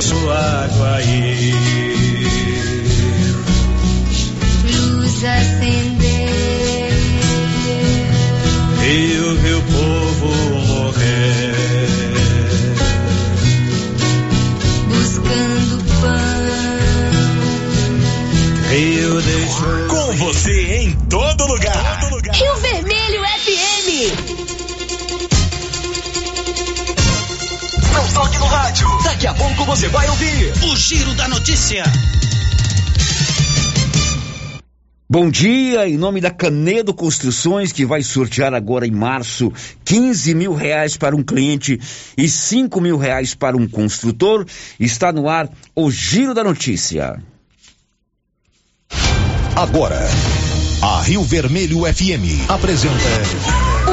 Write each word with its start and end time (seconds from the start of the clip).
sua 0.00 0.64
água 0.64 1.02
ir. 1.02 1.54
Luz 4.64 5.24
Daqui 29.20 29.26
a 29.26 29.34
pouco 29.34 29.66
você 29.66 29.86
vai 29.88 30.08
ouvir 30.08 30.50
O 30.64 30.74
Giro 30.74 31.12
da 31.12 31.28
Notícia. 31.28 31.84
Bom 35.06 35.30
dia, 35.30 35.86
em 35.86 35.98
nome 35.98 36.22
da 36.22 36.30
Canedo 36.30 36.94
Construções, 36.94 37.70
que 37.70 37.84
vai 37.84 38.02
sortear 38.02 38.54
agora 38.54 38.86
em 38.86 38.90
março 38.90 39.52
15 39.84 40.34
mil 40.34 40.54
reais 40.54 40.96
para 40.96 41.14
um 41.14 41.22
cliente 41.22 41.78
e 42.16 42.26
5 42.30 42.80
mil 42.80 42.96
reais 42.96 43.34
para 43.34 43.58
um 43.58 43.68
construtor, 43.68 44.46
está 44.78 45.12
no 45.12 45.28
ar 45.28 45.50
o 45.76 45.90
Giro 45.90 46.32
da 46.32 46.42
Notícia. 46.42 47.22
Agora, 49.54 50.00
a 50.80 51.02
Rio 51.02 51.22
Vermelho 51.24 51.80
FM 51.80 52.48
apresenta 52.48 53.69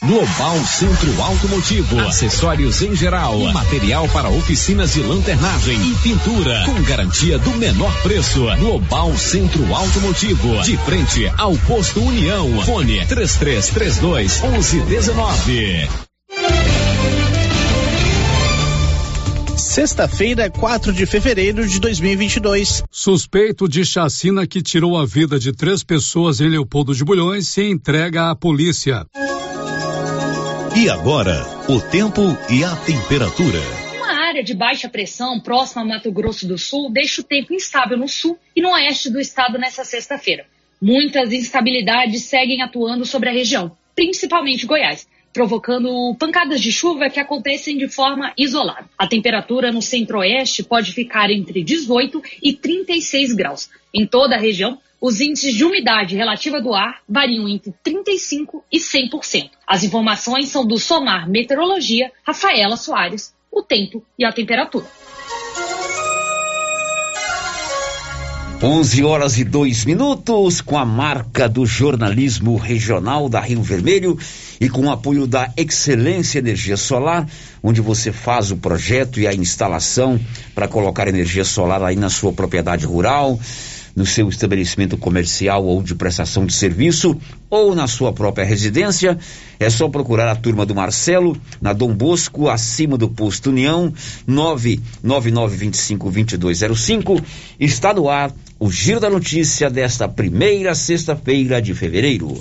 Global 0.00 0.56
Centro 0.64 1.20
Automotivo, 1.20 1.98
acessórios 2.00 2.82
em 2.82 2.94
geral, 2.94 3.36
material 3.52 4.08
para 4.08 4.30
oficinas 4.30 4.94
de 4.94 5.00
lanternagem 5.00 5.76
e 5.90 5.94
pintura, 5.96 6.62
com 6.64 6.80
garantia 6.82 7.36
do 7.36 7.50
menor 7.56 7.92
preço. 8.02 8.46
Global 8.58 9.16
Centro 9.18 9.74
Automotivo, 9.74 10.62
de 10.62 10.76
frente 10.78 11.26
ao 11.36 11.56
posto 11.58 12.00
União. 12.00 12.62
Fone 12.62 13.04
3332 13.06 14.40
1119. 14.40 15.88
Sexta-feira, 19.56 20.48
4 20.48 20.92
de 20.92 21.06
fevereiro 21.06 21.66
de 21.66 21.80
2022. 21.80 22.84
Suspeito 22.90 23.68
de 23.68 23.84
chacina 23.84 24.46
que 24.46 24.62
tirou 24.62 24.96
a 24.96 25.04
vida 25.04 25.40
de 25.40 25.52
três 25.52 25.82
pessoas 25.82 26.40
em 26.40 26.48
Leopoldo 26.48 26.94
de 26.94 27.04
Bulhões 27.04 27.48
se 27.48 27.64
entrega 27.64 28.30
à 28.30 28.36
polícia. 28.36 29.04
E 30.80 30.88
agora, 30.88 31.44
o 31.68 31.80
tempo 31.80 32.22
e 32.48 32.62
a 32.62 32.76
temperatura. 32.76 33.58
Uma 33.96 34.12
área 34.28 34.44
de 34.44 34.54
baixa 34.54 34.88
pressão 34.88 35.40
próxima 35.40 35.82
a 35.82 35.84
Mato 35.84 36.12
Grosso 36.12 36.46
do 36.46 36.56
Sul 36.56 36.88
deixa 36.88 37.20
o 37.20 37.24
tempo 37.24 37.52
instável 37.52 37.98
no 37.98 38.06
sul 38.06 38.38
e 38.54 38.62
no 38.62 38.70
oeste 38.70 39.10
do 39.10 39.18
estado 39.18 39.58
nesta 39.58 39.84
sexta-feira. 39.84 40.46
Muitas 40.80 41.32
instabilidades 41.32 42.22
seguem 42.22 42.62
atuando 42.62 43.04
sobre 43.04 43.28
a 43.28 43.32
região, 43.32 43.76
principalmente 43.92 44.66
Goiás, 44.66 45.08
provocando 45.32 46.14
pancadas 46.16 46.60
de 46.60 46.70
chuva 46.70 47.10
que 47.10 47.18
acontecem 47.18 47.76
de 47.76 47.88
forma 47.88 48.32
isolada. 48.38 48.88
A 48.96 49.08
temperatura 49.08 49.72
no 49.72 49.82
centro-oeste 49.82 50.62
pode 50.62 50.92
ficar 50.92 51.28
entre 51.28 51.64
18 51.64 52.22
e 52.40 52.52
36 52.52 53.34
graus. 53.34 53.68
Em 53.92 54.06
toda 54.06 54.36
a 54.36 54.38
região, 54.38 54.78
os 55.00 55.20
índices 55.20 55.54
de 55.54 55.64
umidade 55.64 56.16
relativa 56.16 56.60
do 56.60 56.74
ar 56.74 57.00
variam 57.08 57.48
entre 57.48 57.72
35% 57.84 58.62
e 58.72 58.78
100%. 58.78 59.50
As 59.66 59.84
informações 59.84 60.48
são 60.48 60.66
do 60.66 60.78
Somar 60.78 61.28
Meteorologia, 61.28 62.10
Rafaela 62.26 62.76
Soares, 62.76 63.32
o 63.50 63.62
tempo 63.62 64.04
e 64.18 64.24
a 64.24 64.32
temperatura. 64.32 64.86
11 68.60 69.04
horas 69.04 69.38
e 69.38 69.44
2 69.44 69.84
minutos, 69.84 70.60
com 70.60 70.76
a 70.76 70.84
marca 70.84 71.48
do 71.48 71.64
jornalismo 71.64 72.56
regional 72.56 73.28
da 73.28 73.38
Rio 73.38 73.62
Vermelho 73.62 74.18
e 74.60 74.68
com 74.68 74.86
o 74.86 74.90
apoio 74.90 75.28
da 75.28 75.52
Excelência 75.56 76.40
Energia 76.40 76.76
Solar, 76.76 77.24
onde 77.62 77.80
você 77.80 78.10
faz 78.10 78.50
o 78.50 78.56
projeto 78.56 79.20
e 79.20 79.28
a 79.28 79.32
instalação 79.32 80.18
para 80.56 80.66
colocar 80.66 81.06
energia 81.06 81.44
solar 81.44 81.80
aí 81.84 81.94
na 81.94 82.10
sua 82.10 82.32
propriedade 82.32 82.84
rural, 82.84 83.38
no 83.98 84.06
seu 84.06 84.28
estabelecimento 84.28 84.96
comercial 84.96 85.64
ou 85.64 85.82
de 85.82 85.96
prestação 85.96 86.46
de 86.46 86.54
serviço, 86.54 87.20
ou 87.50 87.74
na 87.74 87.88
sua 87.88 88.12
própria 88.12 88.44
residência. 88.44 89.18
É 89.58 89.68
só 89.68 89.88
procurar 89.88 90.30
a 90.30 90.36
turma 90.36 90.64
do 90.64 90.72
Marcelo, 90.72 91.36
na 91.60 91.72
Dom 91.72 91.92
Bosco, 91.92 92.48
acima 92.48 92.96
do 92.96 93.08
posto 93.08 93.50
União, 93.50 93.92
999252205. 94.28 97.20
Está 97.58 97.92
no 97.92 98.08
ar 98.08 98.32
o 98.60 98.70
Giro 98.70 99.00
da 99.00 99.10
Notícia 99.10 99.68
desta 99.68 100.08
primeira 100.08 100.76
sexta-feira 100.76 101.60
de 101.60 101.74
fevereiro. 101.74 102.38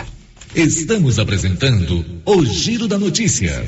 Estamos 0.55 1.17
apresentando 1.17 2.05
o 2.23 2.45
Giro 2.45 2.87
da 2.87 2.99
Notícia. 2.99 3.67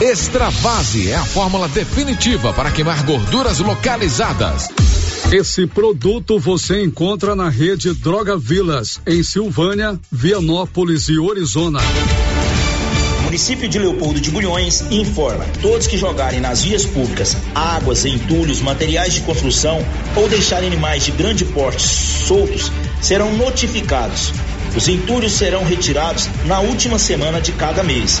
Extravase 0.00 1.10
é 1.10 1.16
a 1.16 1.24
fórmula 1.24 1.68
definitiva 1.68 2.52
para 2.54 2.70
queimar 2.70 3.02
gorduras 3.04 3.58
localizadas. 3.58 4.68
Esse 5.30 5.66
produto 5.66 6.38
você 6.38 6.82
encontra 6.82 7.36
na 7.36 7.48
rede 7.48 7.92
Droga 7.92 8.36
Vilas, 8.36 8.98
em 9.06 9.22
Silvânia, 9.22 10.00
Vianópolis 10.10 11.08
e 11.08 11.18
Orizona. 11.18 11.80
O 13.18 13.22
município 13.24 13.68
de 13.68 13.78
Leopoldo 13.78 14.20
de 14.20 14.30
Bulhões 14.30 14.82
informa: 14.90 15.44
todos 15.62 15.86
que 15.86 15.98
jogarem 15.98 16.40
nas 16.40 16.62
vias 16.62 16.84
públicas 16.86 17.36
águas, 17.54 18.04
entulhos, 18.04 18.60
materiais 18.60 19.12
de 19.12 19.20
construção 19.20 19.78
ou 20.16 20.28
deixarem 20.28 20.66
animais 20.66 21.04
de 21.04 21.12
grande 21.12 21.44
porte 21.44 21.82
soltos 21.82 22.72
serão 23.00 23.36
notificados. 23.36 24.32
Os 24.74 24.88
entulhos 24.88 25.32
serão 25.32 25.64
retirados 25.64 26.28
na 26.46 26.60
última 26.60 26.98
semana 26.98 27.40
de 27.40 27.52
cada 27.52 27.82
mês. 27.82 28.20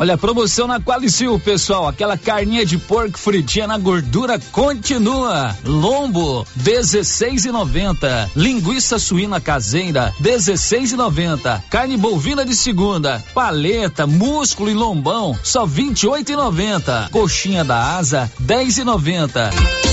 Olha, 0.00 0.16
promoção 0.16 0.68
na 0.68 0.80
Qualicil, 0.80 1.40
pessoal. 1.40 1.88
Aquela 1.88 2.16
carninha 2.16 2.64
de 2.64 2.78
porco 2.78 3.18
fritinha 3.18 3.66
na 3.66 3.76
gordura 3.76 4.38
continua. 4.52 5.56
Lombo, 5.64 6.46
16,90. 6.56 8.30
Linguiça 8.36 8.96
suína 9.00 9.40
caseira, 9.40 10.14
16,90. 10.22 11.64
Carne 11.68 11.96
bovina 11.96 12.44
de 12.44 12.54
segunda, 12.54 13.22
paleta, 13.34 14.06
músculo 14.06 14.70
e 14.70 14.74
lombão, 14.74 15.36
só 15.42 15.66
28,90. 15.66 17.10
Coxinha 17.10 17.64
da 17.64 17.96
asa, 17.96 18.30
10,90 18.40 19.87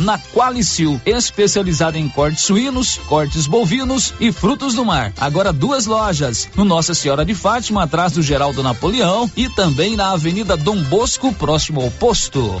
na 0.00 0.18
Qualicil, 0.18 1.00
especializada 1.04 1.98
em 1.98 2.08
cortes 2.08 2.44
suínos, 2.44 2.98
cortes 3.06 3.46
bovinos 3.46 4.14
e 4.18 4.32
frutos 4.32 4.74
do 4.74 4.84
mar. 4.84 5.12
Agora 5.18 5.52
duas 5.52 5.86
lojas, 5.86 6.48
no 6.56 6.64
Nossa 6.64 6.94
Senhora 6.94 7.24
de 7.24 7.34
Fátima, 7.34 7.84
atrás 7.84 8.12
do 8.12 8.22
Geraldo 8.22 8.62
Napoleão 8.62 9.30
e 9.36 9.48
também 9.48 9.96
na 9.96 10.12
Avenida 10.12 10.56
Dom 10.56 10.82
Bosco, 10.84 11.32
próximo 11.32 11.80
ao 11.80 11.90
posto. 11.90 12.60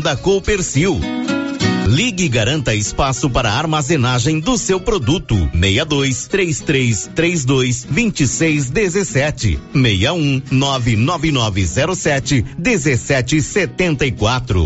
da 0.00 0.16
Coopercil. 0.16 0.98
Ligue 1.86 2.24
e 2.24 2.28
garanta 2.28 2.74
espaço 2.74 3.30
para 3.30 3.52
armazenagem 3.52 4.40
do 4.40 4.58
seu 4.58 4.80
produto. 4.80 5.36
62 5.52 6.26
33 6.26 7.10
32 7.14 7.86
26 7.88 8.70
17 8.70 9.60
61 9.72 10.42
99907 10.50 12.44
1774. 12.58 14.64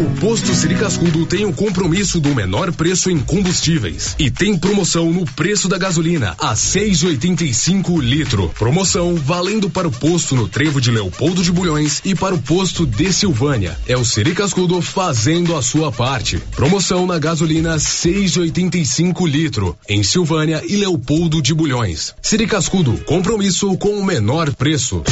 O 0.00 0.20
posto 0.20 0.54
Siri 0.54 0.74
Cascudo 0.74 1.26
tem 1.26 1.44
o 1.44 1.52
compromisso 1.52 2.18
do 2.18 2.34
menor 2.34 2.72
preço 2.72 3.10
em 3.10 3.18
combustíveis 3.18 4.16
e 4.18 4.30
tem 4.30 4.56
promoção 4.56 5.12
no 5.12 5.24
preço 5.24 5.68
da 5.68 5.76
gasolina 5.76 6.34
a 6.38 6.54
6,85 6.54 8.00
litro. 8.00 8.48
Promoção 8.58 9.14
valendo 9.14 9.68
para 9.68 9.86
o 9.86 9.92
posto 9.92 10.34
no 10.34 10.48
Trevo 10.48 10.80
de 10.80 10.90
Leopoldo 10.90 11.42
de 11.42 11.52
Bulhões 11.52 12.00
e 12.04 12.14
para 12.14 12.34
o 12.34 12.40
posto 12.40 12.86
de 12.86 13.12
Silvânia. 13.12 13.78
É 13.86 13.96
o 13.96 14.04
Siri 14.04 14.34
Cascudo 14.34 14.80
fazendo 14.80 15.54
a 15.56 15.62
sua 15.62 15.92
parte. 15.92 16.38
Promoção 16.52 17.06
na 17.06 17.18
gasolina 17.18 17.76
6,85 17.76 19.28
litro 19.28 19.76
em 19.88 20.02
Silvânia 20.02 20.62
e 20.66 20.76
Leopoldo 20.76 21.42
de 21.42 21.52
Bulhões. 21.52 22.14
Siri 22.22 22.46
Cascudo, 22.46 22.96
compromisso 23.04 23.76
com 23.76 23.98
o 23.98 24.04
menor 24.04 24.52
preço. 24.54 25.02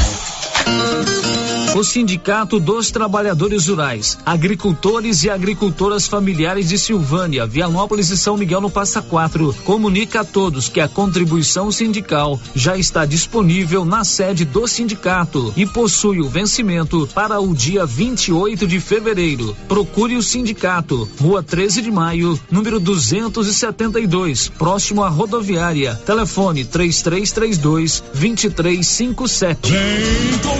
O 1.81 1.85
Sindicato 1.85 2.59
dos 2.59 2.91
Trabalhadores 2.91 3.69
Rurais, 3.69 4.19
Agricultores 4.27 5.23
e 5.23 5.31
Agricultoras 5.31 6.07
Familiares 6.07 6.69
de 6.69 6.77
Silvânia, 6.77 7.47
Vianópolis 7.47 8.11
e 8.11 8.19
São 8.19 8.37
Miguel 8.37 8.61
no 8.61 8.69
Passa 8.69 9.01
Quatro, 9.01 9.55
comunica 9.65 10.21
a 10.21 10.25
todos 10.25 10.69
que 10.69 10.81
a 10.81 10.89
contribuição 10.89 11.71
sindical 11.71 12.39
já 12.55 12.77
está 12.77 13.07
disponível 13.07 13.85
na 13.85 14.03
sede 14.03 14.45
do 14.45 14.67
sindicato 14.67 15.55
e 15.57 15.65
possui 15.65 16.21
o 16.21 16.29
vencimento 16.29 17.09
para 17.15 17.41
o 17.41 17.55
dia 17.55 17.87
28 17.87 18.67
de 18.67 18.81
fevereiro. 18.81 19.57
Procure 19.69 20.17
o 20.17 20.23
sindicato, 20.23 21.09
Rua 21.21 21.43
13 21.43 21.83
de 21.83 21.91
Maio, 21.91 22.39
número 22.51 22.81
272, 22.81 24.49
próximo 24.49 25.05
à 25.05 25.09
rodoviária. 25.09 25.95
Telefone 26.05 26.65
3332 26.65 28.03
2357. 28.13 29.71
Vem 29.71 30.39
com 30.41 30.60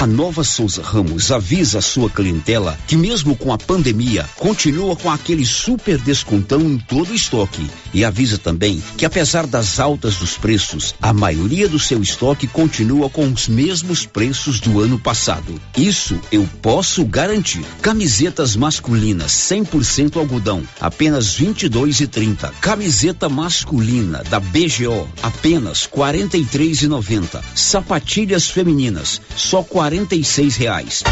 A 0.00 0.06
Nova 0.06 0.44
Souza 0.44 0.82
Ramos 0.82 1.30
avisa 1.30 1.78
a 1.78 1.82
sua 1.82 2.10
clientela 2.10 2.76
que 2.86 2.96
mesmo 2.96 3.34
com 3.34 3.52
a 3.52 3.58
pandemia, 3.58 4.28
continua 4.36 4.94
com 4.94 5.10
aquele 5.10 5.46
super 5.46 5.98
descontão 5.98 6.60
em 6.60 6.78
todo 6.78 7.10
o 7.10 7.14
estoque. 7.14 7.66
E 7.92 8.04
avisa 8.04 8.36
também 8.36 8.82
que 8.98 9.06
apesar 9.06 9.46
das 9.46 9.80
altas 9.80 10.16
dos 10.16 10.36
preços, 10.36 10.94
a 11.00 11.12
maioria 11.12 11.68
do 11.68 11.78
seu 11.78 12.02
estoque 12.02 12.46
continua 12.46 13.08
com 13.08 13.26
os 13.32 13.48
mesmos 13.48 14.04
preços 14.04 14.60
do 14.60 14.80
ano 14.80 14.98
passado. 14.98 15.58
Isso 15.76 16.20
eu 16.30 16.46
posso 16.60 17.04
garantir. 17.04 17.64
Camisetas 17.80 18.56
masculinas 18.56 19.32
100% 19.32 20.16
algodão, 20.16 20.62
apenas 20.80 21.34
22 21.34 22.00
e 22.00 22.06
30. 22.06 22.48
Camiseta 22.60 23.28
masculina 23.28 24.22
da 24.24 24.38
BGO, 24.38 25.08
apenas 25.22 25.86
43 25.86 26.82
e 26.82 26.88
90. 26.88 27.42
Sapatilhas 27.54 28.50
femininas, 28.50 29.22
só 29.36 29.62
46 29.84 30.56
reais. 30.56 31.02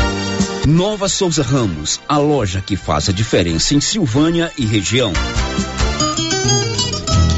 Nova 0.67 1.07
Souza 1.07 1.43
Ramos, 1.43 2.01
a 2.09 2.17
loja 2.17 2.63
que 2.63 2.75
faz 2.75 3.07
a 3.07 3.13
diferença 3.13 3.75
em 3.75 3.81
Silvânia 3.83 4.51
e 4.57 4.65
região. 4.65 5.13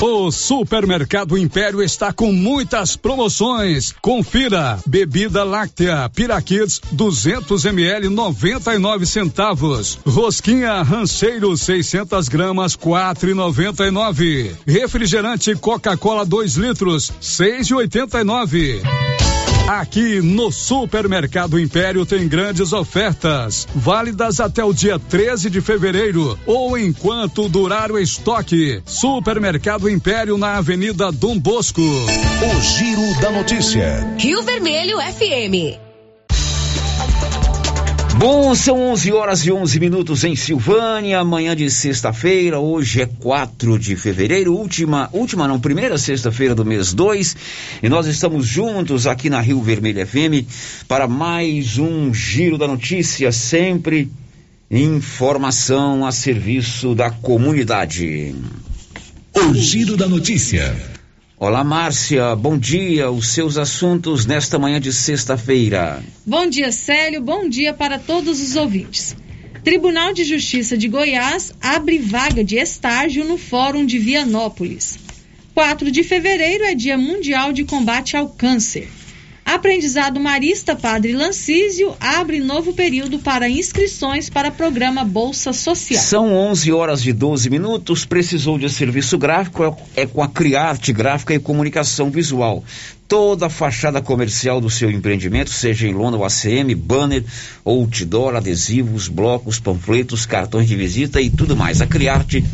O 0.00 0.30
Supermercado 0.30 1.38
Império 1.38 1.82
está 1.82 2.12
com 2.12 2.30
muitas 2.30 2.96
promoções. 2.96 3.94
Confira: 4.02 4.78
bebida 4.86 5.42
láctea 5.42 6.10
Piraquids 6.14 6.80
200 6.92 7.64
ml 7.64 8.10
99 8.10 9.06
centavos. 9.06 9.98
Rosquinha 10.06 10.82
Rancheiro 10.82 11.56
600 11.56 12.28
gramas 12.28 12.76
4,99. 12.76 14.54
Refrigerante 14.66 15.54
Coca-Cola 15.54 16.26
2 16.26 16.56
litros 16.56 17.10
6,89. 17.22 18.82
Aqui 19.66 20.20
no 20.20 20.52
Supermercado 20.52 21.58
Império 21.58 22.06
tem 22.06 22.28
grandes 22.28 22.72
ofertas, 22.72 23.66
válidas 23.74 24.38
até 24.38 24.62
o 24.62 24.72
dia 24.72 24.96
13 24.96 25.50
de 25.50 25.60
fevereiro 25.60 26.38
ou 26.46 26.78
enquanto 26.78 27.48
durar 27.48 27.90
o 27.90 27.98
estoque. 27.98 28.80
Supermercado 28.86 29.90
Império 29.90 30.38
na 30.38 30.58
Avenida 30.58 31.10
Dom 31.10 31.36
Bosco. 31.36 31.82
O 31.82 32.60
Giro 32.60 33.20
da 33.20 33.32
Notícia. 33.32 34.06
Rio 34.16 34.40
Vermelho 34.44 34.98
FM. 34.98 35.85
Bom, 38.18 38.54
são 38.54 38.80
11 38.92 39.12
horas 39.12 39.40
e 39.44 39.52
11 39.52 39.78
minutos 39.78 40.24
em 40.24 40.34
Silvânia, 40.34 41.18
amanhã 41.18 41.54
de 41.54 41.70
sexta-feira, 41.70 42.58
hoje 42.58 43.02
é 43.02 43.06
4 43.06 43.78
de 43.78 43.94
fevereiro, 43.94 44.54
última, 44.54 45.10
última 45.12 45.46
não, 45.46 45.60
primeira 45.60 45.98
sexta-feira 45.98 46.54
do 46.54 46.64
mês 46.64 46.94
2, 46.94 47.36
e 47.82 47.88
nós 47.90 48.06
estamos 48.06 48.46
juntos 48.46 49.06
aqui 49.06 49.28
na 49.28 49.38
Rio 49.38 49.60
Vermelho 49.60 50.06
FM 50.06 50.48
para 50.88 51.06
mais 51.06 51.76
um 51.76 52.14
Giro 52.14 52.56
da 52.56 52.66
Notícia, 52.66 53.30
sempre 53.30 54.10
informação 54.70 56.06
a 56.06 56.10
serviço 56.10 56.94
da 56.94 57.10
comunidade. 57.10 58.34
O 59.34 59.52
Giro 59.52 59.94
da 59.94 60.08
Notícia. 60.08 60.95
Olá, 61.38 61.62
Márcia, 61.62 62.34
bom 62.34 62.56
dia. 62.56 63.10
Os 63.10 63.28
seus 63.28 63.58
assuntos 63.58 64.24
nesta 64.24 64.58
manhã 64.58 64.80
de 64.80 64.90
sexta-feira. 64.90 66.02
Bom 66.24 66.48
dia, 66.48 66.72
Célio. 66.72 67.20
Bom 67.20 67.46
dia 67.46 67.74
para 67.74 67.98
todos 67.98 68.40
os 68.40 68.56
ouvintes. 68.56 69.14
Tribunal 69.62 70.14
de 70.14 70.24
Justiça 70.24 70.78
de 70.78 70.88
Goiás 70.88 71.52
abre 71.60 71.98
vaga 71.98 72.42
de 72.42 72.56
estágio 72.56 73.22
no 73.22 73.36
Fórum 73.36 73.84
de 73.84 73.98
Vianópolis. 73.98 74.98
4 75.52 75.90
de 75.90 76.02
fevereiro 76.02 76.64
é 76.64 76.74
Dia 76.74 76.96
Mundial 76.96 77.52
de 77.52 77.64
Combate 77.64 78.16
ao 78.16 78.30
Câncer. 78.30 78.88
Aprendizado 79.46 80.18
Marista 80.18 80.74
Padre 80.74 81.12
Lancísio 81.12 81.94
abre 82.00 82.40
novo 82.40 82.72
período 82.72 83.20
para 83.20 83.48
inscrições 83.48 84.28
para 84.28 84.50
programa 84.50 85.04
Bolsa 85.04 85.52
Social. 85.52 86.02
São 86.02 86.34
11 86.34 86.72
horas 86.72 87.06
e 87.06 87.12
12 87.12 87.48
minutos. 87.48 88.04
Precisou 88.04 88.58
de 88.58 88.68
serviço 88.68 89.16
gráfico? 89.16 89.62
É, 89.94 90.02
é 90.02 90.06
com 90.06 90.20
a 90.20 90.26
Criarte 90.26 90.92
Gráfica 90.92 91.32
e 91.32 91.38
Comunicação 91.38 92.10
Visual. 92.10 92.64
Toda 93.06 93.46
a 93.46 93.48
fachada 93.48 94.02
comercial 94.02 94.60
do 94.60 94.68
seu 94.68 94.90
empreendimento, 94.90 95.50
seja 95.50 95.86
em 95.86 95.94
lona 95.94 96.16
ou 96.16 96.24
ACM, 96.24 96.74
banner, 96.74 97.24
outdoor, 97.64 98.34
adesivos, 98.34 99.06
blocos, 99.06 99.60
panfletos, 99.60 100.26
cartões 100.26 100.66
de 100.66 100.74
visita 100.74 101.20
e 101.20 101.30
tudo 101.30 101.56
mais. 101.56 101.80
A 101.80 101.86
Criarte 101.86 102.44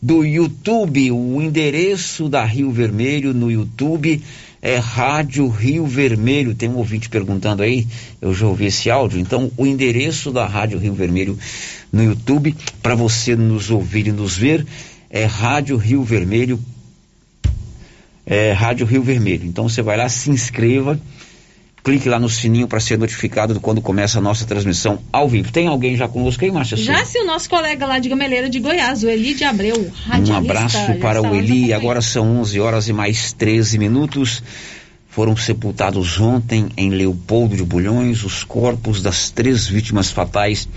do 0.01 0.23
YouTube. 0.23 1.11
O 1.11 1.41
endereço 1.41 2.29
da 2.29 2.43
Rio 2.43 2.71
Vermelho 2.71 3.33
no 3.33 3.51
YouTube 3.51 4.21
é 4.61 4.77
Rádio 4.77 5.47
Rio 5.47 5.85
Vermelho. 5.85 6.55
Tem 6.55 6.69
um 6.69 6.77
ouvinte 6.77 7.09
perguntando 7.09 7.63
aí, 7.63 7.87
eu 8.21 8.33
já 8.33 8.47
ouvi 8.47 8.65
esse 8.65 8.89
áudio. 8.89 9.19
Então, 9.19 9.51
o 9.57 9.65
endereço 9.65 10.31
da 10.31 10.45
Rádio 10.45 10.79
Rio 10.79 10.93
Vermelho 10.93 11.37
no 11.91 12.03
YouTube, 12.03 12.55
para 12.81 12.95
você 12.95 13.35
nos 13.35 13.69
ouvir 13.69 14.07
e 14.07 14.11
nos 14.11 14.35
ver, 14.35 14.65
é 15.09 15.25
Rádio 15.25 15.77
Rio 15.77 16.03
Vermelho. 16.03 16.59
É 18.25 18.51
Rádio 18.51 18.85
Rio 18.85 19.03
Vermelho. 19.03 19.45
Então, 19.45 19.69
você 19.69 19.81
vai 19.81 19.95
lá, 19.95 20.09
se 20.09 20.29
inscreva 20.29 20.99
clique 21.87 22.09
lá 22.09 22.19
no 22.19 22.27
sininho 22.27 22.67
para 22.67 22.81
ser 22.81 22.97
notificado 22.97 23.57
quando 23.61 23.79
começa 23.79 24.17
a 24.19 24.21
nossa 24.21 24.45
transmissão 24.45 24.99
ao 25.09 25.29
vivo. 25.29 25.53
Tem 25.53 25.67
alguém 25.67 25.95
já 25.95 26.05
conosco 26.05 26.43
aí, 26.43 26.51
Márcia? 26.51 26.75
Já 26.75 27.05
se 27.05 27.17
o 27.17 27.25
nosso 27.25 27.49
colega 27.49 27.85
lá 27.85 27.97
de 27.97 28.09
Gameleira 28.09 28.49
de 28.49 28.59
Goiás, 28.59 29.03
o 29.03 29.07
Eli 29.07 29.33
de 29.33 29.45
Abreu, 29.45 29.89
Um 30.27 30.35
abraço 30.35 30.77
para 30.99 31.21
o 31.21 31.33
Eli. 31.33 31.71
Agora 31.71 32.01
são 32.01 32.41
11 32.41 32.59
horas 32.59 32.89
e 32.89 32.93
mais 32.93 33.31
13 33.31 33.77
minutos. 33.77 34.43
Foram 35.07 35.37
sepultados 35.37 36.19
ontem 36.19 36.67
em 36.75 36.89
Leopoldo 36.89 37.55
de 37.55 37.63
Bulhões 37.63 38.21
os 38.25 38.43
corpos 38.43 39.01
das 39.01 39.29
três 39.29 39.65
vítimas 39.65 40.11
fatais 40.11 40.67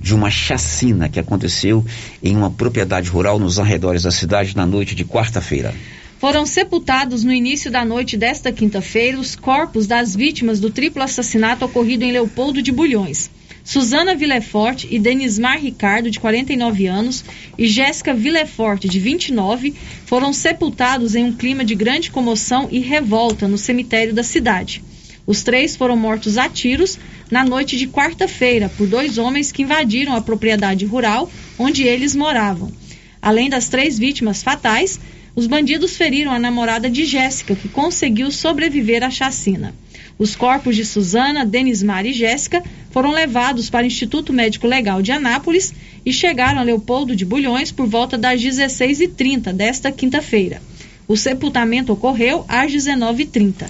de 0.00 0.16
uma 0.16 0.30
chacina 0.30 1.08
que 1.08 1.20
aconteceu 1.20 1.84
em 2.20 2.36
uma 2.36 2.50
propriedade 2.50 3.08
rural 3.08 3.38
nos 3.38 3.60
arredores 3.60 4.02
da 4.02 4.10
cidade 4.10 4.56
na 4.56 4.66
noite 4.66 4.96
de 4.96 5.04
quarta-feira. 5.04 5.72
Foram 6.18 6.46
sepultados 6.46 7.22
no 7.22 7.32
início 7.32 7.70
da 7.70 7.84
noite 7.84 8.16
desta 8.16 8.50
quinta-feira 8.50 9.20
os 9.20 9.36
corpos 9.36 9.86
das 9.86 10.16
vítimas 10.16 10.58
do 10.58 10.70
triplo 10.70 11.02
assassinato 11.02 11.64
ocorrido 11.66 12.04
em 12.04 12.12
Leopoldo 12.12 12.62
de 12.62 12.72
Bulhões. 12.72 13.30
Suzana 13.62 14.14
Villefort 14.14 14.84
e 14.88 14.98
Denismar 14.98 15.60
Ricardo, 15.60 16.10
de 16.10 16.18
49 16.18 16.86
anos, 16.86 17.22
e 17.58 17.66
Jéssica 17.66 18.14
Villefort, 18.14 18.86
de 18.86 18.98
29, 18.98 19.74
foram 20.06 20.32
sepultados 20.32 21.14
em 21.14 21.24
um 21.24 21.32
clima 21.32 21.64
de 21.64 21.74
grande 21.74 22.10
comoção 22.10 22.68
e 22.70 22.78
revolta 22.78 23.46
no 23.46 23.58
cemitério 23.58 24.14
da 24.14 24.22
cidade. 24.22 24.82
Os 25.26 25.42
três 25.42 25.76
foram 25.76 25.96
mortos 25.96 26.38
a 26.38 26.48
tiros 26.48 26.98
na 27.30 27.44
noite 27.44 27.76
de 27.76 27.88
quarta-feira 27.88 28.70
por 28.70 28.86
dois 28.86 29.18
homens 29.18 29.52
que 29.52 29.62
invadiram 29.62 30.14
a 30.14 30.22
propriedade 30.22 30.86
rural 30.86 31.30
onde 31.58 31.82
eles 31.82 32.14
moravam. 32.14 32.72
Além 33.20 33.50
das 33.50 33.68
três 33.68 33.98
vítimas 33.98 34.42
fatais, 34.42 35.00
os 35.36 35.46
bandidos 35.46 35.94
feriram 35.94 36.32
a 36.32 36.38
namorada 36.38 36.88
de 36.88 37.04
Jéssica, 37.04 37.54
que 37.54 37.68
conseguiu 37.68 38.30
sobreviver 38.30 39.04
à 39.04 39.10
chacina. 39.10 39.74
Os 40.18 40.34
corpos 40.34 40.74
de 40.74 40.82
Suzana, 40.82 41.44
Denismar 41.44 42.06
e 42.06 42.12
Jéssica 42.14 42.62
foram 42.90 43.12
levados 43.12 43.68
para 43.68 43.84
o 43.84 43.86
Instituto 43.86 44.32
Médico 44.32 44.66
Legal 44.66 45.02
de 45.02 45.12
Anápolis 45.12 45.74
e 46.06 46.10
chegaram 46.10 46.58
a 46.58 46.62
Leopoldo 46.62 47.14
de 47.14 47.26
Bulhões 47.26 47.70
por 47.70 47.86
volta 47.86 48.16
das 48.16 48.40
16h30 48.40 49.52
desta 49.52 49.92
quinta-feira. 49.92 50.62
O 51.06 51.18
sepultamento 51.18 51.92
ocorreu 51.92 52.46
às 52.48 52.72
19h30. 52.72 53.68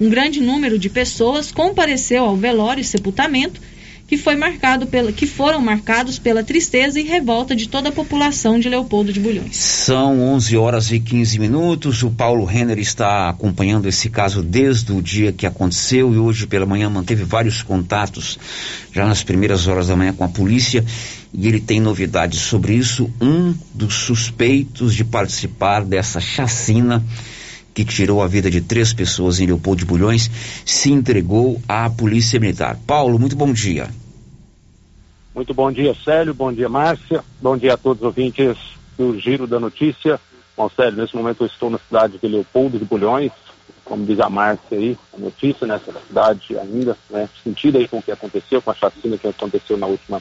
Um 0.00 0.08
grande 0.08 0.40
número 0.40 0.78
de 0.78 0.88
pessoas 0.88 1.50
compareceu 1.50 2.24
ao 2.24 2.36
velório 2.36 2.80
e 2.80 2.84
sepultamento 2.84 3.60
que, 4.08 4.16
foi 4.16 4.34
marcado 4.36 4.86
pela, 4.86 5.12
que 5.12 5.26
foram 5.26 5.60
marcados 5.60 6.18
pela 6.18 6.42
tristeza 6.42 6.98
e 6.98 7.02
revolta 7.02 7.54
de 7.54 7.68
toda 7.68 7.90
a 7.90 7.92
população 7.92 8.58
de 8.58 8.66
Leopoldo 8.66 9.12
de 9.12 9.20
Bulhões. 9.20 9.54
São 9.54 10.22
11 10.32 10.56
horas 10.56 10.90
e 10.90 10.98
15 10.98 11.38
minutos. 11.38 12.02
O 12.02 12.10
Paulo 12.10 12.46
Renner 12.46 12.78
está 12.78 13.28
acompanhando 13.28 13.86
esse 13.86 14.08
caso 14.08 14.42
desde 14.42 14.92
o 14.92 15.02
dia 15.02 15.30
que 15.30 15.46
aconteceu 15.46 16.14
e 16.14 16.16
hoje 16.16 16.46
pela 16.46 16.64
manhã 16.64 16.88
manteve 16.88 17.22
vários 17.22 17.60
contatos 17.60 18.38
já 18.90 19.06
nas 19.06 19.22
primeiras 19.22 19.68
horas 19.68 19.88
da 19.88 19.96
manhã 19.96 20.14
com 20.14 20.24
a 20.24 20.28
polícia 20.28 20.82
e 21.34 21.46
ele 21.46 21.60
tem 21.60 21.78
novidades 21.78 22.40
sobre 22.40 22.74
isso. 22.74 23.10
Um 23.20 23.54
dos 23.74 23.92
suspeitos 23.92 24.94
de 24.94 25.04
participar 25.04 25.84
dessa 25.84 26.18
chacina 26.18 27.04
que 27.78 27.84
tirou 27.84 28.20
a 28.20 28.26
vida 28.26 28.50
de 28.50 28.60
três 28.60 28.92
pessoas 28.92 29.38
em 29.38 29.46
Leopoldo 29.46 29.78
de 29.78 29.84
Bulhões, 29.84 30.28
se 30.66 30.90
entregou 30.90 31.62
à 31.68 31.88
Polícia 31.88 32.40
Militar. 32.40 32.76
Paulo, 32.84 33.20
muito 33.20 33.36
bom 33.36 33.52
dia. 33.52 33.88
Muito 35.32 35.54
bom 35.54 35.70
dia, 35.70 35.94
Célio. 35.94 36.34
Bom 36.34 36.52
dia, 36.52 36.68
Márcia. 36.68 37.22
Bom 37.40 37.56
dia 37.56 37.74
a 37.74 37.76
todos 37.76 38.00
os 38.00 38.06
ouvintes 38.06 38.56
do 38.98 39.16
Giro 39.20 39.46
da 39.46 39.60
Notícia. 39.60 40.18
Bom, 40.56 40.68
Célio, 40.68 41.00
nesse 41.00 41.14
momento 41.14 41.44
eu 41.44 41.46
estou 41.46 41.70
na 41.70 41.78
cidade 41.78 42.18
de 42.18 42.26
Leopoldo 42.26 42.80
de 42.80 42.84
Bulhões, 42.84 43.30
como 43.84 44.04
diz 44.04 44.18
a 44.18 44.28
Márcia 44.28 44.76
aí, 44.76 44.98
a 45.16 45.20
notícia 45.20 45.64
nessa 45.64 45.92
né, 45.92 46.00
cidade 46.08 46.58
ainda, 46.58 46.96
né, 47.08 47.28
sentida 47.44 47.78
aí 47.78 47.86
com 47.86 47.98
o 47.98 48.02
que 48.02 48.10
aconteceu, 48.10 48.60
com 48.60 48.72
a 48.72 48.74
chacina 48.74 49.16
que 49.16 49.28
aconteceu 49.28 49.76
na 49.76 49.86
última 49.86 50.20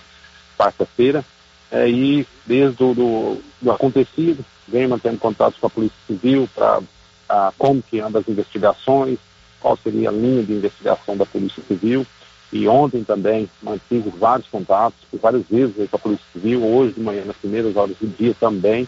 quarta-feira. 0.55 1.25
É, 1.71 1.89
e 1.89 2.23
desde 2.45 2.83
o 2.83 2.93
do, 2.93 3.41
do 3.59 3.71
acontecido, 3.71 4.45
venho 4.67 4.89
mantendo 4.89 5.17
contatos 5.17 5.59
com 5.59 5.65
a 5.65 5.71
Polícia 5.71 5.97
Civil 6.05 6.47
para 6.53 6.81
ah, 7.29 7.51
como 7.57 7.81
que 7.81 8.00
anda 8.00 8.19
as 8.19 8.27
investigações, 8.27 9.17
qual 9.60 9.77
seria 9.77 10.10
a 10.10 10.12
linha 10.12 10.43
de 10.43 10.53
investigação 10.53 11.17
da 11.17 11.25
Polícia 11.25 11.63
Civil. 11.67 12.05
E 12.51 12.67
ontem 12.67 13.03
também 13.03 13.50
mantive 13.62 14.10
vários 14.10 14.48
contatos, 14.48 14.98
várias 15.22 15.43
vezes 15.50 15.89
com 15.89 15.96
a 15.96 16.00
Polícia 16.00 16.25
Civil, 16.31 16.63
hoje 16.65 16.93
de 16.93 17.01
manhã, 17.01 17.25
nas 17.25 17.36
primeiras 17.36 17.75
horas 17.75 17.96
do 17.98 18.07
dia 18.07 18.34
também. 18.39 18.88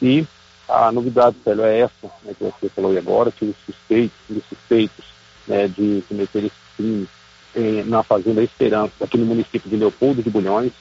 E 0.00 0.24
a 0.68 0.92
novidade, 0.92 1.36
Célio, 1.42 1.64
é 1.64 1.80
essa, 1.80 2.06
né, 2.22 2.32
que 2.38 2.44
você 2.44 2.68
falou 2.68 2.96
agora, 2.96 3.32
que 3.32 3.44
os 3.44 3.56
suspeitos, 3.66 4.16
os 4.30 4.44
suspeitos 4.44 5.04
né, 5.48 5.66
de 5.66 6.04
cometer 6.08 6.44
esse 6.44 6.54
crime 6.76 7.08
eh, 7.56 7.82
na 7.86 8.04
Fazenda 8.04 8.42
Esperança, 8.42 8.92
aqui 9.02 9.18
no 9.18 9.26
município 9.26 9.68
de 9.68 9.76
Leopoldo 9.76 10.22
de 10.22 10.30
Bulhões, 10.30 10.72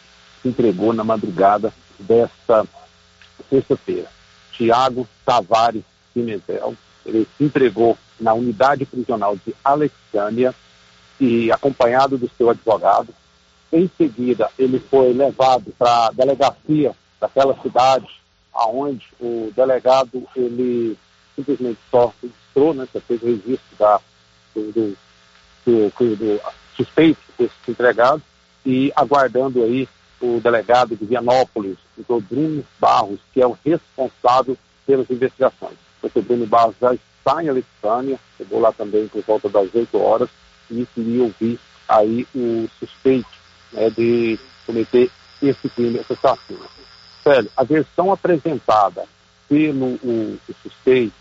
se 0.41 0.49
entregou 0.49 0.93
na 0.93 1.03
madrugada 1.03 1.73
desta 1.97 2.65
sexta-feira. 3.49 4.07
Tiago 4.51 5.07
Tavares 5.25 5.83
Pimentel, 6.13 6.75
ele 7.09 7.27
se 7.37 7.43
entregou 7.43 7.97
na 8.19 8.33
unidade 8.33 8.85
prisional 8.85 9.35
de 9.35 9.55
Alexânia 9.63 10.53
e 11.19 11.51
acompanhado 11.51 12.17
do 12.17 12.29
seu 12.37 12.49
advogado. 12.49 13.13
Em 13.71 13.89
seguida, 13.97 14.49
ele 14.57 14.79
foi 14.79 15.13
levado 15.13 15.73
para 15.77 16.07
a 16.07 16.11
delegacia 16.11 16.95
daquela 17.19 17.59
cidade, 17.61 18.07
aonde 18.53 19.05
o 19.19 19.51
delegado 19.55 20.23
ele 20.35 20.97
simplesmente 21.35 21.79
só 21.91 22.13
registrou, 22.21 22.73
né, 22.73 22.87
fez 23.07 23.21
o 23.21 23.25
registro 23.25 23.77
da, 23.77 23.99
do, 24.55 24.71
do, 24.71 24.97
do, 25.65 26.15
do 26.15 26.41
suspeito 26.75 27.19
ter 27.37 27.49
se 27.63 27.71
entregado 27.71 28.21
e 28.65 28.91
aguardando 28.95 29.63
aí 29.63 29.87
o 30.21 30.39
delegado 30.41 30.95
de 30.95 31.05
Vianópolis, 31.05 31.77
o 32.07 32.19
Bruno 32.19 32.65
Barros, 32.79 33.19
que 33.33 33.41
é 33.41 33.47
o 33.47 33.57
responsável 33.63 34.57
pelas 34.85 35.09
investigações 35.09 35.88
o 36.03 36.45
Barros 36.47 36.75
já 36.79 36.93
está 36.93 37.43
em 37.43 37.49
Alexânia, 37.49 38.19
chegou 38.37 38.59
lá 38.59 38.71
também 38.71 39.07
por 39.07 39.23
volta 39.23 39.49
das 39.49 39.73
8 39.73 39.97
horas 39.97 40.29
e 40.69 40.85
queria 40.93 41.23
ouvir 41.23 41.59
aí 41.87 42.27
o 42.35 42.69
suspeito 42.79 43.29
né, 43.73 43.89
de 43.89 44.39
cometer 44.65 45.09
esse 45.41 45.69
crime, 45.69 45.99
essa 45.99 46.15
chacina. 46.15 46.65
Sério, 47.23 47.49
a 47.55 47.63
versão 47.63 48.11
apresentada 48.11 49.05
pelo 49.47 49.85
o, 50.03 50.39
o 50.47 50.53
suspeito 50.61 51.13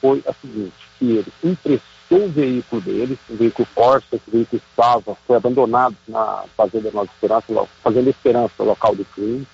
foi 0.00 0.22
a 0.26 0.32
seguinte, 0.32 0.74
que 0.98 1.04
ele 1.04 1.32
emprestou 1.42 2.24
o 2.24 2.28
veículo 2.28 2.80
dele, 2.82 3.18
o 3.28 3.36
veículo 3.36 3.68
Corsa, 3.74 4.06
esse 4.12 4.30
veículo 4.30 4.62
estava, 4.70 5.16
foi 5.26 5.36
abandonado 5.36 5.96
na 6.06 6.44
Fazenda 6.56 6.90
Nova 6.90 7.10
Esperança, 7.12 7.68
Fazenda 7.82 8.10
Esperança, 8.10 8.62
local 8.62 8.94
do 8.94 9.04
crime, 9.04 9.46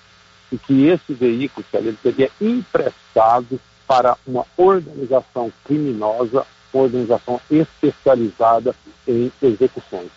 e 0.51 0.57
que 0.57 0.87
esse 0.87 1.13
veículo, 1.13 1.65
sério, 1.71 1.89
ele 1.89 1.97
teria 2.01 2.31
emprestado 2.39 3.59
para 3.87 4.17
uma 4.25 4.45
organização 4.57 5.51
criminosa, 5.63 6.45
uma 6.73 6.83
organização 6.83 7.39
especializada 7.49 8.75
em 9.07 9.31
execuções. 9.41 10.09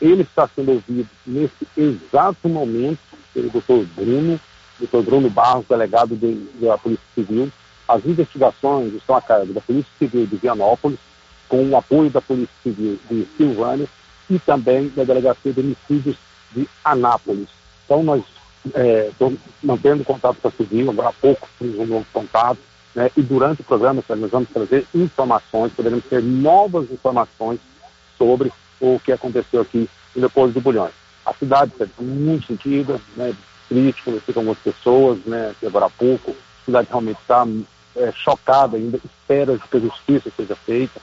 Ele 0.00 0.22
está 0.22 0.48
sendo 0.54 0.72
ouvido 0.72 1.08
nesse 1.26 1.66
exato 1.76 2.48
momento 2.48 2.98
pelo 3.32 3.50
doutor 3.50 3.84
Bruno, 3.94 4.40
doutor 4.78 5.02
Bruno 5.02 5.30
Barros, 5.30 5.66
delegado 5.68 6.14
de, 6.16 6.34
da 6.60 6.76
Polícia 6.78 7.04
Civil. 7.14 7.50
As 7.88 8.04
investigações 8.04 8.92
estão 8.94 9.16
a 9.16 9.22
cargo 9.22 9.52
da 9.52 9.60
Polícia 9.60 9.90
Civil 9.98 10.26
de 10.26 10.36
Vianópolis, 10.36 10.98
com 11.48 11.64
o 11.64 11.76
apoio 11.76 12.10
da 12.10 12.20
Polícia 12.20 12.54
Civil 12.62 12.98
de 13.10 13.26
Silvânia 13.36 13.86
e 14.28 14.38
também 14.38 14.88
da 14.88 15.04
Delegacia 15.04 15.52
de 15.52 15.60
Homicídios 15.60 16.16
de 16.52 16.68
Anápolis. 16.84 17.48
Então, 17.84 18.02
nós 18.02 18.22
é, 18.74 19.10
mantendo 19.62 20.04
contato 20.04 20.38
com 20.40 20.48
a 20.48 20.50
Civil, 20.50 20.90
agora 20.90 21.08
há 21.08 21.12
pouco 21.12 21.48
temos 21.58 21.78
um 21.78 21.86
novo 21.86 22.06
contato, 22.12 22.58
né? 22.96 23.10
E 23.14 23.20
durante 23.20 23.60
o 23.60 23.64
programa, 23.64 24.02
nós 24.08 24.30
vamos 24.30 24.48
trazer 24.48 24.86
informações, 24.94 25.70
poderemos 25.72 26.04
ter 26.06 26.22
novas 26.22 26.90
informações 26.90 27.60
sobre 28.16 28.50
o 28.80 28.98
que 28.98 29.12
aconteceu 29.12 29.60
aqui 29.60 29.88
em 30.16 30.20
Leopoldo 30.20 30.54
de 30.54 30.60
Bulhões. 30.60 30.92
A 31.24 31.34
cidade 31.34 31.72
está 31.72 31.86
muito 32.02 32.46
sentida, 32.46 32.98
né, 33.14 33.34
triste, 33.68 34.02
conversei 34.02 34.32
com 34.32 34.40
algumas 34.40 34.58
pessoas, 34.58 35.18
né, 35.26 35.54
agora 35.64 35.86
há 35.86 35.90
pouco, 35.90 36.30
a 36.30 36.64
cidade 36.64 36.88
realmente 36.88 37.20
está 37.20 37.46
é, 37.96 38.12
chocada 38.12 38.78
ainda, 38.78 38.98
espera 39.04 39.58
que 39.58 39.76
a 39.76 39.80
justiça 39.80 40.30
seja 40.34 40.56
feita. 40.56 40.98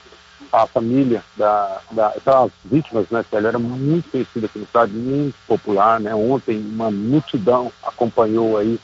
A 0.52 0.66
família 0.66 1.22
da, 1.36 1.80
da 1.90 2.14
das 2.24 2.50
vítimas, 2.64 3.08
né, 3.10 3.24
ela 3.32 3.48
era 3.48 3.58
muito 3.58 4.10
conhecida 4.10 4.46
aqui 4.46 4.58
na 4.58 4.66
cidade, 4.66 4.92
muito 4.92 5.36
popular, 5.46 6.00
né, 6.00 6.14
ontem 6.14 6.58
uma 6.58 6.90
multidão 6.90 7.70
acompanhou 7.84 8.56
aí 8.56 8.80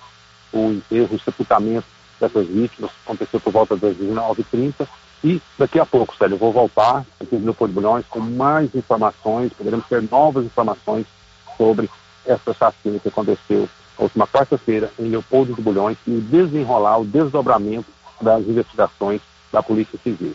o 0.52 0.70
enterro, 0.70 1.16
o 1.16 1.20
sepultamento 1.20 1.86
dessas 2.20 2.46
vítimas, 2.46 2.90
aconteceu 3.04 3.40
por 3.40 3.52
volta 3.52 3.76
das 3.76 3.96
19h30. 3.96 4.86
E 5.22 5.40
daqui 5.58 5.78
a 5.78 5.84
pouco, 5.84 6.16
Célio, 6.16 6.34
eu 6.34 6.38
vou 6.38 6.52
voltar 6.52 7.04
aqui 7.20 7.36
no 7.36 7.44
Leopoldo 7.44 7.74
Bulhões 7.74 8.04
com 8.08 8.20
mais 8.20 8.74
informações, 8.74 9.52
poderemos 9.52 9.86
ter 9.86 10.02
novas 10.10 10.44
informações 10.44 11.06
sobre 11.56 11.90
essa 12.24 12.54
chacina 12.54 12.98
que 12.98 13.08
aconteceu 13.08 13.68
na 13.98 14.04
última 14.04 14.26
quarta-feira 14.26 14.90
em 14.98 15.08
Leopoldo 15.08 15.54
de 15.54 15.60
Bulhões 15.60 15.98
e 16.06 16.12
o 16.12 16.20
desenrolar, 16.20 16.98
o 16.98 17.04
desdobramento 17.04 17.86
das 18.20 18.42
investigações 18.46 19.20
da 19.52 19.62
Polícia 19.62 19.98
Civil. 20.02 20.34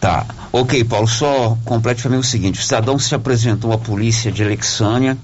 Tá, 0.00 0.26
ok, 0.52 0.84
Paulo, 0.84 1.08
só 1.08 1.56
complete 1.64 2.02
para 2.02 2.10
mim 2.10 2.18
o 2.18 2.22
seguinte: 2.24 2.60
o 2.60 2.62
cidadão 2.62 2.98
se 2.98 3.14
apresentou 3.14 3.72
à 3.72 3.78
polícia 3.78 4.30
de 4.30 4.42
Alexânia. 4.42 5.16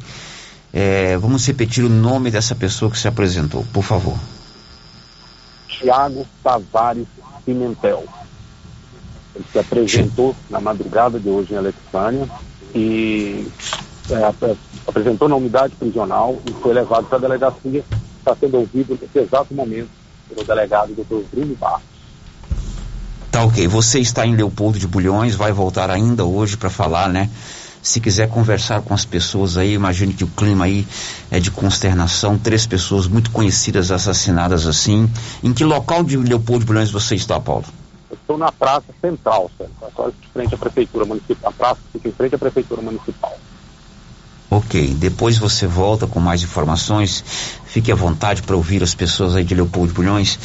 É, 0.73 1.17
vamos 1.17 1.47
repetir 1.47 1.85
o 1.85 1.89
nome 1.89 2.31
dessa 2.31 2.55
pessoa 2.55 2.91
que 2.91 2.99
se 2.99 3.09
apresentou, 3.09 3.65
por 3.73 3.83
favor. 3.83 4.19
Tiago 5.79 6.27
Tavares 6.43 7.07
Pimentel. 7.45 8.05
Ele 9.35 9.45
se 9.53 9.59
apresentou 9.59 10.35
na 10.49 10.61
madrugada 10.61 11.21
de 11.21 11.29
hoje 11.29 11.55
em 11.55 11.57
Alexânia 11.59 12.29
e 12.75 13.47
é, 14.11 14.51
apresentou 14.87 15.29
na 15.29 15.37
unidade 15.37 15.75
prisional 15.77 16.39
e 16.47 16.53
foi 16.55 16.73
levado 16.73 17.07
para 17.07 17.19
a 17.19 17.21
delegacia. 17.21 17.85
Está 18.19 18.35
sendo 18.35 18.59
ouvido 18.59 18.99
nesse 19.01 19.19
exato 19.19 19.55
momento 19.55 19.91
pelo 20.29 20.45
delegado 20.45 20.95
Dr. 20.95 21.25
Bruno 21.33 21.55
Barros. 21.57 21.97
Tá 23.31 23.45
ok. 23.45 23.69
Você 23.69 24.01
está 24.01 24.27
em 24.27 24.35
Leopoldo 24.35 24.79
de 24.79 24.87
Bulhões, 24.87 25.35
vai 25.35 25.53
voltar 25.53 25.91
ainda 25.91 26.25
hoje 26.25 26.57
para 26.57 26.71
falar, 26.71 27.09
né? 27.09 27.31
Se 27.87 28.01
quiser 28.01 28.29
conversar 28.29 28.83
com 28.83 28.93
as 28.93 29.05
pessoas 29.05 29.57
aí, 29.57 29.73
imagine 29.73 30.13
que 30.13 30.25
o 30.25 30.27
clima 30.27 30.65
aí 30.65 30.85
é 31.31 31.39
de 31.39 31.53
consternação. 31.53 32.37
Três 32.37 32.67
pessoas 32.67 33.07
muito 33.07 33.31
conhecidas 33.31 33.93
assassinadas 33.93 34.67
assim. 34.67 35.09
Em 35.41 35.53
que 35.53 35.65
local 35.65 36.03
de 36.03 36.17
Leopoldo 36.17 36.65
de 36.65 36.67
Bulhões 36.67 36.91
você 36.91 37.15
está, 37.15 37.39
Paulo? 37.39 37.65
Eu 38.11 38.17
estou 38.17 38.37
na 38.37 38.51
Praça 38.51 38.87
Central, 39.01 39.49
certo? 39.57 39.71
Quase 39.95 40.15
de 40.21 40.29
frente 40.33 40.53
à 40.53 40.59
Prefeitura 40.59 41.05
Municipal. 41.05 41.49
A 41.49 41.53
praça 41.53 41.81
fica 41.93 42.09
em 42.09 42.13
frente 42.13 42.35
à 42.35 42.39
Prefeitura 42.39 42.83
Municipal. 42.83 43.39
Ok, 44.51 44.95
depois 44.95 45.39
você 45.39 45.69
volta 45.69 46.09
com 46.09 46.19
mais 46.19 46.43
informações. 46.43 47.25
Fique 47.67 47.93
à 47.93 47.95
vontade 47.95 48.43
para 48.43 48.57
ouvir 48.57 48.83
as 48.83 48.97
pessoas 48.97 49.37
aí 49.37 49.45
de 49.45 49.55
Leopoldo 49.55 49.95
Bulhões. 49.95 50.41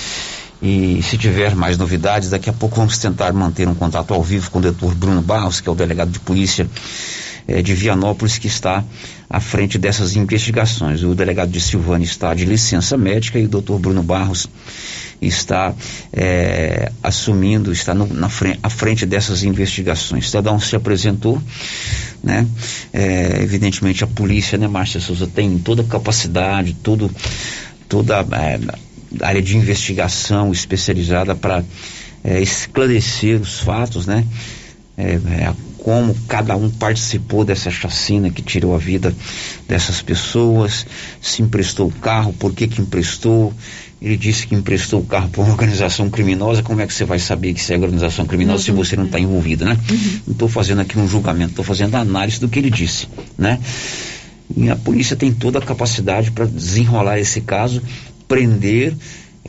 E 0.62 1.02
se 1.02 1.18
tiver 1.18 1.56
mais 1.56 1.76
novidades, 1.76 2.30
daqui 2.30 2.52
a 2.52 2.54
pouco 2.54 2.76
vamos 2.76 3.00
tentar 3.00 3.34
manter 3.34 3.68
um 3.68 3.74
contato 3.74 4.14
ao 4.14 4.22
vivo 4.22 4.52
com 4.52 4.60
o 4.60 4.62
doutor 4.62 4.94
Bruno 4.94 5.24
Barros, 5.24 5.60
que 5.60 5.68
é 5.68 5.72
o 5.72 5.76
delegado 5.76 6.12
de 6.12 6.20
polícia 6.20 6.70
eh, 7.52 7.62
de 7.62 7.74
Vianópolis, 7.74 8.38
que 8.38 8.48
está 8.48 8.84
à 9.30 9.40
frente 9.40 9.78
dessas 9.78 10.16
investigações. 10.16 11.04
O 11.04 11.14
delegado 11.14 11.52
de 11.52 11.60
Silvânia 11.60 12.06
está 12.06 12.34
de 12.34 12.46
licença 12.46 12.98
médica 12.98 13.38
e 13.38 13.46
o 13.46 13.50
doutor 13.50 13.78
Bruno 13.78 14.02
Barros 14.02 14.48
está 15.22 15.76
eh, 16.14 16.92
assumindo, 17.04 17.72
está 17.72 17.94
no, 17.94 18.08
na 18.08 18.30
frente, 18.30 18.60
à 18.64 18.70
frente 18.70 19.06
dessas 19.06 19.44
investigações. 19.44 20.28
Cidadão 20.28 20.60
se 20.60 20.76
apresentou, 20.76 21.42
né? 22.24 22.48
Eh, 22.94 23.40
evidentemente 23.42 24.04
a 24.04 24.08
polícia, 24.08 24.58
né, 24.58 24.68
Márcia 24.68 25.02
Souza, 25.02 25.28
tem 25.28 25.60
toda 25.60 25.82
a 25.82 25.86
capacidade, 25.86 26.74
todo, 26.74 27.12
toda 27.90 28.22
a 28.22 29.26
área 29.28 29.42
de 29.42 29.58
investigação 29.58 30.52
especializada 30.52 31.36
para 31.36 31.64
esclarecer 32.42 33.42
os 33.42 33.60
fatos, 33.60 34.06
né? 34.06 34.26
É, 34.98 35.20
como 35.82 36.16
cada 36.28 36.56
um 36.56 36.70
participou 36.70 37.44
dessa 37.44 37.72
chacina 37.72 38.30
que 38.30 38.42
tirou 38.42 38.76
a 38.76 38.78
vida 38.78 39.14
dessas 39.68 40.00
pessoas, 40.00 40.86
se 41.20 41.42
emprestou 41.42 41.88
o 41.88 41.92
carro, 41.92 42.34
por 42.34 42.54
que 42.54 42.68
que 42.68 42.80
emprestou, 42.80 43.52
ele 44.00 44.16
disse 44.16 44.46
que 44.46 44.54
emprestou 44.54 45.00
o 45.00 45.06
carro 45.06 45.30
para 45.30 45.42
uma 45.42 45.50
organização 45.52 46.08
criminosa, 46.08 46.62
como 46.62 46.82
é 46.82 46.88
que 46.88 46.94
você 46.94 47.04
vai 47.04 47.18
saber 47.18 47.54
que 47.54 47.60
isso 47.60 47.74
é 47.74 47.78
organização 47.78 48.26
criminosa 48.28 48.60
uhum. 48.60 48.66
se 48.66 48.72
você 48.72 48.96
não 48.96 49.06
está 49.06 49.20
envolvido, 49.20 49.66
né? 49.66 49.76
Uhum. 49.90 50.20
Não 50.28 50.34
estou 50.34 50.48
fazendo 50.48 50.82
aqui 50.82 51.00
um 51.00 51.08
julgamento, 51.08 51.50
estou 51.50 51.66
fazendo 51.66 51.96
análise 51.96 52.40
do 52.40 52.48
que 52.48 52.60
ele 52.60 52.70
disse, 52.70 53.08
né? 53.36 53.60
E 54.56 54.70
a 54.70 54.76
polícia 54.76 55.16
tem 55.16 55.32
toda 55.32 55.58
a 55.58 55.62
capacidade 55.64 56.30
para 56.30 56.46
desenrolar 56.46 57.18
esse 57.18 57.42
caso, 57.42 57.82
prender, 58.28 58.94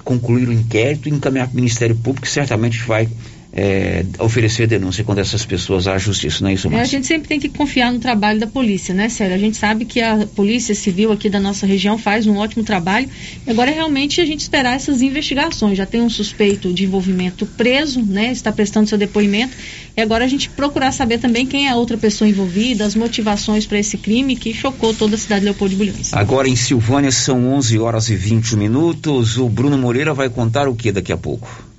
concluir 0.03 0.49
o 0.49 0.53
inquérito 0.53 1.11
e 1.11 1.13
encaminhar 1.13 1.47
para 1.47 1.53
o 1.53 1.57
Ministério 1.57 1.95
Público, 1.95 2.27
que 2.27 2.33
certamente 2.33 2.79
vai 2.85 3.07
é, 3.55 4.05
oferecer 4.19 4.67
denúncia 4.67 5.05
contra 5.05 5.21
essas 5.21 5.45
pessoas 5.45 5.87
à 5.87 5.99
justiça, 5.99 6.43
não 6.43 6.49
é 6.49 6.55
isso, 6.55 6.71
Márcia? 6.71 6.83
É, 6.83 6.83
a 6.83 7.01
gente 7.01 7.07
sempre 7.07 7.29
tem 7.29 7.39
que 7.39 7.51
confiar 7.51 7.93
no 7.93 7.99
trabalho 7.99 8.41
da 8.41 8.47
polícia, 8.47 8.95
né, 8.95 9.11
Célio? 9.11 9.35
A 9.35 9.39
gente 9.39 9.59
sabe 9.59 9.85
que 9.85 10.01
a 10.01 10.27
Polícia 10.35 10.75
Civil 10.75 11.13
aqui 11.13 11.29
da 11.29 11.39
nossa 11.39 11.67
região 11.67 11.99
faz 11.99 12.27
um 12.27 12.39
ótimo 12.39 12.65
trabalho. 12.65 13.09
Agora 13.47 13.71
é 13.71 13.75
realmente 13.75 14.21
a 14.21 14.27
gente 14.27 14.41
esperar 14.41 14.75
essas 14.75 15.03
investigações. 15.03 15.77
Já 15.77 15.85
tem 15.85 16.01
um 16.01 16.09
suspeito 16.09 16.73
de 16.73 16.85
envolvimento 16.85 17.45
preso, 17.45 18.03
né? 18.03 18.33
Está 18.33 18.51
prestando 18.51 18.89
seu 18.89 18.97
depoimento. 18.97 19.55
E 19.95 20.01
agora 20.01 20.25
a 20.25 20.29
gente 20.29 20.49
procurar 20.49 20.91
saber 20.91 21.19
também 21.19 21.47
quem 21.47 21.67
é 21.67 21.71
a 21.71 21.77
outra 21.77 21.99
pessoa 21.99 22.29
envolvida, 22.29 22.87
as 22.87 22.95
motivações 22.95 23.67
para 23.67 23.79
esse 23.79 23.99
crime 23.99 24.35
que 24.35 24.55
chocou 24.55 24.95
toda 24.95 25.17
a 25.17 25.19
cidade 25.19 25.41
de 25.41 25.47
Leopoldo 25.47 25.75
de 25.75 25.77
Bulhões. 25.77 26.15
Agora 26.15 26.49
em 26.49 26.57
Silvânia 26.57 27.11
são 27.11 27.53
11 27.53 27.79
horas 27.79 28.09
e 28.09 28.17
20 28.17 28.57
minutos. 28.57 29.37
O 29.37 29.49
Bruno 29.49 29.77
Moreira 29.77 30.15
vai 30.15 30.31
contar 30.31 30.69
o 30.69 30.75
que 30.75 30.91
daqui 30.91 31.13
a 31.13 31.19
pouco? 31.19 31.72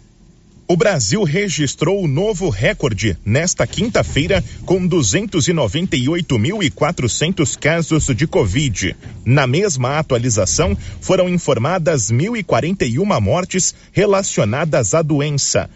O 0.66 0.78
Brasil 0.78 1.24
registrou 1.24 2.02
o 2.02 2.08
novo 2.08 2.48
recorde 2.50 3.18
nesta 3.26 3.68
quinta-feira, 3.68 4.42
com 4.66 4.88
298.400 4.88 7.60
casos 7.60 8.06
de 8.16 8.26
Covid. 8.26 8.96
Na 9.26 9.46
mesma 9.46 10.00
atualização, 10.00 10.78
foram 11.02 11.28
informadas 11.28 12.10
1.041 12.10 13.20
mortes 13.20 13.76
relacionadas 13.92 14.94
à 14.94 15.02
doença. 15.02 15.70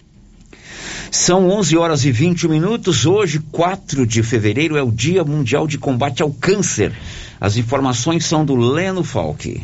São 1.12 1.50
11 1.50 1.78
horas 1.78 2.06
e 2.06 2.12
20 2.12 2.48
minutos. 2.48 3.06
Hoje, 3.06 3.42
4 3.52 4.08
de 4.08 4.24
fevereiro, 4.24 4.78
é 4.78 4.82
o 4.82 4.92
Dia 4.92 5.22
Mundial 5.24 5.68
de 5.68 5.78
Combate 5.78 6.24
ao 6.24 6.32
Câncer. 6.32 6.94
As 7.42 7.58
informações 7.58 8.24
são 8.26 8.46
do 8.46 8.56
Leno 8.56 9.04
Falck. 9.04 9.62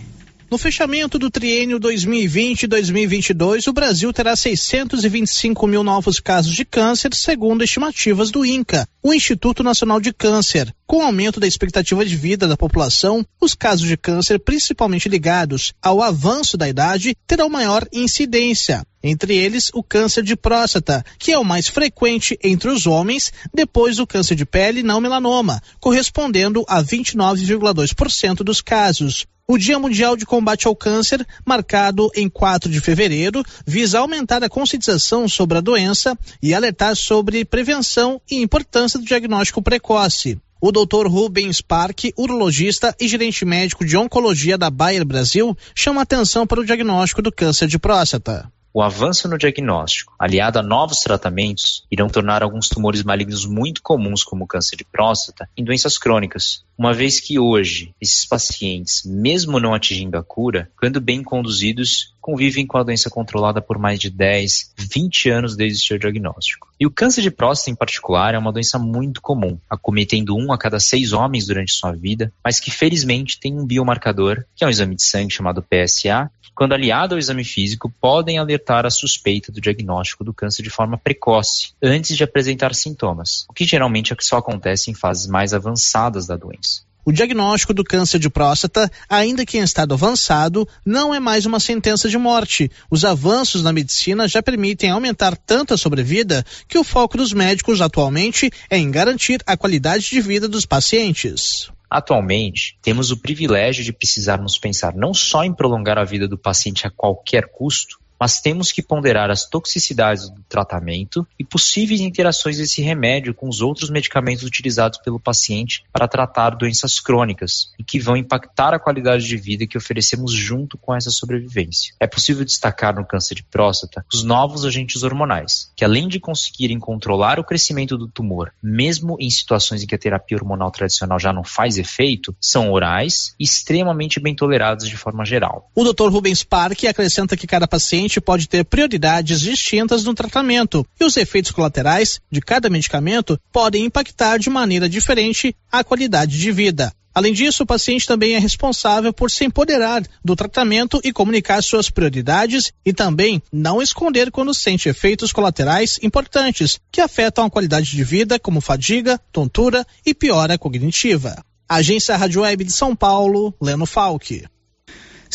No 0.53 0.57
fechamento 0.59 1.17
do 1.17 1.31
triênio 1.31 1.79
2020-2022, 1.79 3.67
o 3.67 3.73
Brasil 3.73 4.13
terá 4.13 4.35
625 4.35 5.65
mil 5.65 5.83
novos 5.83 6.19
casos 6.19 6.53
de 6.53 6.63
câncer, 6.63 7.09
segundo 7.15 7.63
estimativas 7.63 8.29
do 8.29 8.45
INCA, 8.45 8.87
o 9.01 9.15
Instituto 9.15 9.63
Nacional 9.63 9.99
de 9.99 10.13
Câncer. 10.13 10.71
Com 10.85 10.97
o 10.97 11.01
aumento 11.01 11.39
da 11.39 11.47
expectativa 11.47 12.05
de 12.05 12.15
vida 12.15 12.47
da 12.47 12.55
população, 12.55 13.25
os 13.41 13.55
casos 13.55 13.87
de 13.87 13.97
câncer, 13.97 14.37
principalmente 14.37 15.09
ligados 15.09 15.73
ao 15.81 16.03
avanço 16.03 16.55
da 16.55 16.69
idade, 16.69 17.15
terão 17.25 17.49
maior 17.49 17.87
incidência. 17.91 18.85
Entre 19.03 19.35
eles, 19.35 19.71
o 19.73 19.81
câncer 19.81 20.21
de 20.21 20.35
próstata, 20.35 21.03
que 21.17 21.31
é 21.31 21.37
o 21.39 21.43
mais 21.43 21.67
frequente 21.67 22.37
entre 22.43 22.69
os 22.69 22.85
homens, 22.85 23.33
depois 23.51 23.97
do 23.97 24.05
câncer 24.05 24.35
de 24.35 24.45
pele 24.45 24.83
não 24.83 25.01
melanoma, 25.01 25.59
correspondendo 25.79 26.63
a 26.67 26.83
29,2% 26.83 28.43
dos 28.43 28.61
casos. 28.61 29.25
O 29.45 29.57
Dia 29.57 29.77
Mundial 29.77 30.15
de 30.15 30.25
Combate 30.25 30.67
ao 30.67 30.75
Câncer, 30.75 31.27
marcado 31.45 32.09
em 32.15 32.29
4 32.29 32.71
de 32.71 32.79
fevereiro, 32.79 33.43
visa 33.67 33.99
aumentar 33.99 34.41
a 34.41 34.47
conscientização 34.47 35.27
sobre 35.27 35.57
a 35.57 35.61
doença 35.61 36.17
e 36.41 36.53
alertar 36.53 36.95
sobre 36.95 37.43
prevenção 37.43 38.21
e 38.31 38.41
importância 38.41 38.97
do 38.97 39.05
diagnóstico 39.05 39.61
precoce. 39.61 40.39
O 40.61 40.71
Dr. 40.71 41.07
Rubens 41.07 41.59
Park, 41.59 42.05
urologista 42.17 42.95
e 42.97 43.05
gerente 43.05 43.43
médico 43.43 43.83
de 43.83 43.97
oncologia 43.97 44.57
da 44.57 44.69
Bayer 44.69 45.03
Brasil, 45.03 45.57
chama 45.75 46.03
atenção 46.03 46.47
para 46.47 46.61
o 46.61 46.65
diagnóstico 46.65 47.21
do 47.21 47.29
câncer 47.29 47.67
de 47.67 47.77
próstata. 47.77 48.49
O 48.75 48.81
avanço 48.81 49.27
no 49.27 49.37
diagnóstico, 49.37 50.15
aliado 50.17 50.57
a 50.57 50.63
novos 50.63 51.01
tratamentos, 51.01 51.85
irão 51.91 52.09
tornar 52.09 52.41
alguns 52.41 52.67
tumores 52.67 53.03
malignos 53.03 53.45
muito 53.45 53.83
comuns, 53.83 54.23
como 54.23 54.45
o 54.45 54.47
câncer 54.47 54.75
de 54.75 54.83
próstata, 54.83 55.47
em 55.55 55.63
doenças 55.63 55.99
crônicas, 55.99 56.63
uma 56.77 56.93
vez 56.93 57.19
que 57.19 57.39
hoje 57.39 57.93
esses 58.01 58.25
pacientes, 58.25 59.03
mesmo 59.05 59.59
não 59.59 59.73
atingindo 59.73 60.17
a 60.17 60.23
cura, 60.23 60.69
quando 60.77 60.99
bem 60.99 61.23
conduzidos, 61.23 62.13
convivem 62.19 62.65
com 62.65 62.77
a 62.77 62.83
doença 62.83 63.09
controlada 63.09 63.61
por 63.61 63.77
mais 63.77 63.99
de 63.99 64.09
10, 64.09 64.73
20 64.77 65.29
anos 65.29 65.55
desde 65.55 65.83
o 65.83 65.87
seu 65.87 65.97
diagnóstico. 65.97 66.69
E 66.79 66.85
o 66.85 66.91
câncer 66.91 67.21
de 67.21 67.29
próstata, 67.29 67.71
em 67.71 67.75
particular, 67.75 68.33
é 68.33 68.37
uma 68.37 68.51
doença 68.51 68.79
muito 68.79 69.21
comum, 69.21 69.57
acometendo 69.69 70.35
um 70.35 70.51
a 70.51 70.57
cada 70.57 70.79
seis 70.79 71.13
homens 71.13 71.45
durante 71.45 71.73
sua 71.73 71.91
vida, 71.91 72.31
mas 72.43 72.59
que 72.59 72.71
felizmente 72.71 73.39
tem 73.39 73.53
um 73.53 73.65
biomarcador, 73.65 74.45
que 74.55 74.63
é 74.63 74.67
um 74.67 74.69
exame 74.69 74.95
de 74.95 75.03
sangue 75.03 75.33
chamado 75.33 75.63
PSA, 75.63 76.31
quando 76.55 76.73
aliado 76.73 77.15
ao 77.15 77.19
exame 77.19 77.43
físico, 77.43 77.91
podem 77.99 78.37
alertar 78.37 78.85
a 78.85 78.91
suspeita 78.91 79.51
do 79.51 79.59
diagnóstico 79.59 80.23
do 80.23 80.33
câncer 80.33 80.61
de 80.61 80.69
forma 80.69 80.97
precoce, 80.97 81.73
antes 81.81 82.15
de 82.15 82.23
apresentar 82.23 82.75
sintomas, 82.75 83.45
o 83.49 83.53
que 83.53 83.65
geralmente 83.65 84.13
é 84.13 84.15
que 84.15 84.25
só 84.25 84.37
acontece 84.37 84.91
em 84.91 84.93
fases 84.93 85.27
mais 85.27 85.53
avançadas 85.53 86.27
da 86.27 86.35
doença. 86.35 86.72
O 87.05 87.11
diagnóstico 87.11 87.73
do 87.73 87.83
câncer 87.83 88.17
de 88.17 88.29
próstata, 88.29 88.89
ainda 89.09 89.45
que 89.45 89.57
em 89.57 89.61
estado 89.61 89.93
avançado, 89.93 90.67
não 90.85 91.13
é 91.13 91.19
mais 91.19 91.45
uma 91.45 91.59
sentença 91.59 92.07
de 92.07 92.17
morte. 92.17 92.71
Os 92.89 93.03
avanços 93.03 93.61
na 93.61 93.73
medicina 93.73 94.27
já 94.27 94.41
permitem 94.41 94.89
aumentar 94.89 95.35
tanto 95.35 95.73
a 95.73 95.77
sobrevida 95.77 96.45
que 96.67 96.77
o 96.77 96.83
foco 96.83 97.17
dos 97.17 97.33
médicos 97.33 97.81
atualmente 97.81 98.49
é 98.69 98.77
em 98.77 98.89
garantir 98.89 99.41
a 99.45 99.57
qualidade 99.57 100.09
de 100.09 100.21
vida 100.21 100.47
dos 100.47 100.65
pacientes. 100.65 101.69
Atualmente, 101.89 102.77
temos 102.81 103.11
o 103.11 103.17
privilégio 103.17 103.83
de 103.83 103.93
precisarmos 103.93 104.57
pensar 104.57 104.95
não 104.95 105.13
só 105.13 105.43
em 105.43 105.53
prolongar 105.53 105.97
a 105.97 106.03
vida 106.03 106.27
do 106.27 106.37
paciente 106.37 106.87
a 106.87 106.89
qualquer 106.89 107.51
custo, 107.51 107.99
mas 108.23 108.39
temos 108.39 108.71
que 108.71 108.81
ponderar 108.81 109.29
as 109.29 109.45
toxicidades 109.49 110.29
do 110.29 110.41
tratamento 110.47 111.27
e 111.37 111.43
possíveis 111.43 111.99
interações 111.99 112.57
desse 112.57 112.81
remédio 112.81 113.33
com 113.33 113.49
os 113.49 113.59
outros 113.59 113.89
medicamentos 113.89 114.45
utilizados 114.45 114.97
pelo 114.99 115.19
paciente 115.19 115.83
para 115.91 116.07
tratar 116.07 116.51
doenças 116.51 117.01
crônicas 117.01 117.73
e 117.77 117.83
que 117.83 117.99
vão 117.99 118.15
impactar 118.15 118.73
a 118.73 118.79
qualidade 118.79 119.27
de 119.27 119.35
vida 119.35 119.67
que 119.67 119.77
oferecemos 119.77 120.31
junto 120.31 120.77
com 120.77 120.95
essa 120.95 121.11
sobrevivência. 121.11 121.93
É 121.99 122.07
possível 122.07 122.45
destacar 122.45 122.95
no 122.95 123.05
câncer 123.05 123.35
de 123.35 123.43
próstata 123.43 124.05
os 124.13 124.23
novos 124.23 124.63
agentes 124.63 125.03
hormonais, 125.03 125.69
que 125.75 125.83
além 125.83 126.07
de 126.07 126.17
conseguirem 126.17 126.79
controlar 126.79 127.41
o 127.41 127.43
crescimento 127.43 127.97
do 127.97 128.07
tumor, 128.07 128.53
mesmo 128.63 129.17
em 129.19 129.29
situações 129.29 129.83
em 129.83 129.85
que 129.85 129.95
a 129.95 129.99
terapia 129.99 130.37
hormonal 130.37 130.71
tradicional 130.71 131.19
já 131.19 131.33
não 131.33 131.43
faz 131.43 131.77
efeito, 131.77 132.33
são 132.39 132.71
orais 132.71 133.35
e 133.37 133.43
extremamente 133.43 134.17
bem 134.17 134.33
tolerados 134.33 134.87
de 134.87 134.95
forma 134.95 135.25
geral. 135.25 135.69
O 135.75 135.83
Dr. 135.83 136.07
Rubens 136.07 136.41
Park 136.41 136.85
acrescenta 136.85 137.35
que 137.35 137.45
cada 137.45 137.67
paciente 137.67 138.12
paciente 138.13 138.21
pode 138.21 138.47
ter 138.47 138.65
prioridades 138.65 139.39
distintas 139.39 140.03
no 140.03 140.13
tratamento 140.13 140.85
e 140.99 141.05
os 141.05 141.17
efeitos 141.17 141.51
colaterais 141.51 142.19
de 142.31 142.41
cada 142.41 142.69
medicamento 142.69 143.39
podem 143.51 143.85
impactar 143.85 144.37
de 144.37 144.49
maneira 144.49 144.87
diferente 144.89 145.55
a 145.71 145.83
qualidade 145.83 146.37
de 146.37 146.51
vida. 146.51 146.91
Além 147.15 147.31
disso, 147.31 147.61
o 147.61 147.65
paciente 147.65 148.07
também 148.07 148.33
é 148.33 148.39
responsável 148.39 149.13
por 149.13 149.29
se 149.29 149.45
empoderar 149.45 150.03
do 150.25 150.35
tratamento 150.35 150.99
e 151.03 151.13
comunicar 151.13 151.61
suas 151.61 151.89
prioridades 151.89 152.73
e 152.83 152.91
também 152.91 153.41
não 153.51 153.81
esconder 153.81 154.31
quando 154.31 154.53
sente 154.53 154.89
efeitos 154.89 155.31
colaterais 155.31 155.99
importantes 156.01 156.79
que 156.91 157.01
afetam 157.01 157.45
a 157.45 157.49
qualidade 157.51 157.91
de 157.91 158.03
vida, 158.03 158.39
como 158.39 158.59
fadiga, 158.59 159.19
tontura 159.31 159.85
e 160.03 160.13
piora 160.13 160.57
cognitiva. 160.57 161.43
Agência 161.69 162.17
Rádio 162.17 162.41
Web 162.41 162.63
de 162.63 162.73
São 162.73 162.95
Paulo, 162.95 163.53
Leno 163.61 163.85
Falck. 163.85 164.43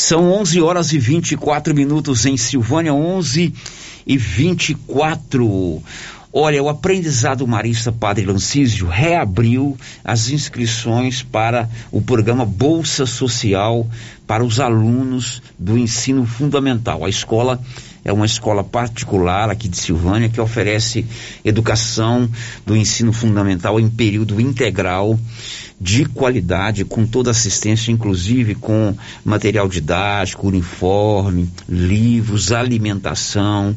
São 0.00 0.30
11 0.30 0.60
horas 0.60 0.92
e 0.92 0.98
24 0.98 1.74
minutos 1.74 2.24
em 2.24 2.36
Silvânia, 2.36 2.94
11 2.94 3.52
e 4.06 4.16
24. 4.16 5.82
Olha, 6.32 6.62
o 6.62 6.68
aprendizado 6.68 7.44
marista 7.48 7.90
Padre 7.90 8.24
Lancísio 8.24 8.86
reabriu 8.86 9.76
as 10.04 10.30
inscrições 10.30 11.24
para 11.24 11.68
o 11.90 12.00
programa 12.00 12.46
Bolsa 12.46 13.06
Social 13.06 13.88
para 14.24 14.44
os 14.44 14.60
alunos 14.60 15.42
do 15.58 15.76
ensino 15.76 16.24
fundamental. 16.24 17.04
A 17.04 17.08
escola 17.08 17.60
é 18.04 18.12
uma 18.12 18.24
escola 18.24 18.62
particular 18.62 19.50
aqui 19.50 19.66
de 19.66 19.78
Silvânia 19.78 20.28
que 20.28 20.40
oferece 20.40 21.04
educação 21.44 22.30
do 22.64 22.76
ensino 22.76 23.12
fundamental 23.12 23.80
em 23.80 23.90
período 23.90 24.40
integral 24.40 25.18
de 25.80 26.04
qualidade, 26.04 26.84
com 26.84 27.06
toda 27.06 27.30
assistência, 27.30 27.92
inclusive 27.92 28.54
com 28.56 28.96
material 29.24 29.68
didático, 29.68 30.48
uniforme, 30.48 31.48
livros, 31.68 32.50
alimentação, 32.50 33.76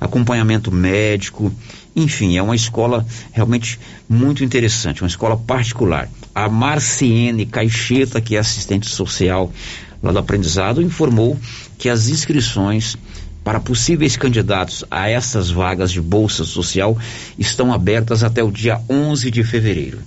acompanhamento 0.00 0.70
médico. 0.70 1.52
Enfim, 1.94 2.36
é 2.36 2.42
uma 2.42 2.54
escola 2.54 3.04
realmente 3.32 3.80
muito 4.08 4.44
interessante, 4.44 5.02
uma 5.02 5.08
escola 5.08 5.36
particular. 5.36 6.08
A 6.32 6.48
Marciene 6.48 7.44
Caixeta, 7.46 8.20
que 8.20 8.36
é 8.36 8.38
assistente 8.38 8.88
social 8.88 9.52
lá 10.00 10.12
do 10.12 10.18
aprendizado, 10.18 10.80
informou 10.80 11.36
que 11.76 11.88
as 11.88 12.08
inscrições 12.08 12.96
para 13.42 13.58
possíveis 13.58 14.16
candidatos 14.16 14.84
a 14.90 15.08
essas 15.08 15.50
vagas 15.50 15.90
de 15.90 16.00
bolsa 16.00 16.44
social 16.44 16.96
estão 17.38 17.72
abertas 17.72 18.22
até 18.22 18.44
o 18.44 18.52
dia 18.52 18.80
11 18.88 19.30
de 19.30 19.42
fevereiro. 19.42 19.98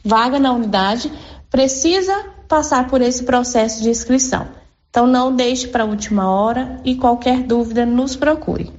vaga 0.04 0.38
na 0.38 0.52
unidade 0.52 1.12
precisa 1.50 2.26
passar 2.48 2.88
por 2.88 3.00
esse 3.00 3.24
processo 3.24 3.83
de 3.83 3.90
inscrição. 3.90 4.48
Então 4.90 5.07
não 5.07 5.35
deixe 5.35 5.68
para 5.68 5.85
a 5.85 5.87
última 5.87 6.31
hora 6.31 6.81
e 6.85 6.96
qualquer 6.96 7.42
dúvida 7.42 7.85
nos 7.85 8.16
procure. 8.16 8.72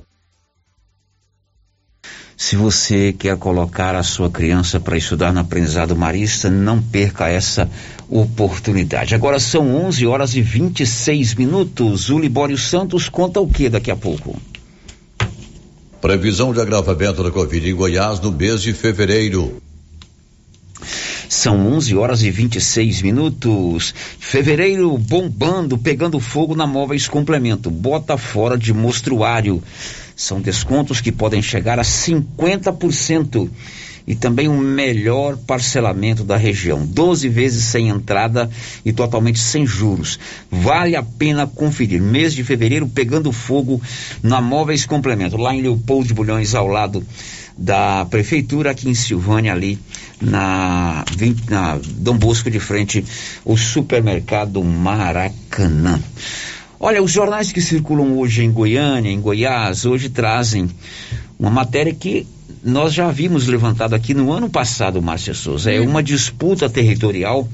Se 2.36 2.56
você 2.56 3.12
quer 3.12 3.38
colocar 3.38 3.96
a 3.96 4.02
sua 4.02 4.30
criança 4.30 4.80
para 4.80 4.98
estudar 4.98 5.34
no 5.34 5.42
aprendizado 5.42 5.94
marista, 5.94 6.50
não 6.50 6.82
perca 6.82 7.28
essa 7.28 7.70
oportunidade. 8.10 9.14
Agora 9.14 9.40
são 9.40 9.76
11 9.76 10.08
horas 10.08 10.36
e 10.36 10.42
26 10.42 11.36
minutos. 11.36 12.10
O 12.10 12.18
Libório 12.18 12.58
Santos 12.58 13.10
conta 13.10 13.42
o 13.42 13.48
que 13.48 13.70
daqui 13.70 13.92
a 13.92 13.96
pouco? 13.96 14.40
Previsão 16.02 16.54
de 16.54 16.62
agravamento 16.62 17.22
da 17.22 17.30
Covid 17.30 17.70
em 17.70 17.76
Goiás 17.76 18.22
no 18.22 18.32
mês 18.32 18.62
de 18.62 18.72
fevereiro. 18.72 19.62
São 21.28 21.74
11 21.74 21.96
horas 21.98 22.24
e 22.24 22.32
26 22.32 23.02
minutos. 23.02 23.94
Fevereiro 24.18 24.98
bombando, 24.98 25.78
pegando 25.78 26.18
fogo 26.20 26.56
na 26.56 26.66
Móveis 26.66 27.08
Complemento. 27.08 27.70
Bota 27.70 28.18
fora 28.18 28.58
de 28.58 28.74
mostruário. 28.74 29.62
São 30.16 30.40
descontos 30.40 31.02
que 31.02 31.12
podem 31.12 31.42
chegar 31.42 31.78
a 31.80 31.84
50% 31.84 33.50
e 34.10 34.16
também 34.16 34.50
um 34.50 34.58
melhor 34.58 35.38
parcelamento 35.38 36.24
da 36.24 36.36
região. 36.36 36.84
12 36.84 37.30
vezes 37.30 37.66
sem 37.66 37.90
entrada 37.90 38.50
e 38.84 38.92
totalmente 38.92 39.38
sem 39.38 39.68
juros. 39.68 40.18
Vale 40.50 40.96
a 40.96 41.04
pena 41.04 41.46
conferir. 41.46 42.02
Mês 42.02 42.34
de 42.34 42.44
fevereiro 42.44 42.88
pegando 42.88 43.32
fogo 43.32 43.80
na 44.24 44.42
Móveis 44.42 44.84
Complemento, 44.84 45.38
lá 45.38 45.54
em 45.54 45.62
Leopoldo 45.62 46.08
de 46.08 46.16
Bulhões, 46.16 46.56
ao 46.56 46.66
lado 46.66 47.06
da 47.56 48.04
prefeitura 48.06 48.72
aqui 48.72 48.90
em 48.90 48.96
Silvânia, 48.96 49.54
ali 49.54 49.78
na, 50.20 51.06
na 51.48 51.80
Dom 51.98 52.18
Bosco 52.18 52.50
de 52.50 52.60
frente, 52.60 53.06
o 53.46 53.56
supermercado 53.56 54.64
Maracanã. 54.64 56.02
Olha, 56.80 57.04
os 57.04 57.12
jornais 57.12 57.52
que 57.52 57.62
circulam 57.62 58.18
hoje 58.18 58.44
em 58.44 58.52
Goiânia, 58.52 59.12
em 59.12 59.22
Goiás, 59.22 59.86
hoje 59.86 60.10
trazem 60.10 60.68
uma 61.38 61.52
matéria 61.52 61.94
que 61.94 62.26
nós 62.64 62.94
já 62.94 63.08
havíamos 63.08 63.48
levantado 63.48 63.94
aqui 63.94 64.14
no 64.14 64.32
ano 64.32 64.50
passado, 64.50 65.02
Márcia 65.02 65.34
Souza. 65.34 65.72
É 65.72 65.80
uma 65.80 66.04
disputa 66.04 66.70
territorial 66.70 67.48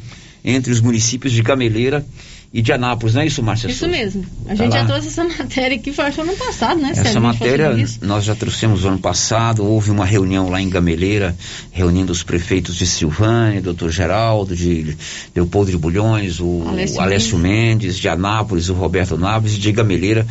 entre 0.44 0.72
os 0.72 0.82
municípios 0.82 1.34
de 1.34 1.42
Gameleira 1.42 2.06
e 2.54 2.62
de 2.62 2.72
Anápolis, 2.72 3.14
não 3.14 3.22
é 3.22 3.28
isso, 3.28 3.44
Márcia 3.44 3.68
Isso 3.68 3.80
Souza? 3.80 3.92
mesmo. 3.92 4.26
A 4.46 4.50
Tá 4.50 4.56
gente 4.56 4.72
lá. 4.72 4.80
já 4.80 4.86
trouxe 4.86 5.08
essa 5.10 5.24
matéria 5.28 5.76
aqui, 5.76 5.92
foi 5.92 6.06
ano 6.06 6.38
passado, 6.38 6.80
né? 6.80 6.94
Essa 6.96 7.20
matéria 7.20 7.76
nós 8.02 8.24
já 8.24 8.34
trouxemos 8.34 8.84
no 8.84 8.90
ano 8.90 9.00
passado, 9.00 9.66
houve 9.66 9.92
uma 9.92 10.06
reunião 10.06 10.50
lá 10.50 10.62
em 10.62 10.70
Gameleira, 10.70 11.36
reunindo 11.74 12.14
os 12.14 12.24
prefeitos 12.24 12.76
de 12.76 12.86
Silvânia, 12.86 13.62
doutor 13.62 13.92
Geraldo, 13.92 14.56
de 14.56 14.96
Leopoldo 15.36 15.70
de 15.72 15.78
Bulhões, 15.78 16.40
o 16.40 16.64
Alessio 16.66 17.02
Alessio, 17.02 17.38
Mendes, 17.38 17.98
de 17.98 18.08
Anápolis, 18.08 18.70
o 18.70 18.74
Roberto 18.74 19.18
Naves, 19.18 19.56
e 19.56 19.58
de 19.58 19.72
Gameleira, 19.74 20.26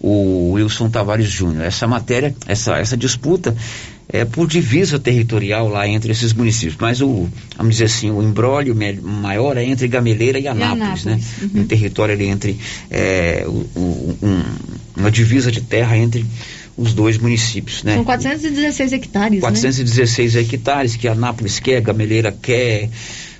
o 0.00 0.52
Wilson 0.52 0.88
Tavares 0.88 1.28
Júnior. 1.28 1.64
Essa 1.64 1.88
matéria, 1.88 2.36
essa, 2.46 2.76
essa 2.78 2.96
disputa 2.96 3.56
é 4.16 4.24
por 4.24 4.46
divisa 4.46 4.96
territorial 4.96 5.68
lá 5.68 5.88
entre 5.88 6.12
esses 6.12 6.32
municípios, 6.32 6.76
mas 6.80 7.00
o, 7.00 7.28
vamos 7.56 7.74
dizer 7.74 7.86
assim, 7.86 8.12
o 8.12 8.22
embrólio 8.22 8.76
maior 9.02 9.56
é 9.56 9.64
entre 9.64 9.88
Gameleira 9.88 10.38
e 10.38 10.46
Anápolis, 10.46 11.04
né? 11.04 11.12
Anápolis, 11.14 11.50
Um 11.62 11.66
território 11.66 12.14
ali 12.14 12.26
entre, 12.26 12.56
é, 12.88 13.42
o- 13.46 13.50
o- 13.74 14.18
um- 14.22 14.42
uma 14.96 15.10
divisa 15.10 15.50
de 15.50 15.60
terra 15.62 15.96
entre 15.98 16.24
os 16.76 16.94
dois 16.94 17.18
municípios, 17.18 17.82
né? 17.82 17.94
São 17.94 18.04
416 18.04 18.92
hectares, 18.92 19.34
né? 19.34 19.40
416 19.40 20.36
hectares 20.36 20.94
que 20.94 21.08
Anápolis 21.08 21.58
quer, 21.58 21.80
Gameleira 21.80 22.30
quer, 22.30 22.90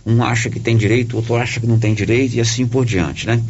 um 0.04 0.24
acha 0.24 0.50
que 0.50 0.58
tem 0.58 0.76
direito, 0.76 1.14
outro 1.16 1.36
acha 1.36 1.60
que 1.60 1.66
não 1.68 1.78
tem 1.78 1.94
direito 1.94 2.34
e 2.34 2.40
assim 2.40 2.66
por 2.66 2.84
diante, 2.84 3.28
né? 3.28 3.40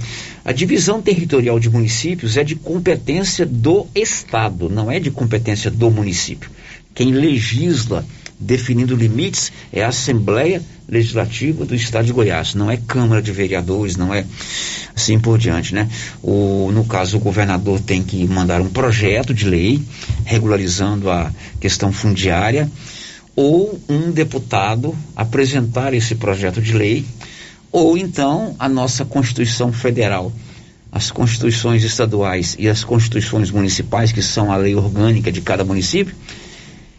A 0.45 0.53
divisão 0.53 1.01
territorial 1.01 1.59
de 1.59 1.71
municípios 1.71 2.37
é 2.37 2.45
de 2.45 2.55
competência 2.55 3.47
do 3.47 3.87
Estado, 3.95 4.69
não 4.69 4.91
é 4.91 5.01
de 5.01 5.11
competência 5.11 5.71
do 5.71 5.91
município. 5.91 6.51
Quem 6.95 7.11
legisla 7.11 8.05
definindo 8.39 8.95
limites 8.95 9.53
é 9.73 9.83
a 9.83 9.89
Assembleia 9.89 10.63
Legislativa 10.89 11.65
do 11.65 11.75
Estado 11.75 12.05
de 12.07 12.13
Goiás, 12.13 12.55
não 12.55 12.71
é 12.71 12.77
Câmara 12.77 13.23
de 13.23 13.33
Vereadores, 13.33 13.97
não 13.97 14.13
é 14.13 14.25
assim 14.95 15.19
por 15.19 15.39
diante, 15.39 15.75
né? 15.75 15.89
O, 16.23 16.71
no 16.73 16.85
caso, 16.85 17.17
o 17.17 17.21
governador 17.21 17.81
tem 17.81 18.03
que 18.03 18.27
mandar 18.27 18.61
um 18.61 18.69
projeto 18.69 19.33
de 19.33 19.47
lei 19.47 19.83
regularizando 20.25 21.11
a 21.11 21.33
questão 21.59 21.91
fundiária 21.93 22.71
ou 23.35 23.81
um 23.89 24.11
deputado 24.11 24.95
apresentar 25.17 25.95
esse 25.95 26.15
projeto 26.15 26.61
de 26.61 26.73
lei 26.73 27.05
ou 27.73 27.99
então 27.99 28.55
a 28.59 28.69
nossa 28.69 29.05
Constituição 29.05 29.73
Federal, 29.73 30.33
as 30.93 31.11
constituições 31.11 31.83
estaduais 31.83 32.55
e 32.57 32.69
as 32.69 32.85
constituições 32.85 33.51
municipais, 33.51 34.13
que 34.13 34.23
são 34.23 34.53
a 34.53 34.57
lei 34.57 34.77
orgânica 34.77 35.33
de 35.33 35.41
cada 35.41 35.65
município, 35.65 36.15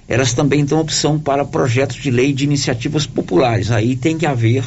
elas 0.07 0.33
também 0.33 0.63
dão 0.63 0.79
opção 0.79 1.19
para 1.19 1.43
projetos 1.43 1.97
de 1.97 2.11
lei 2.11 2.31
de 2.33 2.43
iniciativas 2.43 3.05
populares. 3.05 3.71
Aí 3.71 3.95
tem 3.95 4.17
que 4.17 4.25
haver 4.25 4.63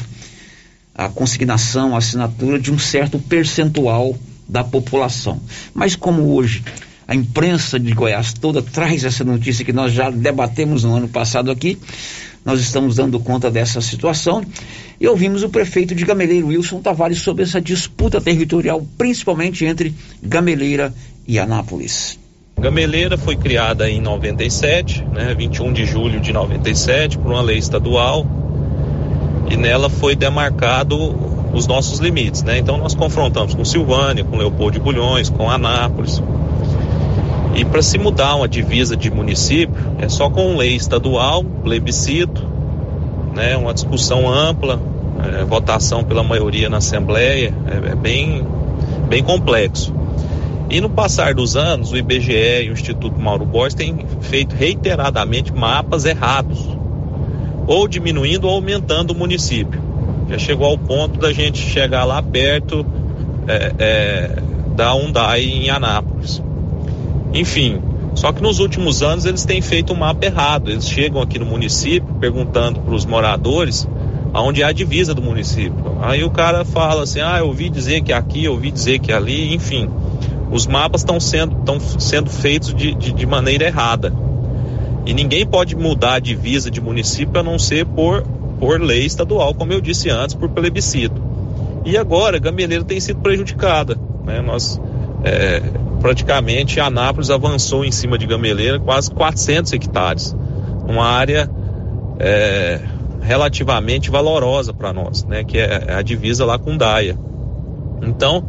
a 0.93 1.07
consignação, 1.07 1.95
a 1.95 1.99
assinatura 1.99 2.59
de 2.59 2.71
um 2.71 2.77
certo 2.77 3.17
percentual 3.19 4.17
da 4.47 4.63
população. 4.63 5.39
Mas 5.73 5.95
como 5.95 6.33
hoje 6.33 6.63
a 7.07 7.15
imprensa 7.15 7.79
de 7.79 7.93
Goiás 7.93 8.33
toda 8.33 8.61
traz 8.61 9.03
essa 9.03 9.23
notícia 9.23 9.63
que 9.63 9.73
nós 9.73 9.93
já 9.93 10.09
debatemos 10.09 10.83
no 10.83 10.95
ano 10.95 11.07
passado 11.07 11.49
aqui, 11.49 11.77
nós 12.43 12.59
estamos 12.59 12.95
dando 12.95 13.19
conta 13.19 13.49
dessa 13.49 13.81
situação 13.81 14.45
e 14.99 15.07
ouvimos 15.07 15.43
o 15.43 15.49
prefeito 15.49 15.95
de 15.95 16.05
Gameleira, 16.05 16.45
Wilson 16.45 16.81
Tavares, 16.81 17.19
sobre 17.19 17.43
essa 17.43 17.61
disputa 17.61 18.19
territorial, 18.19 18.85
principalmente 18.97 19.65
entre 19.65 19.93
Gameleira 20.21 20.93
e 21.27 21.39
Anápolis. 21.39 22.19
Gameleira 22.59 23.17
foi 23.17 23.35
criada 23.35 23.89
em 23.89 24.01
97, 24.01 25.05
né, 25.13 25.33
21 25.33 25.71
de 25.71 25.85
julho 25.85 26.19
de 26.19 26.33
97, 26.33 27.17
por 27.17 27.31
uma 27.31 27.41
lei 27.41 27.57
estadual. 27.57 28.25
e 29.49 29.57
nela 29.57 29.89
foi 29.89 30.15
demarcado 30.15 30.95
os 31.53 31.65
nossos 31.65 31.99
limites, 31.99 32.43
né? 32.43 32.59
Então 32.59 32.77
nós 32.77 32.93
confrontamos 32.93 33.55
com 33.55 33.65
Silvânia, 33.65 34.23
com 34.23 34.37
Leopoldo 34.37 34.73
de 34.73 34.79
Bulhões, 34.79 35.27
com 35.27 35.49
Anápolis. 35.49 36.21
E 37.55 37.65
para 37.65 37.81
se 37.81 37.97
mudar 37.97 38.35
uma 38.35 38.47
divisa 38.47 38.95
de 38.95 39.09
município 39.09 39.75
é 39.97 40.07
só 40.07 40.29
com 40.29 40.55
lei 40.55 40.75
estadual, 40.75 41.43
plebiscito, 41.43 42.45
né? 43.35 43.57
Uma 43.57 43.73
discussão 43.73 44.31
ampla, 44.31 44.79
é, 45.23 45.43
votação 45.43 46.03
pela 46.03 46.23
maioria 46.23 46.69
na 46.69 46.77
Assembleia, 46.77 47.53
é, 47.67 47.91
é 47.91 47.95
bem, 47.95 48.45
bem 49.07 49.23
complexo. 49.23 49.93
E 50.69 50.79
no 50.79 50.89
passar 50.89 51.33
dos 51.33 51.55
anos, 51.55 51.91
o 51.91 51.97
IBGE 51.97 52.63
e 52.63 52.69
o 52.69 52.73
Instituto 52.73 53.19
Mauro 53.19 53.45
Borges 53.45 53.73
têm 53.73 54.05
feito 54.21 54.55
reiteradamente 54.55 55.51
mapas 55.51 56.05
errados, 56.05 56.59
ou 57.65 57.87
diminuindo 57.87 58.47
ou 58.47 58.53
aumentando 58.53 59.11
o 59.11 59.15
município. 59.15 59.81
Já 60.29 60.37
chegou 60.37 60.67
ao 60.67 60.77
ponto 60.77 61.19
da 61.19 61.33
gente 61.33 61.57
chegar 61.57 62.05
lá 62.05 62.21
perto 62.21 62.85
é, 63.47 63.73
é, 63.79 64.35
da 64.75 64.93
Undai 64.93 65.43
em 65.43 65.71
Anápolis. 65.71 66.41
Enfim, 67.33 67.81
só 68.13 68.31
que 68.31 68.41
nos 68.41 68.59
últimos 68.59 69.01
anos 69.01 69.25
eles 69.25 69.45
têm 69.45 69.61
feito 69.61 69.93
um 69.93 69.95
mapa 69.95 70.25
errado. 70.25 70.69
Eles 70.69 70.87
chegam 70.87 71.21
aqui 71.21 71.39
no 71.39 71.45
município 71.45 72.13
perguntando 72.19 72.79
para 72.79 72.93
os 72.93 73.05
moradores 73.05 73.87
aonde 74.33 74.61
é 74.61 74.65
a 74.65 74.71
divisa 74.71 75.13
do 75.13 75.21
município. 75.21 75.97
Aí 76.01 76.23
o 76.23 76.29
cara 76.29 76.63
fala 76.63 77.03
assim: 77.03 77.21
ah, 77.21 77.39
eu 77.39 77.47
ouvi 77.47 77.69
dizer 77.69 78.01
que 78.01 78.13
é 78.13 78.15
aqui, 78.15 78.45
eu 78.45 78.53
ouvi 78.53 78.71
dizer 78.71 78.99
que 78.99 79.11
é 79.11 79.15
ali, 79.15 79.53
enfim. 79.53 79.89
Os 80.51 80.65
mapas 80.65 81.01
estão 81.01 81.19
sendo, 81.19 81.55
sendo 81.99 82.29
feitos 82.29 82.73
de, 82.73 82.93
de, 82.93 83.11
de 83.11 83.25
maneira 83.25 83.65
errada. 83.65 84.13
E 85.05 85.13
ninguém 85.13 85.45
pode 85.45 85.75
mudar 85.75 86.15
a 86.15 86.19
divisa 86.19 86.69
de 86.69 86.81
município 86.81 87.39
a 87.39 87.43
não 87.43 87.57
ser 87.57 87.85
por, 87.85 88.23
por 88.59 88.81
lei 88.81 89.05
estadual, 89.05 89.53
como 89.53 89.73
eu 89.73 89.81
disse 89.81 90.09
antes, 90.09 90.35
por 90.35 90.49
plebiscito. 90.49 91.21
E 91.85 91.97
agora, 91.97 92.39
Gameleira 92.39 92.83
tem 92.83 92.99
sido 92.99 93.19
prejudicada. 93.19 93.97
Né? 94.25 94.41
Nós, 94.41 94.79
é, 95.23 95.61
praticamente, 96.01 96.79
Anápolis 96.79 97.29
avançou 97.29 97.85
em 97.85 97.91
cima 97.91 98.17
de 98.17 98.25
Gameleira 98.25 98.79
quase 98.79 99.09
400 99.11 99.73
hectares. 99.73 100.35
Uma 100.87 101.05
área 101.05 101.49
é, 102.19 102.79
relativamente 103.21 104.09
valorosa 104.09 104.73
para 104.73 104.91
nós, 104.91 105.23
né? 105.23 105.43
que 105.43 105.57
é 105.57 105.93
a 105.93 106.01
divisa 106.01 106.45
lá 106.45 106.57
com 106.57 106.75
Daia. 106.75 107.17
Então, 108.01 108.43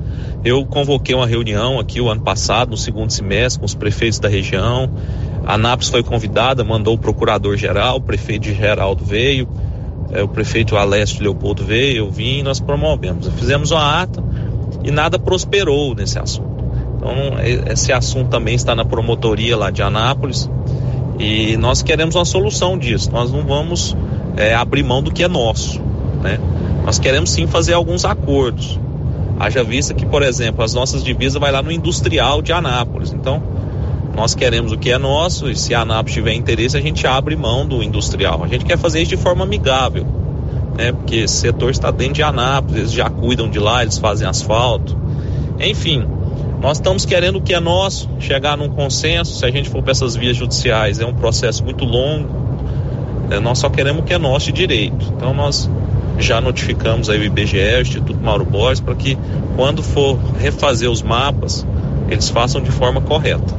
eu 0.45 0.65
convoquei 0.65 1.15
uma 1.15 1.27
reunião 1.27 1.79
aqui 1.79 2.01
o 2.01 2.09
ano 2.09 2.21
passado, 2.21 2.71
no 2.71 2.77
segundo 2.77 3.11
semestre, 3.11 3.61
com 3.61 3.67
os 3.67 3.75
prefeitos 3.75 4.19
da 4.19 4.29
região. 4.29 4.91
A 5.45 5.55
Anápolis 5.55 5.89
foi 5.89 6.03
convidada, 6.03 6.63
mandou 6.65 6.95
o 6.95 6.99
procurador-geral, 6.99 7.97
o 7.97 8.01
prefeito 8.01 8.43
de 8.43 8.55
Geraldo 8.55 9.05
veio, 9.05 9.49
é, 10.13 10.23
o 10.23 10.29
prefeito 10.29 10.77
Alessio 10.77 11.23
Leopoldo 11.23 11.65
veio, 11.65 11.99
eu 11.99 12.11
vim 12.11 12.39
e 12.39 12.43
nós 12.43 12.61
promovemos. 12.61 13.29
Fizemos 13.39 13.71
uma 13.71 14.03
ata 14.03 14.23
e 14.83 14.91
nada 14.91 15.19
prosperou 15.19 15.95
nesse 15.95 16.19
assunto. 16.19 16.65
Então, 16.97 17.15
esse 17.73 17.93
assunto 17.93 18.29
também 18.29 18.55
está 18.55 18.75
na 18.75 18.85
promotoria 18.85 19.57
lá 19.57 19.71
de 19.71 19.83
Anápolis 19.83 20.51
e 21.19 21.57
nós 21.57 21.83
queremos 21.83 22.15
uma 22.15 22.25
solução 22.25 22.79
disso. 22.79 23.11
Nós 23.11 23.33
não 23.33 23.43
vamos 23.47 23.97
é, 24.37 24.55
abrir 24.55 24.83
mão 24.83 25.03
do 25.03 25.11
que 25.11 25.23
é 25.23 25.29
nosso, 25.29 25.81
né? 26.23 26.39
Nós 26.85 26.99
queremos 26.99 27.31
sim 27.31 27.47
fazer 27.47 27.75
alguns 27.75 28.05
acordos. 28.05 28.79
Haja 29.41 29.65
vista 29.65 29.95
que, 29.95 30.05
por 30.05 30.23
exemplo, 30.23 30.63
as 30.63 30.75
nossas 30.75 31.03
divisas 31.03 31.41
vai 31.41 31.51
lá 31.51 31.63
no 31.63 31.73
industrial 31.73 32.43
de 32.43 32.53
Anápolis. 32.53 33.11
Então, 33.11 33.43
nós 34.15 34.35
queremos 34.35 34.71
o 34.71 34.77
que 34.77 34.91
é 34.91 34.99
nosso 34.99 35.49
e 35.51 35.57
se 35.57 35.75
a 35.75 35.81
Anápolis 35.81 36.13
tiver 36.13 36.35
interesse, 36.35 36.77
a 36.77 36.81
gente 36.81 37.07
abre 37.07 37.35
mão 37.37 37.67
do 37.67 37.83
industrial. 37.83 38.45
A 38.45 38.49
gente 38.49 38.67
quer 38.67 38.77
fazer 38.77 39.01
isso 39.01 39.09
de 39.09 39.17
forma 39.17 39.43
amigável, 39.43 40.07
né? 40.77 40.93
Porque 40.93 41.17
esse 41.17 41.37
setor 41.37 41.71
está 41.71 41.91
dentro 41.91 42.15
de 42.15 42.23
Anápolis, 42.23 42.77
eles 42.77 42.93
já 42.93 43.09
cuidam 43.09 43.49
de 43.49 43.59
lá, 43.59 43.81
eles 43.81 43.97
fazem 43.97 44.29
asfalto. 44.29 44.95
Enfim, 45.59 46.07
nós 46.61 46.77
estamos 46.77 47.07
querendo 47.07 47.37
o 47.37 47.41
que 47.41 47.55
é 47.55 47.61
nosso, 47.61 48.11
chegar 48.19 48.59
num 48.59 48.69
consenso. 48.69 49.39
Se 49.39 49.47
a 49.47 49.51
gente 49.51 49.71
for 49.71 49.83
para 49.83 49.93
essas 49.93 50.17
vias 50.17 50.37
judiciais, 50.37 51.01
é 51.01 51.07
um 51.07 51.15
processo 51.15 51.65
muito 51.65 51.87
longo. 51.87 52.29
Né? 53.31 53.41
Nós 53.41 53.59
só 53.59 53.71
queremos 53.71 54.03
o 54.03 54.05
que 54.05 54.13
é 54.13 54.19
nosso 54.19 54.47
de 54.47 54.53
direito. 54.53 55.15
Então 55.17 55.33
nós 55.33 55.71
já 56.21 56.41
notificamos 56.41 57.09
aí 57.09 57.19
o 57.21 57.25
IBGE, 57.25 57.59
o 57.59 57.81
Instituto 57.81 58.21
Mauro 58.21 58.45
Borges, 58.45 58.81
para 58.81 58.95
que 58.95 59.17
quando 59.57 59.83
for 59.83 60.19
refazer 60.39 60.91
os 60.91 61.03
mapas, 61.03 61.67
eles 62.09 62.29
façam 62.29 62.61
de 62.61 62.71
forma 62.71 63.01
correta. 63.01 63.55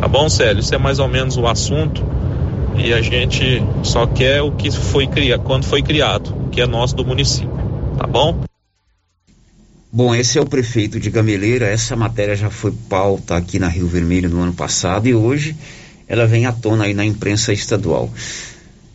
Tá 0.00 0.08
bom, 0.08 0.28
Célio? 0.28 0.60
Isso 0.60 0.74
é 0.74 0.78
mais 0.78 0.98
ou 0.98 1.08
menos 1.08 1.36
o 1.36 1.46
assunto 1.46 2.04
e 2.76 2.92
a 2.92 3.00
gente 3.00 3.62
só 3.82 4.06
quer 4.06 4.42
o 4.42 4.52
que 4.52 4.70
foi 4.70 5.06
criado, 5.06 5.42
quando 5.42 5.64
foi 5.64 5.82
criado, 5.82 6.48
que 6.50 6.60
é 6.60 6.66
nosso 6.66 6.94
do 6.94 7.04
município. 7.04 7.50
Tá 7.96 8.06
bom? 8.06 8.44
Bom, 9.92 10.12
esse 10.12 10.38
é 10.38 10.40
o 10.40 10.46
prefeito 10.46 10.98
de 10.98 11.08
Gameleira. 11.08 11.66
Essa 11.66 11.94
matéria 11.94 12.34
já 12.34 12.50
foi 12.50 12.72
pauta 12.88 13.36
aqui 13.36 13.60
na 13.60 13.68
Rio 13.68 13.86
Vermelho 13.86 14.28
no 14.28 14.42
ano 14.42 14.52
passado 14.52 15.06
e 15.06 15.14
hoje 15.14 15.56
ela 16.08 16.26
vem 16.26 16.46
à 16.46 16.52
tona 16.52 16.84
aí 16.84 16.94
na 16.94 17.04
imprensa 17.04 17.52
estadual. 17.52 18.10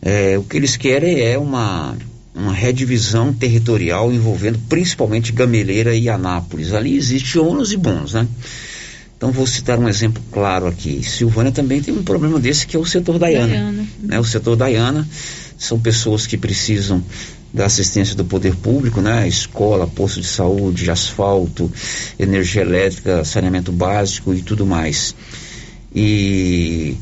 É, 0.02 0.36
o 0.38 0.42
que 0.42 0.56
eles 0.56 0.76
querem 0.76 1.20
é 1.20 1.38
uma 1.38 1.96
uma 2.34 2.52
redivisão 2.52 3.32
territorial 3.32 4.12
envolvendo 4.12 4.58
principalmente 4.68 5.32
Gameleira 5.32 5.94
e 5.94 6.08
Anápolis. 6.08 6.72
Ali 6.72 6.96
existe 6.96 7.38
ônus 7.38 7.72
e 7.72 7.76
bônus, 7.76 8.14
né? 8.14 8.26
Então 9.16 9.30
vou 9.32 9.46
citar 9.46 9.78
um 9.78 9.88
exemplo 9.88 10.22
claro 10.32 10.66
aqui. 10.66 11.02
Silvânia 11.02 11.52
também 11.52 11.82
tem 11.82 11.92
um 11.92 12.02
problema 12.02 12.40
desse 12.40 12.66
que 12.66 12.74
é 12.74 12.78
o 12.78 12.86
setor 12.86 13.18
Daiana. 13.18 13.84
Né? 14.02 14.18
O 14.18 14.24
setor 14.24 14.56
Daiana 14.56 15.06
são 15.58 15.78
pessoas 15.78 16.26
que 16.26 16.38
precisam 16.38 17.04
da 17.52 17.66
assistência 17.66 18.14
do 18.14 18.24
poder 18.24 18.54
público, 18.54 19.00
né? 19.00 19.28
Escola, 19.28 19.86
posto 19.86 20.20
de 20.20 20.26
saúde, 20.26 20.90
asfalto, 20.90 21.70
energia 22.18 22.62
elétrica, 22.62 23.24
saneamento 23.24 23.72
básico 23.72 24.32
e 24.32 24.40
tudo 24.40 24.64
mais. 24.64 25.14
E 25.94 26.96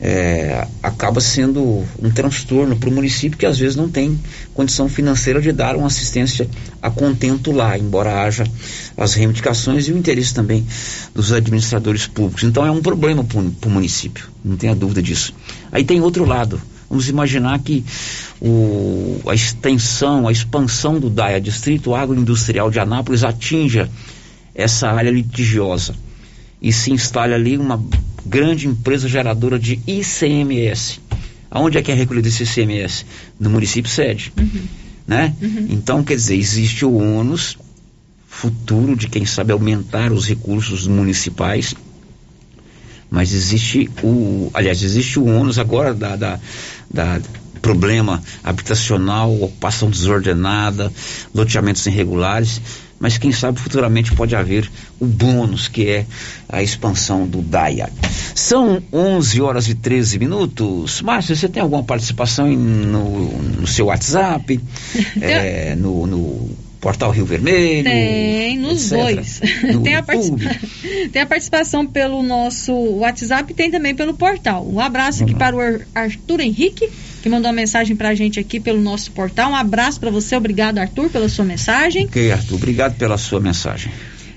é, 0.00 0.66
acaba 0.82 1.20
sendo 1.20 1.84
um 2.00 2.10
transtorno 2.10 2.76
para 2.76 2.88
o 2.88 2.92
município 2.92 3.36
que 3.36 3.46
às 3.46 3.58
vezes 3.58 3.74
não 3.74 3.88
tem 3.88 4.18
condição 4.54 4.88
financeira 4.88 5.40
de 5.40 5.50
dar 5.50 5.74
uma 5.76 5.88
assistência 5.88 6.48
a 6.80 6.90
contento 6.90 7.50
lá, 7.50 7.76
embora 7.76 8.22
haja 8.22 8.44
as 8.96 9.14
reivindicações 9.14 9.88
e 9.88 9.92
o 9.92 9.98
interesse 9.98 10.32
também 10.32 10.64
dos 11.14 11.32
administradores 11.32 12.06
públicos. 12.06 12.44
Então 12.44 12.64
é 12.64 12.70
um 12.70 12.80
problema 12.80 13.24
para 13.24 13.68
o 13.68 13.70
município, 13.70 14.28
não 14.44 14.56
tenha 14.56 14.74
dúvida 14.74 15.02
disso. 15.02 15.34
Aí 15.72 15.84
tem 15.84 16.00
outro 16.00 16.24
lado. 16.24 16.60
Vamos 16.88 17.08
imaginar 17.08 17.58
que 17.58 17.84
o, 18.40 19.20
a 19.26 19.34
extensão, 19.34 20.26
a 20.26 20.32
expansão 20.32 20.98
do 20.98 21.10
DAIA, 21.10 21.38
Distrito 21.38 21.94
Agroindustrial 21.94 22.70
de 22.70 22.80
Anápolis, 22.80 23.24
atinja 23.24 23.90
essa 24.54 24.88
área 24.88 25.10
litigiosa 25.10 25.94
e 26.62 26.72
se 26.72 26.90
instale 26.90 27.34
ali 27.34 27.58
uma 27.58 27.76
grande 28.28 28.68
empresa 28.68 29.08
geradora 29.08 29.58
de 29.58 29.80
ICMS. 29.86 31.00
Aonde 31.50 31.78
é 31.78 31.82
que 31.82 31.90
é 31.90 31.94
recolhido 31.94 32.28
esse 32.28 32.42
ICMS? 32.42 33.06
No 33.40 33.48
município 33.48 33.90
sede. 33.90 34.32
Uhum. 34.38 34.62
Né? 35.06 35.34
Uhum. 35.40 35.66
Então, 35.70 36.04
quer 36.04 36.14
dizer, 36.14 36.36
existe 36.36 36.84
o 36.84 36.94
ônus 36.94 37.56
futuro 38.26 38.94
de, 38.94 39.08
quem 39.08 39.24
sabe, 39.24 39.52
aumentar 39.52 40.12
os 40.12 40.28
recursos 40.28 40.86
municipais, 40.86 41.74
mas 43.10 43.32
existe 43.32 43.88
o. 44.02 44.50
Aliás, 44.52 44.82
existe 44.82 45.18
o 45.18 45.24
ônus 45.24 45.58
agora 45.58 45.94
da, 45.94 46.14
da, 46.14 46.40
da 46.92 47.20
problema 47.62 48.22
habitacional, 48.44 49.34
ocupação 49.42 49.88
desordenada, 49.90 50.92
loteamentos 51.34 51.84
irregulares 51.86 52.60
mas 52.98 53.18
quem 53.18 53.32
sabe 53.32 53.60
futuramente 53.60 54.14
pode 54.14 54.34
haver 54.34 54.70
o 54.98 55.06
bônus 55.06 55.68
que 55.68 55.88
é 55.88 56.06
a 56.48 56.62
expansão 56.62 57.26
do 57.26 57.40
DAIA. 57.40 57.90
São 58.34 58.82
11 58.92 59.40
horas 59.40 59.68
e 59.68 59.74
13 59.74 60.18
minutos. 60.18 61.02
Márcia, 61.02 61.34
você 61.34 61.48
tem 61.48 61.62
alguma 61.62 61.82
participação 61.82 62.48
no, 62.48 63.38
no 63.38 63.66
seu 63.66 63.86
WhatsApp, 63.86 64.60
é, 65.20 65.74
no, 65.74 66.06
no 66.06 66.67
Portal 66.80 67.10
Rio 67.10 67.24
Vermelho? 67.24 67.84
Tem, 67.84 68.58
nos 68.58 68.92
etc. 68.92 69.04
dois. 69.04 69.40
No 69.74 69.82
tem, 69.84 69.94
a 69.94 70.02
tem, 71.12 71.22
a 71.22 71.26
participação 71.26 71.86
pelo 71.86 72.22
nosso 72.22 72.72
WhatsApp 72.72 73.52
e 73.52 73.54
tem 73.54 73.70
também 73.70 73.94
pelo 73.94 74.14
portal. 74.14 74.66
Um 74.68 74.80
abraço 74.80 75.24
aqui 75.24 75.34
para 75.34 75.56
o 75.56 75.60
Arthur 75.94 76.40
Henrique 76.40 76.88
que 77.22 77.28
mandou 77.28 77.50
uma 77.50 77.56
mensagem 77.56 77.96
para 77.96 78.10
a 78.10 78.14
gente 78.14 78.38
aqui 78.38 78.60
pelo 78.60 78.80
nosso 78.80 79.10
portal. 79.12 79.50
Um 79.50 79.56
abraço 79.56 79.98
para 80.00 80.10
você, 80.10 80.36
obrigado 80.36 80.78
Arthur 80.78 81.10
pela 81.10 81.28
sua 81.28 81.44
mensagem. 81.44 82.06
Ok, 82.06 82.30
Arthur, 82.30 82.54
obrigado 82.54 82.96
pela 82.96 83.18
sua 83.18 83.40
mensagem. 83.40 83.92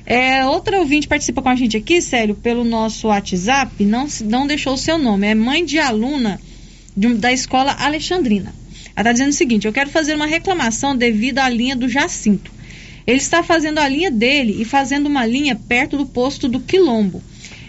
É, 0.05 0.45
outra 0.45 0.79
ouvinte 0.79 1.07
participa 1.07 1.41
com 1.41 1.49
a 1.49 1.55
gente 1.55 1.77
aqui, 1.77 2.01
sério, 2.01 2.35
pelo 2.35 2.63
nosso 2.63 3.07
WhatsApp, 3.07 3.85
não, 3.85 4.07
não 4.25 4.47
deixou 4.47 4.73
o 4.73 4.77
seu 4.77 4.97
nome, 4.97 5.27
é 5.27 5.35
mãe 5.35 5.63
de 5.63 5.79
aluna 5.79 6.39
de, 6.97 7.13
da 7.13 7.31
escola 7.31 7.75
Alexandrina. 7.79 8.53
Ela 9.01 9.09
está 9.09 9.11
dizendo 9.13 9.29
o 9.29 9.37
seguinte: 9.37 9.65
eu 9.65 9.73
quero 9.73 9.89
fazer 9.89 10.15
uma 10.15 10.27
reclamação 10.27 10.95
devido 10.95 11.39
à 11.39 11.49
linha 11.49 11.75
do 11.75 11.89
Jacinto. 11.89 12.51
Ele 13.05 13.17
está 13.17 13.41
fazendo 13.41 13.79
a 13.79 13.87
linha 13.87 14.11
dele 14.11 14.61
e 14.61 14.63
fazendo 14.63 15.07
uma 15.07 15.25
linha 15.25 15.55
perto 15.55 15.97
do 15.97 16.05
posto 16.05 16.47
do 16.47 16.59
Quilombo. 16.59 17.21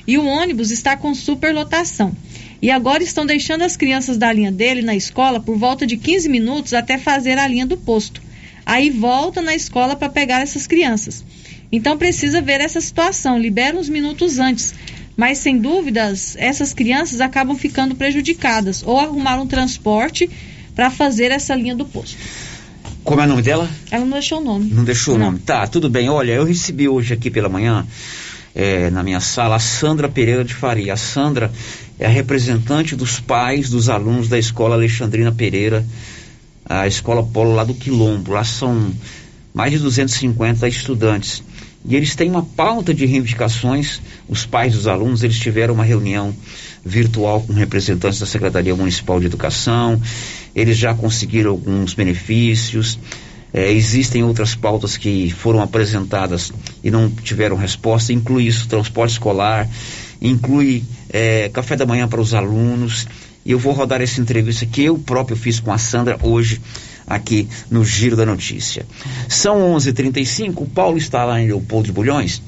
E 0.07 0.19
o 0.19 0.27
ônibus 0.27 0.71
está 0.71 0.95
com 0.95 1.15
superlotação. 1.15 2.15
E 2.61 2.71
agora 2.71 3.03
estão 3.03 3.25
deixando 3.25 3.63
as 3.63 3.79
crianças 3.79 4.19
da 4.19 4.31
linha 4.31 4.53
dele 4.53 4.83
na 4.83 4.95
escola 4.95 5.41
por 5.41 5.57
volta 5.57 5.87
de 5.87 5.97
15 5.97 6.29
minutos 6.29 6.75
até 6.75 6.99
fazer 6.99 7.39
a 7.39 7.49
linha 7.49 7.67
do 7.67 7.79
posto. 7.79 8.21
Aí 8.67 8.91
volta 8.91 9.41
na 9.41 9.55
escola 9.55 9.97
para 9.97 10.11
pegar 10.11 10.43
essas 10.43 10.67
crianças. 10.67 11.25
Então 11.73 11.97
precisa 11.97 12.43
ver 12.43 12.61
essa 12.61 12.81
situação, 12.81 13.39
libera 13.39 13.77
uns 13.77 13.89
minutos 13.89 14.39
antes. 14.39 14.75
Mas 15.17 15.39
sem 15.39 15.57
dúvidas, 15.59 16.37
essas 16.39 16.75
crianças 16.75 17.23
acabam 17.23 17.57
ficando 17.57 17.95
prejudicadas 17.95 18.83
ou 18.87 18.99
arrumar 18.99 19.41
um 19.41 19.47
transporte 19.47 20.29
para 20.75 20.91
fazer 20.91 21.31
essa 21.31 21.55
linha 21.55 21.75
do 21.75 21.85
posto. 21.85 22.17
Como 23.05 23.21
é 23.21 23.25
o 23.25 23.29
nome 23.29 23.43
dela? 23.43 23.69
Ela 23.91 24.05
não 24.05 24.13
deixou 24.13 24.41
o 24.41 24.45
nome. 24.45 24.71
Não 24.71 24.85
deixou 24.85 25.19
não. 25.19 25.23
o 25.23 25.31
nome. 25.31 25.39
Tá, 25.41 25.67
tudo 25.67 25.91
bem. 25.91 26.09
Olha, 26.09 26.33
eu 26.33 26.45
recebi 26.45 26.89
hoje 26.89 27.13
aqui 27.13 27.31
pela 27.31 27.49
manhã, 27.49 27.85
é, 28.55 28.91
na 28.91 29.03
minha 29.03 29.21
sala, 29.21 29.57
a 29.57 29.59
Sandra 29.59 30.09
Pereira 30.09 30.45
de 30.45 30.55
Faria. 30.55 30.93
A 30.93 30.97
Sandra 30.97 31.51
é 31.99 32.07
a 32.07 32.09
representante 32.09 32.95
dos 32.95 33.19
pais 33.19 33.71
dos 33.71 33.89
alunos 33.89 34.29
da 34.29 34.39
escola 34.39 34.77
Alexandrina 34.77 35.33
Pereira, 35.33 35.85
a 36.65 36.87
escola 36.87 37.25
Polo 37.25 37.55
lá 37.55 37.65
do 37.65 37.75
Quilombo. 37.75 38.33
Lá 38.33 38.45
são 38.45 38.93
mais 39.53 39.73
de 39.73 39.79
250 39.81 40.69
estudantes. 40.69 41.43
E 41.85 41.97
eles 41.97 42.15
têm 42.15 42.31
uma 42.31 42.45
pauta 42.45 42.95
de 42.95 43.05
reivindicações. 43.05 44.01
Os 44.29 44.47
pais 44.47 44.75
dos 44.75 44.87
alunos, 44.87 45.25
eles 45.25 45.39
tiveram 45.39 45.75
uma 45.75 45.85
reunião 45.85 46.33
virtual 46.85 47.41
com 47.41 47.53
representantes 47.53 48.21
da 48.21 48.27
Secretaria 48.27 48.75
Municipal 48.75 49.19
de 49.19 49.27
Educação. 49.27 50.01
Eles 50.55 50.77
já 50.77 50.95
conseguiram 50.95 51.51
alguns 51.51 51.95
benefícios. 51.95 52.99
É, 53.55 53.71
existem 53.71 54.23
outras 54.23 54.55
pautas 54.55 54.97
que 54.97 55.31
foram 55.31 55.61
apresentadas 55.61 56.53
e 56.83 56.91
não 56.91 57.11
tiveram 57.11 57.57
resposta. 57.57 58.13
Inclui 58.13 58.47
isso, 58.47 58.67
transporte 58.67 59.13
escolar, 59.13 59.69
inclui 60.21 60.85
é, 61.11 61.51
café 61.53 61.77
da 61.77 61.85
manhã 61.85 62.09
para 62.09 62.21
os 62.21 62.33
alunos. 62.33 63.07
E 63.45 63.51
eu 63.51 63.59
vou 63.59 63.73
rodar 63.73 64.01
essa 64.01 64.21
entrevista 64.21 64.65
que 64.65 64.85
eu 64.85 64.97
próprio 64.99 65.37
fiz 65.37 65.61
com 65.61 65.73
a 65.73 65.79
Sandra 65.79 66.19
hoje 66.23 66.61
aqui 67.07 67.49
no 67.71 67.85
Giro 67.85 68.17
da 68.17 68.25
Notícia. 68.25 68.87
São 69.29 69.75
11:35. 69.75 70.63
O 70.63 70.67
Paulo 70.67 70.97
está 70.97 71.25
lá 71.25 71.41
em 71.41 71.47
Leopoldo 71.47 71.87
de 71.87 71.93
Bulhões. 71.93 72.43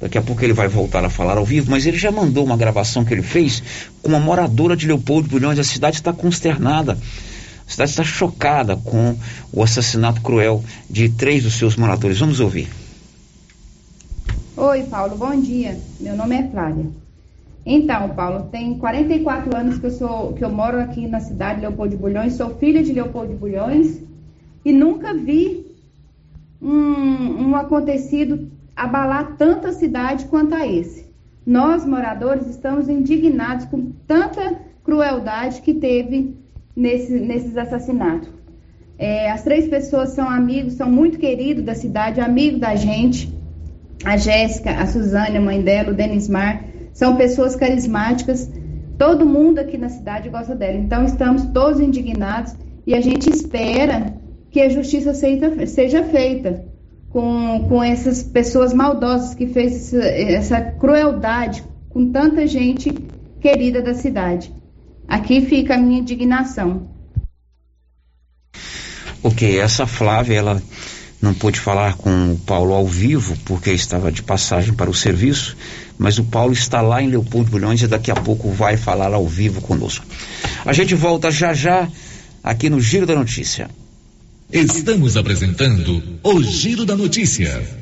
Daqui 0.00 0.18
a 0.18 0.22
pouco 0.22 0.44
ele 0.44 0.52
vai 0.52 0.66
voltar 0.66 1.04
a 1.04 1.08
falar 1.08 1.38
ao 1.38 1.44
vivo, 1.44 1.70
mas 1.70 1.86
ele 1.86 1.96
já 1.96 2.10
mandou 2.10 2.44
uma 2.44 2.56
gravação 2.56 3.04
que 3.04 3.14
ele 3.14 3.22
fez 3.22 3.62
com 4.02 4.08
uma 4.08 4.18
moradora 4.18 4.76
de 4.76 4.86
Leopoldo 4.86 5.28
de 5.28 5.30
Bulhões. 5.30 5.60
A 5.60 5.64
cidade 5.64 5.96
está 5.96 6.12
consternada. 6.12 6.98
A 7.72 7.74
cidade 7.74 7.90
está 7.92 8.04
chocada 8.04 8.76
com 8.76 9.16
o 9.50 9.62
assassinato 9.62 10.20
cruel 10.20 10.62
de 10.90 11.08
três 11.08 11.42
dos 11.42 11.54
seus 11.54 11.74
moradores. 11.74 12.18
Vamos 12.18 12.38
ouvir. 12.38 12.68
Oi, 14.54 14.82
Paulo, 14.82 15.16
bom 15.16 15.34
dia. 15.40 15.80
Meu 15.98 16.14
nome 16.14 16.36
é 16.36 16.48
Flávia. 16.48 16.84
Então, 17.64 18.10
Paulo, 18.10 18.48
tem 18.52 18.76
44 18.76 19.56
anos 19.56 19.78
que 19.78 19.86
eu 19.86 19.90
sou 19.90 20.34
que 20.34 20.44
eu 20.44 20.50
moro 20.50 20.78
aqui 20.80 21.06
na 21.06 21.18
cidade 21.20 21.60
de 21.60 21.66
Leopoldo 21.66 21.92
de 21.92 21.96
Bulhões, 21.96 22.34
sou 22.34 22.54
filha 22.56 22.82
de 22.82 22.92
Leopoldo 22.92 23.32
de 23.32 23.38
Bulhões 23.38 24.02
e 24.62 24.70
nunca 24.70 25.14
vi 25.14 25.64
um, 26.60 27.48
um 27.48 27.56
acontecido 27.56 28.50
abalar 28.76 29.36
tanta 29.38 29.72
cidade 29.72 30.26
quanto 30.26 30.54
a 30.54 30.66
esse. 30.66 31.06
Nós, 31.46 31.86
moradores, 31.86 32.46
estamos 32.48 32.86
indignados 32.86 33.64
com 33.64 33.92
tanta 34.06 34.60
crueldade 34.84 35.62
que 35.62 35.72
teve 35.72 36.41
nesse, 36.76 37.12
nesses 37.12 37.56
assassinatos. 37.56 38.28
É, 38.98 39.30
as 39.30 39.42
três 39.42 39.68
pessoas 39.68 40.10
são 40.10 40.28
amigos, 40.28 40.74
são 40.74 40.90
muito 40.90 41.18
queridos 41.18 41.64
da 41.64 41.74
cidade, 41.74 42.20
amigos 42.20 42.60
da 42.60 42.74
gente. 42.74 43.32
A 44.04 44.16
Jéssica, 44.16 44.70
a 44.70 44.86
Suzane, 44.86 45.36
a 45.36 45.40
mãe 45.40 45.62
dela, 45.62 45.90
o 45.90 45.94
Denismar 45.94 46.64
são 46.92 47.16
pessoas 47.16 47.56
carismáticas, 47.56 48.50
todo 48.98 49.24
mundo 49.24 49.58
aqui 49.58 49.78
na 49.78 49.88
cidade 49.88 50.28
gosta 50.28 50.54
dela. 50.54 50.76
Então 50.76 51.04
estamos 51.04 51.46
todos 51.46 51.80
indignados 51.80 52.54
e 52.86 52.94
a 52.94 53.00
gente 53.00 53.30
espera 53.30 54.14
que 54.50 54.60
a 54.60 54.68
justiça 54.68 55.14
seja 55.14 56.04
feita 56.04 56.64
com, 57.10 57.66
com 57.68 57.82
essas 57.82 58.22
pessoas 58.22 58.72
maldosas 58.72 59.34
que 59.34 59.46
fez 59.46 59.94
essa, 59.94 60.06
essa 60.06 60.60
crueldade 60.60 61.64
com 61.88 62.10
tanta 62.10 62.46
gente 62.46 62.92
querida 63.40 63.82
da 63.82 63.94
cidade. 63.94 64.52
Aqui 65.08 65.40
fica 65.42 65.74
a 65.74 65.78
minha 65.78 66.00
indignação. 66.00 66.90
Ok, 69.22 69.58
essa 69.58 69.86
Flávia, 69.86 70.36
ela 70.36 70.62
não 71.20 71.32
pôde 71.32 71.60
falar 71.60 71.94
com 71.96 72.32
o 72.32 72.38
Paulo 72.38 72.74
ao 72.74 72.86
vivo 72.86 73.36
porque 73.44 73.70
estava 73.70 74.10
de 74.10 74.22
passagem 74.22 74.74
para 74.74 74.90
o 74.90 74.94
serviço, 74.94 75.56
mas 75.96 76.18
o 76.18 76.24
Paulo 76.24 76.52
está 76.52 76.80
lá 76.80 77.00
em 77.00 77.08
Leopoldo 77.08 77.50
Bulhões 77.50 77.80
e 77.80 77.86
daqui 77.86 78.10
a 78.10 78.16
pouco 78.16 78.50
vai 78.50 78.76
falar 78.76 79.14
ao 79.14 79.26
vivo 79.26 79.60
conosco. 79.60 80.04
A 80.64 80.72
gente 80.72 80.94
volta 80.96 81.30
já 81.30 81.54
já 81.54 81.88
aqui 82.42 82.68
no 82.68 82.80
Giro 82.80 83.06
da 83.06 83.14
Notícia. 83.14 83.70
Estamos 84.52 85.16
apresentando 85.16 86.02
o 86.22 86.42
Giro 86.42 86.84
da 86.84 86.96
Notícia. 86.96 87.81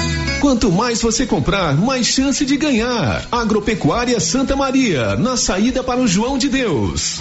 Quanto 0.41 0.71
mais 0.71 0.99
você 0.99 1.27
comprar, 1.27 1.77
mais 1.77 2.07
chance 2.07 2.43
de 2.43 2.57
ganhar. 2.57 3.23
Agropecuária 3.31 4.19
Santa 4.19 4.55
Maria, 4.55 5.15
na 5.15 5.37
saída 5.37 5.83
para 5.83 5.99
o 5.99 6.07
João 6.07 6.35
de 6.35 6.49
Deus. 6.49 7.19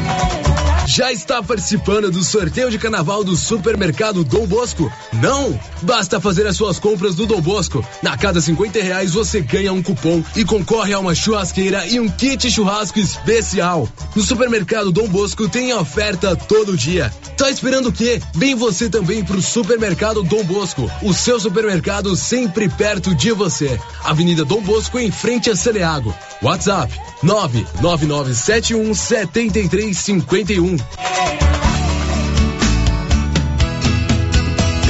Já 0.87 1.13
está 1.13 1.43
participando 1.43 2.11
do 2.11 2.25
sorteio 2.25 2.71
de 2.71 2.79
carnaval 2.79 3.23
do 3.23 3.37
supermercado 3.37 4.25
Dom 4.25 4.47
Bosco? 4.47 4.91
Não? 5.13 5.61
Basta 5.83 6.19
fazer 6.19 6.47
as 6.47 6.57
suas 6.57 6.79
compras 6.79 7.15
do 7.15 7.27
Dom 7.27 7.43
Bosco. 7.43 7.85
Na 8.03 8.17
cada 8.17 8.41
50 8.41 8.83
reais 8.83 9.13
você 9.13 9.43
ganha 9.43 9.73
um 9.73 9.83
cupom 9.83 10.25
e 10.35 10.43
concorre 10.43 10.95
a 10.95 10.99
uma 10.99 11.15
churrasqueira 11.15 11.87
e 11.87 12.01
um 12.01 12.09
kit 12.09 12.51
churrasco 12.51 12.99
especial. 12.99 13.87
No 14.17 14.23
supermercado 14.23 14.91
Dom 14.91 15.07
Bosco 15.07 15.47
tem 15.47 15.75
oferta 15.75 16.35
todo 16.35 16.77
dia. 16.77 17.13
Tá 17.37 17.51
esperando 17.51 17.91
o 17.91 17.93
quê? 17.93 18.21
Vem 18.35 18.55
você 18.55 18.89
também 18.89 19.25
pro 19.25 19.41
supermercado 19.41 20.23
Dom 20.23 20.45
Bosco. 20.45 20.91
O 21.03 21.13
seu 21.15 21.39
supermercado 21.39 22.17
sempre 22.17 22.69
perto 22.69 23.10
de 23.15 23.33
você. 23.33 23.79
Avenida 24.05 24.45
Dom 24.45 24.61
Bosco 24.63 24.99
em 24.99 25.11
frente 25.11 25.51
a 25.51 25.57
Celeago. 25.57 26.15
WhatsApp 26.43 26.93
99971 27.23 28.95
7351. 28.95 30.77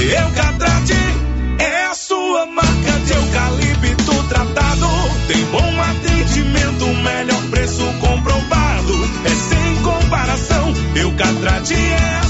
Eucatrate 0.00 0.94
é 1.58 1.84
a 1.86 1.94
sua 1.94 2.46
marca 2.46 2.92
de 3.04 3.12
eucalipto 3.12 4.22
tratado. 4.28 4.86
Tem 5.28 5.44
bom 5.46 5.80
atendimento, 5.82 6.86
melhor 7.02 7.42
preço 7.50 7.82
comprovado. 8.00 8.94
É 9.24 9.28
sem 9.28 9.82
comparação. 9.82 10.74
Eucatrate 10.94 11.74
é 11.74 12.20
a 12.24 12.29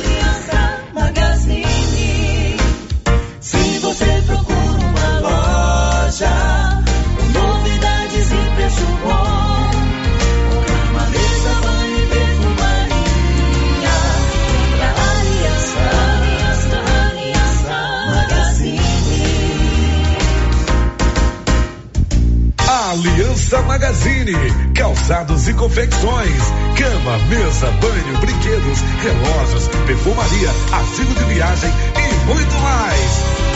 Calçados 25.11 25.49
e 25.49 25.53
confecções, 25.53 26.41
cama, 26.77 27.17
mesa, 27.27 27.69
banho, 27.81 28.17
brinquedos, 28.19 28.79
relógios, 29.03 29.67
perfumaria, 29.85 30.49
artigo 30.71 31.13
de 31.13 31.23
viagem 31.25 31.69
e 31.69 32.25
muito 32.27 32.55
mais. 32.61 33.11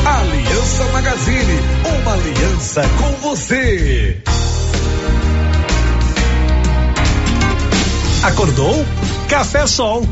Aliança 0.06 0.84
Magazine, 0.92 1.60
uma 2.02 2.14
aliança 2.14 2.82
com 3.00 3.30
você. 3.30 4.22
Acordou? 8.24 8.86
Café 9.30 9.66
Sol. 9.66 10.04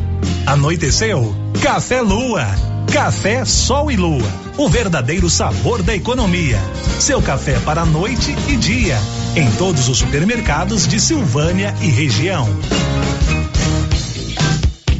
Anoiteceu? 0.45 1.35
Café 1.61 2.01
Lua. 2.01 2.47
Café 2.93 3.43
Sol 3.43 3.91
e 3.91 3.97
Lua. 3.97 4.31
O 4.57 4.69
verdadeiro 4.69 5.29
sabor 5.29 5.83
da 5.83 5.93
economia. 5.93 6.59
Seu 6.99 7.21
café 7.21 7.59
para 7.65 7.83
noite 7.83 8.33
e 8.47 8.55
dia. 8.55 8.97
Em 9.35 9.49
todos 9.53 9.89
os 9.89 9.97
supermercados 9.97 10.87
de 10.87 10.99
Silvânia 10.99 11.73
e 11.81 11.87
região. 11.87 12.47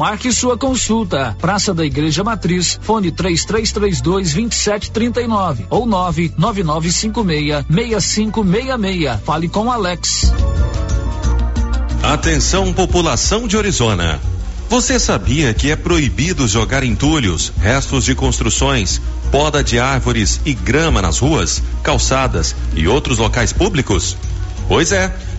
Marque 0.00 0.32
sua 0.32 0.56
consulta. 0.56 1.36
Praça 1.38 1.74
da 1.74 1.84
Igreja 1.84 2.24
Matriz, 2.24 2.80
fone 2.80 3.12
3332 3.12 4.00
2739 4.30 5.66
ou 5.68 5.84
99956 5.84 7.66
6566. 7.68 9.20
Fale 9.22 9.46
com 9.46 9.70
Alex. 9.70 10.32
Atenção 12.02 12.72
população 12.72 13.46
de 13.46 13.58
Orizona. 13.58 14.18
Você 14.70 14.98
sabia 14.98 15.52
que 15.52 15.70
é 15.70 15.76
proibido 15.76 16.48
jogar 16.48 16.82
entulhos, 16.82 17.52
restos 17.60 18.06
de 18.06 18.14
construções, 18.14 19.02
poda 19.30 19.62
de 19.62 19.78
árvores 19.78 20.40
e 20.46 20.54
grama 20.54 21.02
nas 21.02 21.18
ruas, 21.18 21.62
calçadas 21.82 22.56
e 22.74 22.88
outros 22.88 23.18
locais 23.18 23.52
públicos? 23.52 24.16
Pois 24.66 24.92
é. 24.92 25.14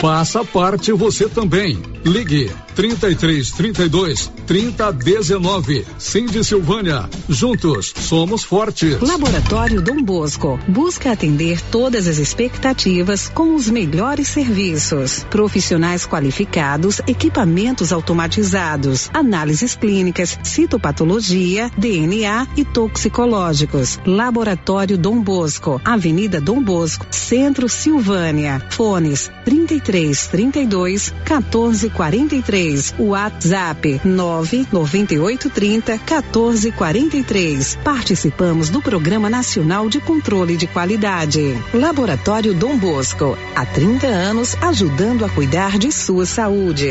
Faça 0.00 0.42
parte 0.42 0.92
você 0.92 1.28
também. 1.28 1.78
Ligue 2.04 2.50
33 2.80 3.50
32 3.52 4.32
30 4.46 4.92
19. 4.92 5.86
Cindy 5.98 6.42
Silvânia. 6.42 7.10
Juntos 7.28 7.92
somos 7.94 8.42
fortes. 8.42 8.98
Laboratório 9.02 9.82
Dom 9.82 10.02
Bosco 10.02 10.58
busca 10.66 11.12
atender 11.12 11.60
todas 11.60 12.08
as 12.08 12.16
expectativas 12.16 13.28
com 13.28 13.54
os 13.54 13.68
melhores 13.68 14.28
serviços. 14.28 15.26
Profissionais 15.28 16.06
qualificados, 16.06 17.02
equipamentos 17.06 17.92
automatizados, 17.92 19.10
análises 19.12 19.76
clínicas, 19.76 20.38
citopatologia, 20.42 21.70
DNA 21.76 22.46
e 22.56 22.64
toxicológicos. 22.64 24.00
Laboratório 24.06 24.96
Dom 24.96 25.20
Bosco, 25.20 25.78
Avenida 25.84 26.40
Dom 26.40 26.62
Bosco, 26.62 27.06
Centro 27.10 27.68
Silvânia. 27.68 28.58
Fones 28.70 29.30
33 29.44 30.28
32 30.28 31.12
14 31.26 31.90
43. 31.90 32.69
WhatsApp 32.98 34.00
99830 34.04 35.98
1443. 35.98 37.78
Participamos 37.82 38.68
do 38.70 38.80
Programa 38.80 39.28
Nacional 39.28 39.88
de 39.88 40.00
Controle 40.00 40.56
de 40.56 40.66
Qualidade. 40.66 41.56
Laboratório 41.74 42.54
Dom 42.54 42.76
Bosco. 42.78 43.36
Há 43.54 43.66
30 43.66 44.06
anos 44.06 44.54
ajudando 44.62 45.24
a 45.24 45.28
cuidar 45.28 45.78
de 45.78 45.90
sua 45.90 46.26
saúde. 46.26 46.90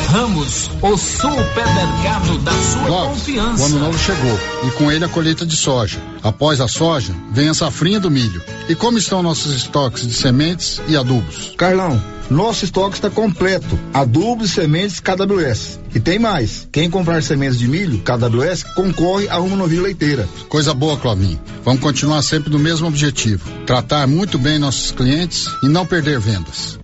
Ramos, 0.11 0.69
o 0.81 0.97
supermercado 0.97 2.37
da 2.39 2.51
sua 2.51 2.85
Clóvis, 2.85 3.19
confiança. 3.19 3.63
O 3.63 3.65
ano 3.67 3.79
novo 3.79 3.97
chegou 3.97 4.39
e 4.67 4.71
com 4.71 4.91
ele 4.91 5.05
a 5.05 5.07
colheita 5.07 5.45
de 5.45 5.55
soja. 5.55 6.01
Após 6.21 6.59
a 6.59 6.67
soja, 6.67 7.15
vem 7.31 7.47
a 7.47 7.53
safrinha 7.53 7.97
do 7.97 8.11
milho. 8.11 8.43
E 8.67 8.75
como 8.75 8.97
estão 8.97 9.23
nossos 9.23 9.55
estoques 9.55 10.05
de 10.05 10.13
sementes 10.13 10.81
e 10.89 10.97
adubos? 10.97 11.53
Carlão, 11.57 12.03
nosso 12.29 12.65
estoque 12.65 12.95
está 12.95 13.09
completo. 13.09 13.79
Adubos 13.93 14.49
e 14.49 14.53
sementes 14.53 14.99
KWS. 14.99 15.79
E 15.95 15.99
tem 16.01 16.19
mais. 16.19 16.67
Quem 16.73 16.89
comprar 16.89 17.23
sementes 17.23 17.57
de 17.57 17.69
milho 17.69 17.99
KWS 17.99 18.63
concorre 18.75 19.29
a 19.29 19.39
uma 19.39 19.55
novilha 19.55 19.83
leiteira. 19.83 20.27
Coisa 20.49 20.73
boa, 20.73 20.97
Clovinho. 20.97 21.39
Vamos 21.63 21.79
continuar 21.79 22.21
sempre 22.21 22.51
no 22.51 22.59
mesmo 22.59 22.85
objetivo: 22.85 23.49
tratar 23.65 24.05
muito 24.07 24.37
bem 24.37 24.59
nossos 24.59 24.91
clientes 24.91 25.47
e 25.63 25.69
não 25.69 25.85
perder 25.85 26.19
vendas. 26.19 26.77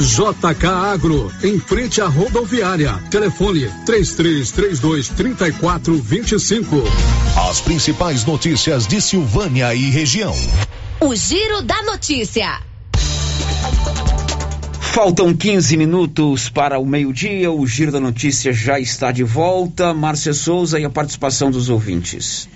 JK 0.00 0.66
Agro, 0.66 1.32
em 1.42 1.58
frente 1.58 2.02
à 2.02 2.06
rodoviária. 2.06 2.92
Telefone 3.10 3.70
3332 3.86 5.08
3425. 5.08 6.82
As 7.48 7.62
principais 7.62 8.24
notícias 8.24 8.86
de 8.86 9.00
Silvânia 9.00 9.74
e 9.74 9.88
região. 9.88 10.34
O 11.00 11.14
Giro 11.14 11.62
da 11.62 11.82
Notícia. 11.82 12.60
Faltam 14.80 15.34
15 15.34 15.76
minutos 15.78 16.50
para 16.50 16.78
o 16.78 16.84
meio-dia. 16.84 17.50
O 17.50 17.66
Giro 17.66 17.90
da 17.90 18.00
Notícia 18.00 18.52
já 18.52 18.78
está 18.78 19.10
de 19.10 19.24
volta. 19.24 19.94
Márcia 19.94 20.34
Souza 20.34 20.78
e 20.78 20.84
a 20.84 20.90
participação 20.90 21.50
dos 21.50 21.70
ouvintes. 21.70 22.48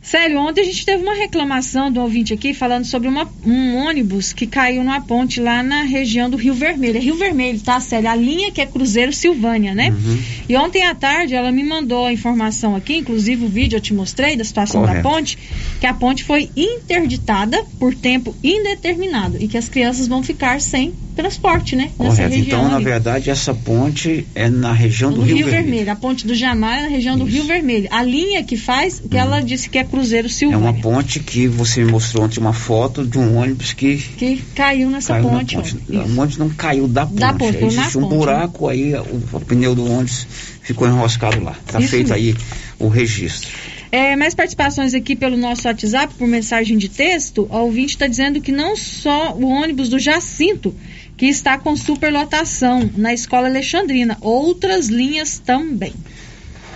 Sério, 0.00 0.38
ontem 0.38 0.62
a 0.62 0.64
gente 0.64 0.86
teve 0.86 1.02
uma 1.02 1.14
reclamação 1.14 1.90
do 1.92 2.00
ouvinte 2.00 2.32
aqui 2.32 2.54
falando 2.54 2.84
sobre 2.84 3.08
uma- 3.08 3.28
um 3.44 3.76
ônibus 3.76 4.32
que 4.32 4.46
caiu 4.46 4.82
numa 4.82 5.00
ponte 5.00 5.40
lá 5.40 5.62
na 5.62 5.82
região 5.82 6.30
do 6.30 6.36
Rio 6.36 6.54
Vermelho. 6.54 6.96
É 6.96 7.00
Rio 7.00 7.16
Vermelho, 7.16 7.60
tá, 7.60 7.78
Célia? 7.80 8.12
A 8.12 8.14
linha 8.14 8.50
que 8.50 8.60
é 8.60 8.66
Cruzeiro 8.66 9.12
Silvânia, 9.12 9.74
né? 9.74 9.90
Uhum. 9.90 10.18
E 10.48 10.56
ontem 10.56 10.86
à 10.86 10.94
tarde 10.94 11.34
ela 11.34 11.50
me 11.52 11.62
mandou 11.64 12.06
a 12.06 12.12
informação 12.12 12.74
aqui, 12.74 12.96
inclusive 12.96 13.44
o 13.44 13.48
vídeo 13.48 13.76
eu 13.76 13.80
te 13.80 13.92
mostrei 13.92 14.34
da 14.36 14.44
situação 14.44 14.80
da 14.82 14.88
Correto. 14.88 15.08
ponte, 15.08 15.38
que 15.80 15.86
a 15.86 15.92
ponte 15.92 16.24
foi 16.24 16.48
interditada 16.56 17.62
por 17.78 17.94
tempo 17.94 18.34
indeterminado 18.42 19.36
e 19.40 19.46
que 19.48 19.58
as 19.58 19.68
crianças 19.68 20.06
vão 20.08 20.22
ficar 20.22 20.60
sem 20.60 20.94
transporte, 21.18 21.74
né? 21.74 21.90
Correto. 21.98 22.34
região 22.34 22.60
Então, 22.60 22.68
na 22.68 22.76
ali. 22.76 22.84
verdade, 22.84 23.28
essa 23.28 23.52
ponte 23.52 24.24
é 24.34 24.48
na 24.48 24.72
região 24.72 25.10
do, 25.10 25.16
do 25.16 25.22
Rio, 25.22 25.38
Vermelho. 25.46 25.62
Vermelho. 25.64 25.92
a 25.92 25.96
ponte 25.96 26.26
do 26.26 26.34
Jamar 26.34 26.78
é 26.78 26.82
na 26.82 26.88
região 26.88 27.18
do 27.18 27.24
Rio 27.24 27.44
Vermelho. 27.44 27.88
A 27.90 28.02
linha 28.02 28.44
que 28.44 28.56
faz, 28.56 29.00
que 29.00 29.16
ela 29.16 29.40
disse 29.40 29.68
que 29.68 29.78
é 29.78 29.84
Cruzeiro 29.84 30.28
É 30.28 30.30
Silvânia. 30.30 30.64
uma 30.70 30.74
ponte 30.80 31.18
que 31.20 31.48
você 31.48 31.84
me 31.84 31.90
mostrou 31.90 32.24
ontem 32.24 32.38
uma 32.38 32.52
foto 32.52 33.04
de 33.04 33.18
um 33.18 33.36
ônibus 33.36 33.72
que 33.72 33.96
que 33.96 34.36
caiu 34.54 34.88
nessa 34.90 35.14
caiu 35.14 35.28
ponte. 35.28 35.56
ponte. 35.56 35.76
O 35.88 35.98
ônibus 36.20 36.36
não 36.36 36.48
caiu 36.50 36.86
da 36.86 37.04
ponte. 37.04 37.18
Da 37.20 37.32
ponte, 37.32 37.64
Existe 37.64 37.98
um 37.98 38.02
ponte, 38.02 38.12
né? 38.12 38.16
buraco 38.18 38.68
aí, 38.68 38.94
o, 38.94 39.20
o 39.32 39.40
pneu 39.40 39.74
do 39.74 39.90
ônibus 39.90 40.26
ficou 40.62 40.86
enroscado 40.86 41.42
lá. 41.42 41.56
Tá 41.66 41.80
Isso 41.80 41.88
feito 41.90 42.10
mesmo. 42.10 42.14
aí 42.14 42.36
o 42.78 42.88
registro. 42.88 43.48
É, 43.90 44.14
mais 44.16 44.34
participações 44.34 44.92
aqui 44.92 45.16
pelo 45.16 45.34
nosso 45.34 45.66
WhatsApp, 45.66 46.12
por 46.18 46.28
mensagem 46.28 46.76
de 46.76 46.90
texto. 46.90 47.48
O 47.50 47.56
ouvinte 47.56 47.94
está 47.94 48.06
dizendo 48.06 48.38
que 48.38 48.52
não 48.52 48.76
só 48.76 49.34
o 49.34 49.46
ônibus 49.48 49.88
do 49.88 49.98
Jacinto, 49.98 50.74
que 51.18 51.26
está 51.26 51.58
com 51.58 51.74
superlotação 51.74 52.88
na 52.96 53.12
escola 53.12 53.48
Alexandrina, 53.48 54.16
outras 54.20 54.86
linhas 54.86 55.40
também. 55.40 55.92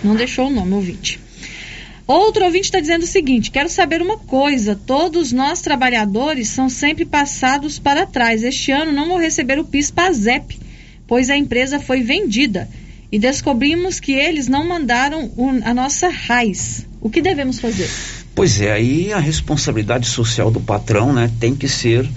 Não 0.03 0.16
deixou 0.16 0.49
o 0.49 0.51
nome, 0.51 0.74
ouvinte. 0.74 1.20
Outro 2.09 2.45
ouvinte 2.45 2.64
está 2.64 2.80
dizendo 2.80 3.05
o 3.05 3.07
seguinte: 3.07 3.53
quero 3.53 3.68
saber 3.68 4.03
uma 4.03 4.18
coisa. 4.18 4.74
Todos 4.74 5.30
nós 5.30 5.62
trabalhadores 5.62 6.49
são 6.49 6.68
sempre 6.68 7.05
passados 7.05 7.78
para 7.78 8.05
trás. 8.05 8.43
Este 8.43 8.72
ano 8.72 8.90
não 8.90 9.07
vou 9.07 9.16
receber 9.16 9.61
o 9.61 9.64
PIS 9.64 9.93
PASEP, 9.93 10.59
pois 11.07 11.30
a 11.30 11.36
empresa 11.36 11.78
foi 11.78 12.03
vendida. 12.03 12.68
E 13.12 13.20
descobrimos 13.20 14.01
que 14.01 14.12
eles 14.12 14.49
não 14.49 14.66
mandaram 14.66 15.30
a 15.64 15.72
nossa 15.72 16.09
raiz. 16.09 16.84
O 17.01 17.09
que 17.09 17.22
devemos 17.22 17.61
fazer? 17.61 17.88
Pois 18.34 18.61
é, 18.61 18.72
aí 18.72 19.12
a 19.12 19.18
responsabilidade 19.18 20.09
social 20.09 20.51
do 20.51 20.61
patrão 20.61 21.12
né, 21.12 21.30
tem 21.38 21.55
que 21.55 21.68
ser 21.68 22.09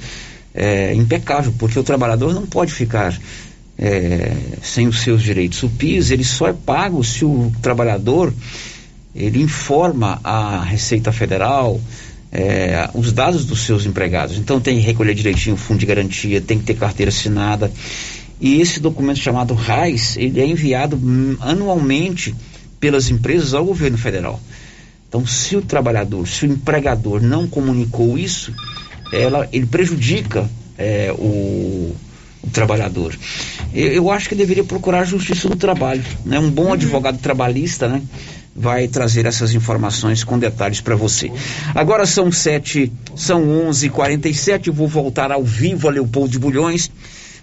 é, 0.55 0.93
impecável, 0.93 1.53
porque 1.59 1.77
o 1.77 1.83
trabalhador 1.83 2.33
não 2.33 2.45
pode 2.45 2.71
ficar 2.71 3.15
é, 3.77 4.31
sem 4.61 4.87
os 4.87 5.01
seus 5.01 5.21
direitos. 5.21 5.61
O 5.63 5.69
PIS 5.69 6.11
ele 6.11 6.23
só 6.23 6.47
é 6.47 6.53
pago 6.53 7.03
se 7.03 7.25
o 7.25 7.51
trabalhador 7.61 8.33
ele 9.13 9.41
informa 9.41 10.19
a 10.23 10.63
Receita 10.63 11.11
Federal 11.11 11.79
é, 12.31 12.89
os 12.93 13.13
dados 13.13 13.45
dos 13.45 13.61
seus 13.61 13.85
empregados. 13.85 14.37
Então 14.37 14.59
tem 14.59 14.77
que 14.77 14.85
recolher 14.85 15.13
direitinho 15.13 15.55
o 15.55 15.57
fundo 15.57 15.79
de 15.79 15.85
garantia, 15.85 16.41
tem 16.41 16.57
que 16.59 16.65
ter 16.65 16.75
carteira 16.75 17.09
assinada. 17.09 17.71
E 18.39 18.59
esse 18.59 18.79
documento 18.79 19.19
chamado 19.19 19.53
RAIS, 19.53 20.17
ele 20.17 20.41
é 20.41 20.45
enviado 20.45 20.99
anualmente 21.39 22.35
pelas 22.79 23.09
empresas 23.09 23.53
ao 23.53 23.63
governo 23.63 23.97
federal. 23.97 24.39
Então, 25.07 25.25
se 25.25 25.55
o 25.55 25.61
trabalhador, 25.61 26.27
se 26.27 26.45
o 26.45 26.51
empregador 26.51 27.21
não 27.21 27.47
comunicou 27.47 28.17
isso, 28.17 28.53
ela, 29.11 29.47
ele 29.51 29.65
prejudica 29.65 30.49
é, 30.77 31.13
o, 31.17 31.95
o 32.43 32.49
trabalhador. 32.51 33.17
Eu, 33.73 33.87
eu 33.91 34.11
acho 34.11 34.29
que 34.29 34.35
deveria 34.35 34.63
procurar 34.63 35.01
a 35.01 35.05
justiça 35.05 35.47
do 35.47 35.55
trabalho. 35.55 36.03
Né? 36.25 36.39
Um 36.39 36.49
bom 36.49 36.73
advogado 36.73 37.17
trabalhista 37.19 37.87
né, 37.87 38.01
vai 38.55 38.87
trazer 38.87 39.25
essas 39.25 39.53
informações 39.53 40.23
com 40.23 40.39
detalhes 40.39 40.81
para 40.81 40.95
você. 40.95 41.31
Agora 41.73 42.05
são 42.05 42.31
sete, 42.31 42.91
são 43.15 43.67
onze 43.67 43.89
quarenta 43.89 44.29
e 44.29 44.33
sete. 44.33 44.69
Vou 44.69 44.87
voltar 44.87 45.31
ao 45.31 45.43
vivo 45.43 45.87
a 45.87 45.91
Leopoldo 45.91 46.31
de 46.31 46.39
Bulhões. 46.39 46.89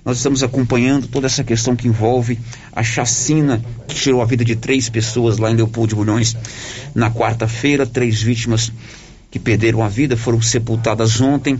Nós 0.05 0.17
estamos 0.17 0.43
acompanhando 0.43 1.07
toda 1.07 1.27
essa 1.27 1.45
questão 1.45 1.77
que 1.77 1.87
envolve 1.87 2.37
a 2.73 2.83
chacina 2.83 3.65
que 3.87 3.95
tirou 3.95 4.21
a 4.21 4.25
vida 4.25 4.45
de 4.45 4.57
três 4.57 4.89
pessoas 4.89 5.39
lá 5.39 5.49
em 5.49 5.55
Leopoldo 5.55 5.91
de 5.91 5.95
Bulhões 5.95 6.37
na 6.93 7.09
quarta-feira. 7.09 7.87
Três 7.87 8.21
vítimas 8.21 8.73
que 9.33 9.39
perderam 9.39 9.83
a 9.83 9.89
vida 9.89 10.15
foram 10.15 10.43
sepultadas 10.43 11.19
ontem. 11.21 11.59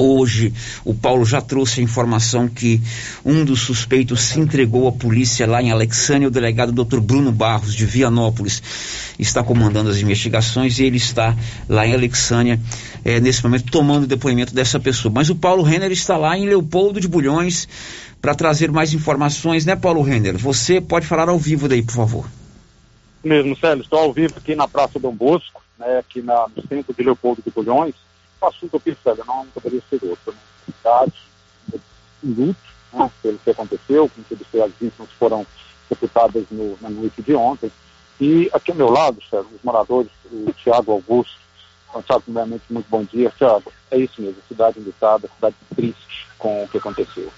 Hoje, 0.00 0.54
o 0.84 0.94
Paulo 0.94 1.24
já 1.24 1.40
trouxe 1.40 1.80
a 1.80 1.82
informação 1.82 2.46
que 2.46 2.80
um 3.24 3.44
dos 3.44 3.62
suspeitos 3.62 4.20
se 4.20 4.38
entregou 4.38 4.86
à 4.86 4.92
polícia 4.92 5.44
lá 5.44 5.60
em 5.60 5.72
Alexânia. 5.72 6.28
O 6.28 6.30
delegado 6.30 6.70
Dr. 6.70 7.00
Bruno 7.00 7.32
Barros, 7.32 7.74
de 7.74 7.84
Vianópolis, 7.84 8.62
está 9.18 9.42
comandando 9.42 9.90
as 9.90 9.98
investigações 9.98 10.78
e 10.78 10.84
ele 10.84 10.98
está 10.98 11.36
lá 11.68 11.84
em 11.84 11.94
Alexânia, 11.94 12.60
eh, 13.04 13.18
nesse 13.18 13.42
momento, 13.42 13.72
tomando 13.72 14.04
o 14.04 14.06
depoimento 14.06 14.54
dessa 14.54 14.78
pessoa. 14.78 15.12
Mas 15.12 15.30
o 15.30 15.34
Paulo 15.34 15.64
Renner 15.64 15.90
está 15.90 16.16
lá 16.16 16.38
em 16.38 16.46
Leopoldo 16.46 17.00
de 17.00 17.08
Bulhões 17.08 17.66
para 18.22 18.36
trazer 18.36 18.70
mais 18.70 18.94
informações, 18.94 19.66
né, 19.66 19.74
Paulo 19.74 20.02
Renner? 20.02 20.38
Você 20.38 20.80
pode 20.80 21.08
falar 21.08 21.28
ao 21.28 21.40
vivo 21.40 21.66
daí, 21.66 21.82
por 21.82 21.94
favor. 21.94 22.30
Mesmo, 23.24 23.56
Célio, 23.56 23.82
estou 23.82 23.98
ao 23.98 24.12
vivo 24.12 24.34
aqui 24.36 24.54
na 24.54 24.68
Praça 24.68 25.00
Dom 25.00 25.12
Bosco, 25.12 25.57
né, 25.78 25.98
aqui 25.98 26.20
na, 26.20 26.48
no 26.54 26.66
centro 26.66 26.92
de 26.92 27.02
Leopoldo 27.02 27.42
de 27.42 27.50
Bulhões. 27.50 27.94
O 28.40 28.46
assunto 28.46 28.80
Célio, 29.02 29.24
não 29.26 29.46
poderia 29.46 29.82
ser 29.88 30.00
outro. 30.04 30.32
Né? 30.32 30.38
Cidade, 30.66 31.12
em 32.22 32.32
luto, 32.32 32.60
né, 32.92 33.10
pelo 33.22 33.38
que 33.38 33.50
aconteceu, 33.50 34.08
com 34.08 34.22
que 34.22 34.60
as 34.60 34.72
vítimas 34.72 35.10
foram 35.18 35.46
sepultadas 35.88 36.44
no, 36.50 36.78
na 36.80 36.90
noite 36.90 37.22
de 37.22 37.34
ontem. 37.34 37.70
E 38.20 38.50
aqui 38.52 38.70
ao 38.70 38.76
meu 38.76 38.90
lado, 38.90 39.22
Célio, 39.28 39.48
os 39.54 39.62
moradores, 39.62 40.10
o 40.30 40.52
Tiago 40.52 40.92
Augusto. 40.92 41.38
Então, 41.96 42.20
primeiramente, 42.20 42.64
muito 42.68 42.88
bom 42.88 43.02
dia. 43.02 43.32
Tiago, 43.36 43.72
é 43.90 43.96
isso 43.96 44.20
mesmo, 44.20 44.36
cidade 44.46 44.78
enlutada, 44.78 45.28
cidade 45.34 45.56
triste 45.74 46.26
com 46.36 46.64
o 46.64 46.68
que 46.68 46.78
aconteceu. 46.78 47.32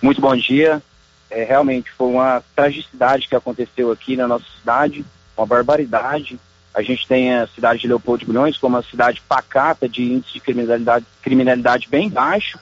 Muito 0.00 0.20
bom 0.20 0.34
dia. 0.34 0.82
É, 1.30 1.44
realmente 1.44 1.90
foi 1.92 2.08
uma 2.08 2.42
tragicidade 2.54 3.28
que 3.28 3.36
aconteceu 3.36 3.90
aqui 3.90 4.16
na 4.16 4.26
nossa 4.26 4.44
cidade, 4.58 5.04
uma 5.36 5.46
barbaridade. 5.46 6.38
A 6.74 6.82
gente 6.82 7.06
tem 7.06 7.34
a 7.34 7.46
cidade 7.48 7.80
de 7.80 7.88
Leopoldo 7.88 8.20
de 8.20 8.26
Bulhões 8.26 8.56
como 8.56 8.76
uma 8.76 8.82
cidade 8.82 9.20
pacata 9.28 9.88
de 9.88 10.02
índice 10.02 10.34
de 10.34 10.40
criminalidade, 10.40 11.04
criminalidade 11.20 11.88
bem 11.88 12.08
baixo 12.08 12.58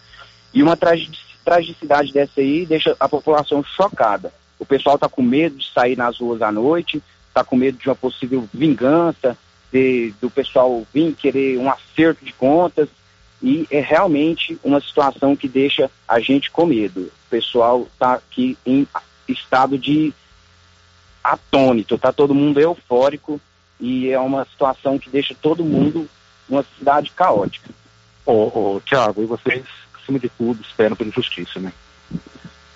e 0.52 0.62
uma 0.62 0.76
tragi- 0.76 1.10
tragicidade 1.44 2.12
dessa 2.12 2.40
aí 2.40 2.66
deixa 2.66 2.96
a 2.98 3.08
população 3.08 3.62
chocada. 3.62 4.32
O 4.58 4.66
pessoal 4.66 4.96
está 4.96 5.08
com 5.08 5.22
medo 5.22 5.56
de 5.56 5.70
sair 5.72 5.96
nas 5.96 6.18
ruas 6.18 6.42
à 6.42 6.50
noite, 6.50 7.02
está 7.28 7.44
com 7.44 7.56
medo 7.56 7.78
de 7.78 7.88
uma 7.88 7.94
possível 7.94 8.48
vingança, 8.52 9.38
de- 9.72 10.12
do 10.20 10.28
pessoal 10.28 10.84
vir 10.92 11.14
querer 11.14 11.56
um 11.58 11.70
acerto 11.70 12.24
de 12.24 12.32
contas 12.32 12.88
e 13.40 13.66
é 13.70 13.80
realmente 13.80 14.58
uma 14.64 14.80
situação 14.80 15.36
que 15.36 15.46
deixa 15.48 15.88
a 16.08 16.18
gente 16.18 16.50
com 16.50 16.66
medo. 16.66 17.02
O 17.02 17.30
pessoal 17.30 17.86
está 17.92 18.14
aqui 18.14 18.58
em 18.66 18.86
estado 19.28 19.78
de 19.78 20.12
atônito, 21.22 21.96
tá 21.96 22.12
todo 22.12 22.34
mundo 22.34 22.58
eufórico 22.60 23.40
e 23.80 24.10
é 24.10 24.18
uma 24.18 24.44
situação 24.44 24.98
que 24.98 25.08
deixa 25.08 25.34
todo 25.40 25.64
mundo 25.64 26.08
numa 26.48 26.64
cidade 26.78 27.10
caótica. 27.10 27.70
Ô, 28.26 28.76
ô 28.76 28.80
Tiago, 28.84 29.22
e 29.22 29.26
vocês, 29.26 29.64
acima 29.94 30.18
de 30.18 30.28
tudo, 30.28 30.60
esperam 30.62 30.94
pela 30.94 31.10
justiça, 31.10 31.58
né? 31.58 31.72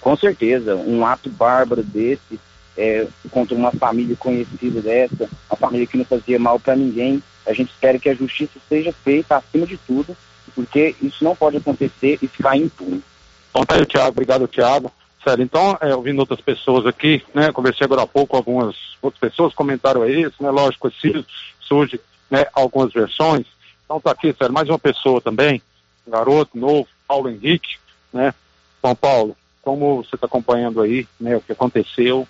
Com 0.00 0.16
certeza, 0.16 0.76
um 0.76 1.04
ato 1.04 1.28
bárbaro 1.30 1.82
desse 1.82 2.40
é, 2.76 3.06
contra 3.30 3.54
uma 3.54 3.70
família 3.72 4.16
conhecida 4.16 4.80
dessa, 4.80 5.28
uma 5.48 5.56
família 5.56 5.86
que 5.86 5.96
não 5.96 6.04
fazia 6.04 6.38
mal 6.38 6.58
para 6.58 6.76
ninguém, 6.76 7.22
a 7.46 7.52
gente 7.52 7.70
espera 7.70 7.98
que 7.98 8.08
a 8.08 8.14
justiça 8.14 8.58
seja 8.68 8.92
feita 8.92 9.36
acima 9.36 9.66
de 9.66 9.76
tudo, 9.76 10.16
porque 10.54 10.94
isso 11.02 11.22
não 11.22 11.36
pode 11.36 11.56
acontecer 11.56 12.18
e 12.22 12.28
ficar 12.28 12.56
impune. 12.56 13.02
Então 13.50 13.64
tá 13.64 13.76
aí, 13.76 13.86
Tiago. 13.86 14.08
Obrigado, 14.08 14.48
Tiago. 14.48 14.90
Sério, 15.24 15.42
então, 15.42 15.78
é, 15.80 15.94
ouvindo 15.94 16.18
outras 16.18 16.42
pessoas 16.42 16.84
aqui, 16.84 17.24
né, 17.32 17.50
conversei 17.50 17.86
agora 17.86 18.02
há 18.02 18.06
pouco 18.06 18.36
algumas 18.36 18.76
outras 19.00 19.18
pessoas, 19.18 19.54
comentaram 19.54 20.06
isso, 20.06 20.34
né, 20.38 20.50
lógico, 20.50 20.88
assim, 20.88 21.24
surge, 21.60 21.98
né, 22.30 22.44
algumas 22.52 22.92
versões. 22.92 23.46
Então 23.86 23.98
tá 23.98 24.10
aqui, 24.10 24.34
sério, 24.38 24.52
mais 24.52 24.68
uma 24.68 24.78
pessoa 24.78 25.22
também, 25.22 25.62
um 26.06 26.10
garoto 26.10 26.58
novo, 26.58 26.86
Paulo 27.08 27.30
Henrique, 27.30 27.78
né, 28.12 28.34
São 28.82 28.94
Paulo, 28.94 29.34
como 29.62 30.04
você 30.04 30.14
está 30.14 30.26
acompanhando 30.26 30.82
aí, 30.82 31.08
né, 31.18 31.36
o 31.36 31.40
que 31.40 31.52
aconteceu, 31.52 32.28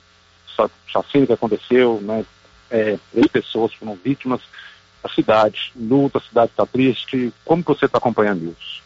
chacina 0.87 1.27
que 1.27 1.33
aconteceu, 1.33 2.01
né, 2.01 2.25
é, 2.71 2.97
três 3.11 3.27
pessoas 3.27 3.75
foram 3.75 3.97
vítimas, 3.97 4.41
a 5.03 5.09
cidade 5.09 5.73
luta, 5.75 6.19
a 6.19 6.23
cidade 6.23 6.53
está 6.53 6.65
triste, 6.65 7.33
como 7.45 7.61
você 7.65 7.87
está 7.87 7.99
acompanhando 7.99 8.55
isso? 8.57 8.85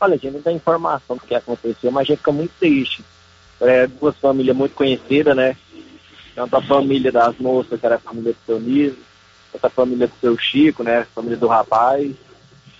Olha, 0.00 0.14
a 0.14 0.18
gente 0.18 0.34
não 0.34 0.42
tem 0.42 0.56
informação 0.56 1.14
do 1.16 1.22
que 1.22 1.36
aconteceu, 1.36 1.92
mas 1.92 2.02
a 2.02 2.04
gente 2.06 2.18
fica 2.18 2.32
muito 2.32 2.52
triste. 2.58 3.04
É, 3.60 3.86
duas 3.86 4.16
famílias 4.16 4.56
muito 4.56 4.74
conhecidas, 4.74 5.36
né? 5.36 5.56
Tanto 6.34 6.56
a 6.56 6.62
família 6.62 7.12
das 7.12 7.36
moças, 7.38 7.78
que 7.78 7.86
era 7.86 7.94
a 7.96 8.00
família 8.00 8.32
do 8.32 8.38
seu 8.44 8.60
Niso, 8.60 8.98
quanto 9.52 9.64
a 9.64 9.70
família 9.70 10.08
do 10.08 10.14
seu 10.20 10.36
Chico, 10.38 10.82
né? 10.82 11.00
A 11.00 11.04
família 11.04 11.36
do 11.36 11.46
rapaz. 11.46 12.12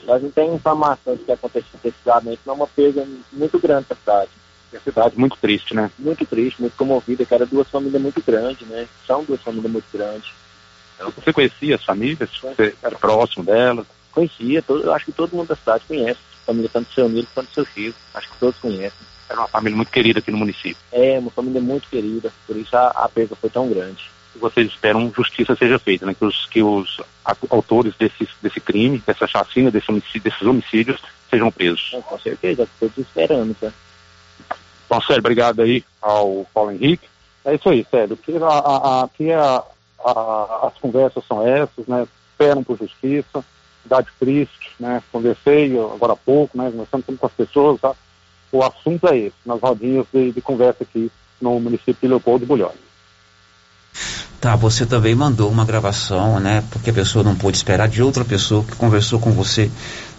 Nós 0.04 0.22
não 0.22 0.30
tem 0.30 0.52
informação 0.52 1.16
do 1.16 1.24
que 1.24 1.32
aconteceu 1.32 1.78
precisamente, 1.80 2.40
mas 2.44 2.54
é 2.54 2.58
uma 2.58 2.66
perda 2.66 3.06
muito 3.32 3.58
grande 3.58 3.86
para 3.86 3.96
a 3.96 4.00
cidade. 4.00 4.30
A 4.74 4.80
cidade 4.80 5.16
muito 5.16 5.36
triste, 5.36 5.74
né? 5.74 5.90
Muito 5.98 6.26
triste, 6.26 6.60
muito 6.60 6.76
comovida, 6.76 7.24
que 7.24 7.32
era 7.32 7.46
duas 7.46 7.68
famílias 7.68 8.02
muito 8.02 8.20
grandes, 8.20 8.66
né? 8.66 8.88
São 9.06 9.22
duas 9.24 9.40
famílias 9.40 9.70
muito 9.70 9.86
grandes. 9.92 10.32
Você 11.16 11.32
conhecia 11.32 11.76
as 11.76 11.84
famílias? 11.84 12.30
Você 12.40 12.74
era 12.82 12.96
próximo 12.96 13.44
delas? 13.44 13.86
Conhecia, 14.12 14.62
todo, 14.62 14.82
eu 14.82 14.92
acho 14.92 15.06
que 15.06 15.12
todo 15.12 15.34
mundo 15.34 15.48
da 15.48 15.56
cidade 15.56 15.84
conhece. 15.86 16.20
A 16.42 16.46
família 16.46 16.70
tanto 16.72 16.88
do 16.88 16.94
seu 16.94 17.08
Nilo 17.08 17.26
quanto 17.32 17.48
do 17.48 17.54
seu 17.54 17.64
Chico. 17.64 17.98
Acho 18.12 18.30
que 18.30 18.38
todos 18.38 18.58
conhecem. 18.60 19.13
Era 19.34 19.40
uma 19.42 19.48
família 19.48 19.76
muito 19.76 19.90
querida 19.90 20.20
aqui 20.20 20.30
no 20.30 20.38
município. 20.38 20.76
É, 20.92 21.18
uma 21.18 21.30
família 21.30 21.60
muito 21.60 21.88
querida, 21.88 22.32
por 22.46 22.56
isso 22.56 22.76
a, 22.76 22.88
a 22.90 23.08
perda 23.08 23.34
foi 23.34 23.50
tão 23.50 23.68
grande. 23.68 24.08
Vocês 24.36 24.68
esperam 24.68 25.12
justiça 25.14 25.54
seja 25.56 25.78
feita, 25.78 26.06
né? 26.06 26.14
Que 26.14 26.24
os, 26.24 26.46
que 26.46 26.62
os 26.62 27.00
autores 27.50 27.94
desse, 27.96 28.28
desse 28.42 28.60
crime, 28.60 29.02
dessa 29.06 29.26
chacina, 29.26 29.70
desse 29.70 29.90
homicídio, 29.90 30.22
desses 30.22 30.42
homicídios, 30.42 31.00
sejam 31.30 31.50
presos. 31.50 31.90
É, 31.94 32.00
com 32.00 32.18
certeza, 32.18 32.68
todos 32.78 32.96
esperamos, 32.98 33.56
né? 33.60 33.72
Então, 34.86 35.00
sério, 35.00 35.20
obrigado 35.20 35.62
aí 35.62 35.84
ao 36.00 36.46
Paulo 36.54 36.70
Henrique. 36.72 37.08
É 37.44 37.54
isso 37.54 37.68
aí, 37.68 37.86
sério. 37.90 38.18
Aqui, 38.20 38.36
a, 38.40 39.02
aqui 39.04 39.32
a- 39.32 39.62
a- 40.04 40.68
as 40.72 40.78
conversas 40.80 41.24
são 41.26 41.46
essas, 41.46 41.86
né? 41.86 42.06
Esperam 42.30 42.62
por 42.64 42.78
justiça, 42.78 43.44
cidade 43.82 44.08
triste, 44.18 44.70
né? 44.80 45.02
Conversei 45.12 45.76
agora 45.78 46.12
há 46.12 46.16
pouco, 46.16 46.56
né? 46.58 46.70
Conversando 46.70 47.04
com 47.18 47.26
as 47.26 47.32
pessoas, 47.32 47.80
tá? 47.80 47.94
O 48.54 48.62
assunto 48.62 49.08
é 49.08 49.18
esse, 49.18 49.34
nas 49.44 49.60
rodinhas 49.60 50.06
de, 50.14 50.30
de 50.30 50.40
conversa 50.40 50.84
aqui 50.84 51.10
no 51.40 51.58
município 51.58 51.96
de 52.00 52.06
Leopoldo 52.06 52.46
Bulhões. 52.46 52.78
Tá, 54.40 54.54
você 54.54 54.86
também 54.86 55.12
mandou 55.12 55.50
uma 55.50 55.64
gravação, 55.64 56.38
né? 56.38 56.62
Porque 56.70 56.90
a 56.90 56.92
pessoa 56.92 57.24
não 57.24 57.34
pôde 57.34 57.56
esperar 57.56 57.88
de 57.88 58.00
outra 58.00 58.24
pessoa 58.24 58.62
que 58.62 58.76
conversou 58.76 59.18
com 59.18 59.32
você 59.32 59.68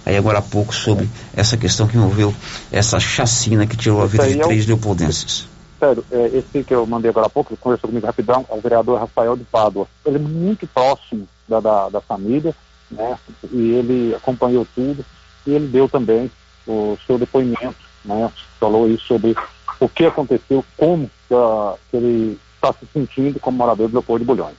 aí 0.05 0.17
agora 0.17 0.39
há 0.39 0.41
pouco 0.41 0.75
sobre 0.75 1.09
essa 1.33 1.55
questão 1.55 1.88
que 1.88 1.95
envolveu 1.95 2.36
essa 2.73 2.99
chacina 2.99 3.65
que 3.65 3.77
tirou 3.77 4.01
a 4.01 4.05
vida 4.05 4.25
de 4.27 4.33
aí 4.33 4.39
é 4.41 4.43
o- 4.43 4.47
três 4.49 4.65
leopoldenses. 4.65 5.47
Sério, 5.79 6.03
é, 6.11 6.25
esse 6.33 6.61
que 6.61 6.73
eu 6.75 6.86
mandei 6.86 7.11
agora 7.11 7.27
há 7.27 7.29
pouco, 7.29 7.55
conversou 7.55 7.88
comigo 7.89 8.05
rapidão, 8.05 8.45
é 8.49 8.53
o 8.53 8.59
vereador 8.59 8.99
Rafael 8.99 9.38
de 9.38 9.45
Pádua. 9.45 9.88
Ele 10.05 10.17
é 10.17 10.19
muito 10.19 10.67
próximo 10.67 11.25
da, 11.47 11.61
da, 11.61 11.88
da 11.89 12.01
família, 12.01 12.53
né? 12.91 13.17
E 13.49 13.71
ele 13.71 14.13
acompanhou 14.13 14.67
tudo 14.75 15.05
e 15.47 15.51
ele 15.51 15.67
deu 15.67 15.88
também 15.88 16.29
o 16.67 16.97
seu 17.07 17.17
depoimento, 17.17 17.84
né? 18.06 18.32
Falou 18.60 18.86
aí 18.86 18.97
sobre 18.97 19.36
o 19.80 19.89
que 19.89 20.06
aconteceu, 20.06 20.64
como 20.78 21.10
que 21.28 21.97
ele 21.97 22.39
está 22.56 22.74
se 22.74 22.86
sentindo 22.93 23.39
como 23.39 23.58
morador 23.58 23.88
de 23.88 23.93
Leopoldo 23.93 24.24
de 24.24 24.28
Bulhões. 24.28 24.56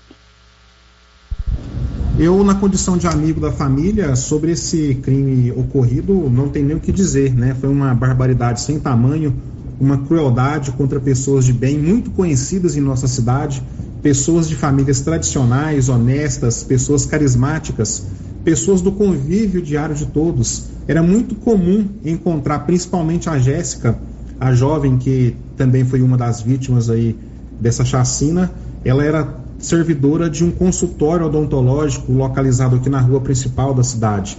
Eu, 2.19 2.43
na 2.43 2.55
condição 2.55 2.97
de 2.97 3.07
amigo 3.07 3.41
da 3.41 3.53
família, 3.53 4.17
sobre 4.17 4.53
esse 4.53 4.95
crime 4.97 5.53
ocorrido, 5.53 6.31
não 6.31 6.49
tem 6.49 6.63
nem 6.63 6.77
o 6.77 6.81
que 6.81 6.91
dizer, 6.91 7.35
né? 7.35 7.55
Foi 7.55 7.69
uma 7.69 7.95
barbaridade 7.95 8.63
sem 8.63 8.81
tamanho, 8.81 9.39
uma 9.79 9.99
crueldade 9.99 10.73
contra 10.73 10.99
pessoas 10.99 11.45
de 11.45 11.53
bem 11.53 11.79
muito 11.79 12.11
conhecidas 12.11 12.75
em 12.75 12.81
nossa 12.81 13.07
cidade, 13.07 13.63
pessoas 14.03 14.49
de 14.49 14.55
famílias 14.55 15.03
tradicionais, 15.03 15.91
honestas, 15.91 16.63
pessoas 16.65 17.05
carismáticas, 17.05 18.07
pessoas 18.47 18.81
do 18.81 18.93
convívio 18.93 19.61
diário 19.61 19.93
de 19.93 20.07
todos. 20.07 20.67
Era 20.87 21.03
muito 21.03 21.35
comum 21.35 21.85
encontrar, 22.05 22.61
principalmente 22.61 23.29
a 23.29 23.41
Jéssica, 23.41 23.99
a 24.39 24.55
jovem 24.55 24.99
que 24.99 25.35
também 25.57 25.85
foi 25.85 26.01
uma 26.01 26.17
das 26.17 26.43
vítimas 26.43 26.89
aí 26.89 27.19
dessa 27.61 27.85
chacina. 27.85 28.53
Ela 28.85 29.05
era 29.05 29.35
servidora 29.59 30.31
de 30.31 30.45
um 30.45 30.53
consultório 30.53 31.27
odontológico 31.27 32.13
localizado 32.13 32.77
aqui 32.77 32.89
na 32.89 33.01
rua 33.01 33.21
principal 33.21 33.75
da 33.75 33.83
cidade. 33.83 34.39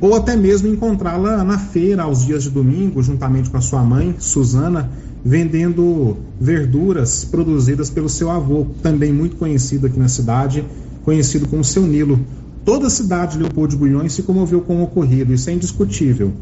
Ou 0.00 0.14
até 0.14 0.34
mesmo 0.34 0.68
encontrá-la 0.68 1.44
na 1.44 1.58
feira 1.58 2.04
aos 2.04 2.24
dias 2.24 2.44
de 2.44 2.48
domingo, 2.48 3.02
juntamente 3.02 3.50
com 3.50 3.58
a 3.58 3.60
sua 3.60 3.82
mãe, 3.82 4.14
Suzana, 4.18 4.90
vendendo 5.22 6.16
verduras 6.40 7.26
produzidas 7.26 7.90
pelo 7.90 8.08
seu 8.08 8.30
avô, 8.30 8.66
também 8.82 9.12
muito 9.12 9.36
conhecido 9.36 9.88
aqui 9.88 9.98
na 9.98 10.08
cidade, 10.08 10.64
conhecido 11.04 11.46
como 11.46 11.62
seu 11.62 11.82
Nilo. 11.82 12.18
Toda 12.66 12.88
a 12.88 12.90
cidade 12.90 13.34
de 13.34 13.38
Leopoldo 13.44 13.70
de 13.70 13.76
Bulhões 13.76 14.12
se 14.12 14.24
comoveu 14.24 14.60
com 14.60 14.78
o 14.78 14.82
ocorrido, 14.82 15.32
isso 15.32 15.48
é 15.48 15.52
indiscutível. 15.52 16.32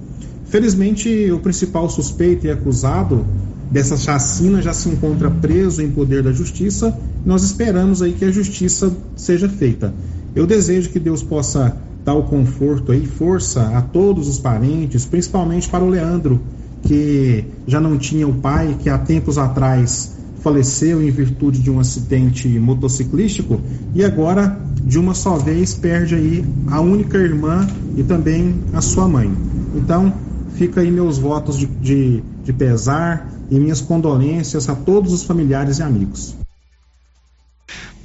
Felizmente, 0.47 1.31
o 1.31 1.39
principal 1.39 1.87
suspeito 1.91 2.47
e 2.47 2.51
acusado 2.51 3.27
dessa 3.71 3.95
chacina 3.95 4.63
já 4.63 4.73
se 4.73 4.89
encontra 4.89 5.31
preso 5.31 5.83
em 5.83 5.91
poder 5.91 6.23
da 6.23 6.33
justiça. 6.33 6.99
Nós 7.27 7.43
esperamos 7.43 8.01
aí 8.01 8.15
que 8.15 8.25
a 8.25 8.31
justiça 8.31 8.91
seja 9.15 9.51
feita. 9.51 9.93
Eu 10.35 10.47
desejo 10.47 10.89
que 10.89 10.99
Deus 10.99 11.23
possa 11.23 11.77
dar 12.03 12.15
o 12.15 12.23
conforto 12.23 12.91
aí, 12.91 13.05
força 13.05 13.61
a 13.77 13.83
todos 13.83 14.27
os 14.27 14.39
parentes, 14.39 15.05
principalmente 15.05 15.69
para 15.69 15.85
o 15.85 15.91
Leandro, 15.91 16.41
que 16.85 17.45
já 17.67 17.79
não 17.79 17.99
tinha 17.99 18.27
o 18.27 18.33
pai, 18.33 18.79
que 18.83 18.89
há 18.89 18.97
tempos 18.97 19.37
atrás 19.37 20.14
faleceu 20.45 21.03
em 21.03 21.11
virtude 21.11 21.59
de 21.59 21.71
um 21.71 21.81
acidente 21.81 22.47
motociclístico 22.59 23.59
e 23.95 24.05
agora 24.05 24.61
de 24.85 24.99
uma 24.99 25.15
só 25.15 25.37
vez 25.37 25.73
perde 25.73 26.15
aí 26.15 26.45
a 26.67 26.83
única 26.83 27.17
irmã 27.17 27.67
e 27.97 28.03
também 28.03 28.61
a 28.75 28.83
sua 28.83 29.09
mãe. 29.09 29.33
Então, 29.75 30.13
fica 30.55 30.83
aí 30.83 30.91
meus 30.91 31.17
votos 31.17 31.57
de, 31.57 31.65
de, 31.65 32.23
de 32.45 32.53
pesar 32.53 33.33
e 33.51 33.59
minhas 33.59 33.81
condolências 33.81 34.69
a 34.69 34.75
todos 34.75 35.15
os 35.15 35.23
familiares 35.23 35.79
e 35.79 35.83
amigos. 35.83 36.37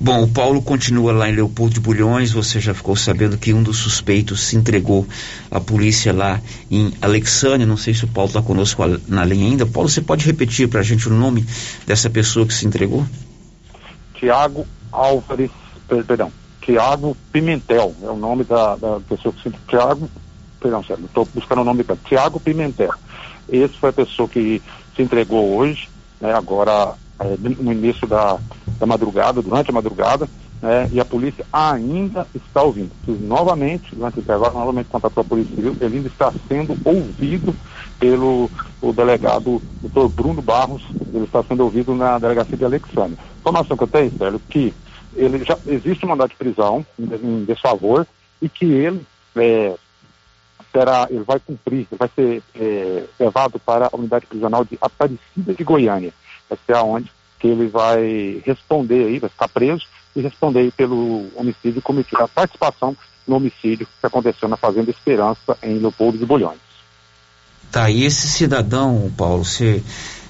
Bom, 0.02 0.24
o 0.24 0.28
Paulo 0.30 0.62
continua 0.62 1.12
lá 1.12 1.30
em 1.30 1.36
Leopoldo 1.36 1.74
de 1.74 1.80
Bulhões. 1.82 2.32
Você 2.32 2.60
já 2.62 2.74
ficou 2.74 2.96
sabendo 2.96 3.38
que 3.38 3.54
um 3.54 3.62
dos 3.62 3.80
suspeitos 3.80 4.42
se 4.42 4.56
entregou 4.56 5.06
à 5.52 5.60
polícia 5.60 6.14
lá 6.14 6.40
em 6.72 6.94
Alexânia. 7.02 7.66
Não 7.66 7.76
sei 7.76 7.94
se 7.94 8.06
o 8.06 8.08
Paulo 8.08 8.30
está 8.30 8.42
conosco 8.42 8.82
na 9.10 9.26
linha 9.26 9.46
ainda. 9.48 9.66
Paulo, 9.66 9.90
você 9.90 10.02
pode 10.02 10.26
repetir 10.26 10.70
para 10.70 10.80
a 10.80 10.84
gente 10.84 11.10
o 11.10 11.14
nome 11.14 11.46
dessa 11.86 12.10
pessoa 12.10 12.46
que 12.46 12.54
se 12.54 12.66
entregou? 12.66 13.06
Tiago 14.14 14.66
Álvares, 14.90 15.52
per- 15.88 16.06
perdão, 16.06 16.32
Tiago 16.62 17.16
Pimentel, 17.32 17.94
é 18.02 18.10
o 18.10 18.16
nome 18.18 18.44
da, 18.46 18.76
da 18.78 19.00
pessoa 19.02 19.34
que 19.34 19.44
se 19.50 19.56
Tiago, 19.68 20.10
perdão, 20.62 20.82
estou 20.82 21.28
buscando 21.34 21.62
o 21.62 21.66
nome 21.66 21.84
dele, 21.84 22.00
Tiago 22.08 22.40
Pimentel. 22.40 22.94
Esse 23.50 23.74
foi 23.78 23.90
a 23.90 23.94
pessoa 23.94 24.30
que 24.30 24.62
se 24.96 25.02
entregou 25.02 25.58
hoje, 25.58 25.90
né, 26.22 26.34
agora 26.34 26.96
é, 27.20 27.36
no 27.38 27.72
início 27.72 28.08
da, 28.08 28.40
da 28.80 28.86
madrugada, 28.86 29.42
durante 29.42 29.70
a 29.70 29.74
madrugada, 29.74 30.28
né, 30.62 30.90
e 30.92 31.00
a 31.00 31.06
polícia 31.06 31.46
ainda 31.52 32.28
está 32.36 32.62
ouvindo. 32.62 32.92
Fiz 33.06 33.20
novamente, 33.22 33.96
durante 33.96 34.20
o 34.20 34.22
intervalo, 34.22 34.60
novamente 34.60 34.90
contatou 34.90 35.22
a 35.22 35.26
Polícia 35.26 35.56
Civil, 35.56 35.76
ele 35.80 35.98
ainda 35.98 36.08
está 36.08 36.34
sendo 36.48 36.78
ouvido 36.84 37.56
pelo 38.00 38.50
o 38.82 38.94
delegado 38.94 39.62
doutor 39.82 40.10
Bruno 40.10 40.42
Barros, 40.42 40.84
ele 41.14 41.26
está 41.26 41.44
sendo 41.44 41.64
ouvido 41.64 41.94
na 41.96 42.18
delegacia 42.20 42.58
de 42.58 42.66
Alexandre. 42.66 43.18
Informação 43.40 43.78
que 43.78 43.84
eu 43.84 43.88
tenho, 43.88 44.18
Célio, 44.18 44.42
que 44.50 44.74
ele 45.16 45.44
já 45.44 45.58
existe 45.68 46.06
um 46.06 46.10
mandado 46.10 46.30
de 46.30 46.36
prisão 46.36 46.86
em, 46.98 47.04
em 47.04 47.46
desfavor 47.46 48.06
e 48.42 48.48
que 48.48 48.66
ele 48.66 49.02
é, 49.36 49.76
será, 50.72 51.08
ele 51.10 51.24
vai 51.24 51.40
cumprir, 51.40 51.88
ele 51.92 51.98
vai 51.98 52.10
ser 52.16 52.44
é, 52.56 53.04
levado 53.20 53.60
para 53.60 53.90
a 53.92 53.96
unidade 53.96 54.26
prisional 54.26 54.64
de 54.64 54.78
Aparecida 54.80 55.54
de 55.54 55.64
Goiânia. 55.64 56.14
Vai 56.50 56.58
ser 56.66 56.76
aonde 56.76 57.12
que 57.40 57.48
ele 57.48 57.68
vai 57.68 58.42
responder 58.46 59.06
aí, 59.06 59.20
vai 59.20 59.30
ficar 59.30 59.48
preso, 59.48 59.86
e 60.16 60.22
responder 60.22 60.60
aí 60.60 60.72
pelo 60.72 61.28
homicídio 61.36 61.82
cometido, 61.82 62.24
a 62.24 62.28
participação 62.28 62.96
no 63.28 63.36
homicídio 63.36 63.88
que 63.88 64.06
aconteceu 64.06 64.50
na 64.50 64.58
Fazenda 64.58 64.90
Esperança, 64.90 65.58
em 65.64 65.78
Leopoldo 65.78 66.18
de 66.18 66.26
Bulhões. 66.26 66.60
Tá, 67.72 67.90
e 67.90 68.04
esse 68.04 68.28
cidadão, 68.28 69.12
Paulo, 69.16 69.46
você 69.46 69.84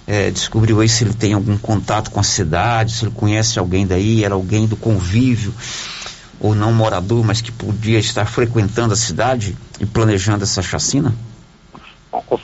é, 0.05 0.29
descobriu 0.29 0.81
aí 0.81 0.89
se 0.89 1.05
ele 1.05 1.13
tem 1.13 1.33
algum 1.33 1.57
contato 1.57 2.11
com 2.11 2.19
a 2.19 2.23
cidade, 2.23 2.91
se 2.91 3.05
ele 3.05 3.13
conhece 3.15 3.57
alguém 3.57 3.87
daí, 3.87 4.23
era 4.23 4.33
alguém 4.33 4.67
do 4.67 4.75
convívio, 4.75 5.53
ou 6.39 6.53
não 6.53 6.73
morador, 6.73 7.23
mas 7.23 7.41
que 7.41 7.51
podia 7.51 7.99
estar 7.99 8.25
frequentando 8.25 8.93
a 8.93 8.97
cidade 8.97 9.57
e 9.79 9.85
planejando 9.85 10.43
essa 10.43 10.61
chacina? 10.61 11.13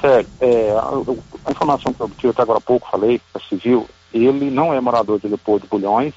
Sério, 0.06 0.28
é, 0.40 0.72
a, 0.72 1.50
a, 1.50 1.52
informação 1.52 1.92
que 1.92 2.00
eu 2.00 2.06
obtive 2.06 2.30
até 2.30 2.44
agora 2.44 2.60
há 2.60 2.62
pouco, 2.62 2.90
falei, 2.92 3.20
a 3.34 3.40
civil, 3.40 3.90
ele 4.14 4.52
não 4.52 4.72
é 4.72 4.80
morador 4.80 5.20
de 5.20 5.28
Leopoldo 5.28 5.64
de 5.64 5.70
Bulhões, 5.70 6.14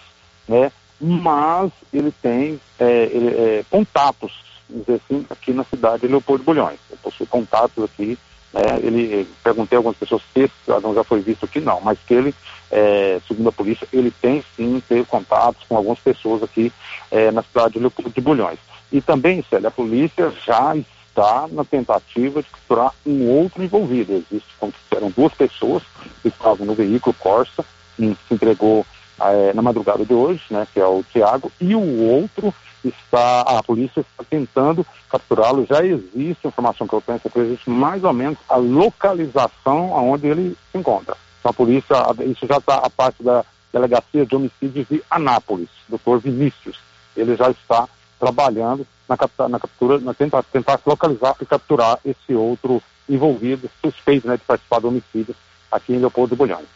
né, 0.46 0.70
mas 1.00 1.70
ele 1.92 2.12
tem 2.20 2.60
é, 2.78 3.04
ele, 3.04 3.28
é, 3.28 3.64
contatos, 3.70 4.32
dizer 4.68 5.00
assim, 5.02 5.24
aqui 5.30 5.52
na 5.52 5.64
cidade 5.64 6.02
de 6.02 6.08
Leopoldo 6.08 6.40
de 6.40 6.46
Bulhões. 6.46 6.78
Ele 6.90 7.00
possui 7.02 7.26
contatos 7.26 7.82
aqui, 7.82 8.18
né, 8.52 8.62
ele, 8.82 9.26
perguntei 9.42 9.76
a 9.76 9.78
algumas 9.78 9.96
pessoas 9.96 10.20
se 10.34 10.40
esse 10.40 10.54
cidadão 10.64 10.94
já 10.94 11.02
foi 11.02 11.20
visto 11.20 11.46
aqui, 11.46 11.58
não, 11.58 11.80
mas 11.80 11.98
que 12.06 12.12
ele, 12.12 12.34
é, 12.70 13.18
segundo 13.26 13.48
a 13.48 13.52
polícia, 13.52 13.88
ele 13.90 14.10
tem 14.10 14.44
sim, 14.54 14.82
teve 14.86 15.04
contatos 15.06 15.64
com 15.66 15.76
algumas 15.78 15.98
pessoas 15.98 16.42
aqui 16.42 16.70
é, 17.10 17.30
na 17.30 17.42
cidade 17.42 17.74
de 17.74 17.78
Leopoldo 17.78 18.10
de 18.10 18.20
Bulhões. 18.20 18.58
E 18.92 19.00
também, 19.00 19.42
Célia, 19.48 19.68
a 19.68 19.70
polícia 19.70 20.30
já 20.44 20.74
está 21.18 21.48
na 21.50 21.64
tentativa 21.64 22.42
de 22.42 22.48
capturar 22.48 22.92
um 23.04 23.28
outro 23.28 23.62
envolvido. 23.62 24.12
Existe, 24.12 24.48
eram 24.94 25.10
duas 25.10 25.34
pessoas 25.34 25.82
que 26.22 26.28
estavam 26.28 26.64
no 26.64 26.74
veículo 26.74 27.14
Corsa, 27.18 27.64
um 27.98 28.14
se 28.14 28.34
entregou 28.34 28.86
é, 29.20 29.52
na 29.52 29.60
madrugada 29.60 30.04
de 30.04 30.14
hoje, 30.14 30.42
né, 30.50 30.66
que 30.72 30.78
é 30.78 30.86
o 30.86 31.04
Tiago, 31.12 31.50
e 31.60 31.74
o 31.74 32.02
outro 32.04 32.54
está, 32.84 33.40
a 33.40 33.62
polícia 33.62 34.00
está 34.00 34.22
tentando 34.22 34.86
capturá-lo. 35.10 35.66
Já 35.68 35.84
existe 35.84 36.46
informação 36.46 36.86
que 36.86 36.94
eu 36.94 37.00
tenho 37.00 37.18
que 37.18 37.38
existe 37.40 37.68
mais 37.68 38.04
ou 38.04 38.12
menos 38.12 38.38
a 38.48 38.56
localização 38.56 39.96
aonde 39.96 40.28
ele 40.28 40.56
se 40.70 40.78
encontra. 40.78 41.16
Então 41.40 41.50
a 41.50 41.54
polícia, 41.54 41.96
isso 42.26 42.46
já 42.46 42.58
está 42.58 42.76
a 42.76 42.90
parte 42.90 43.22
da 43.22 43.44
delegacia 43.72 44.24
de 44.24 44.36
homicídios 44.36 44.86
de 44.88 45.02
Anápolis, 45.10 45.68
doutor 45.88 46.20
Vinícius. 46.20 46.78
Ele 47.16 47.34
já 47.34 47.50
está 47.50 47.88
trabalhando 48.18 48.86
na, 49.08 49.16
captura, 49.16 49.48
na 49.48 49.58
captura, 49.58 49.98
na 49.98 50.14
tentar, 50.14 50.42
tentar 50.44 50.80
localizar 50.84 51.34
e 51.40 51.46
capturar 51.46 51.98
esse 52.04 52.34
outro 52.34 52.82
envolvido, 53.08 53.70
suspeito 53.82 54.28
né, 54.28 54.36
de 54.36 54.42
participar 54.44 54.80
do 54.80 54.88
homicídio 54.88 55.34
aqui 55.70 55.94
em 55.94 55.98
Leopoldo 55.98 56.30
de 56.30 56.36
Bulhões. 56.36 56.66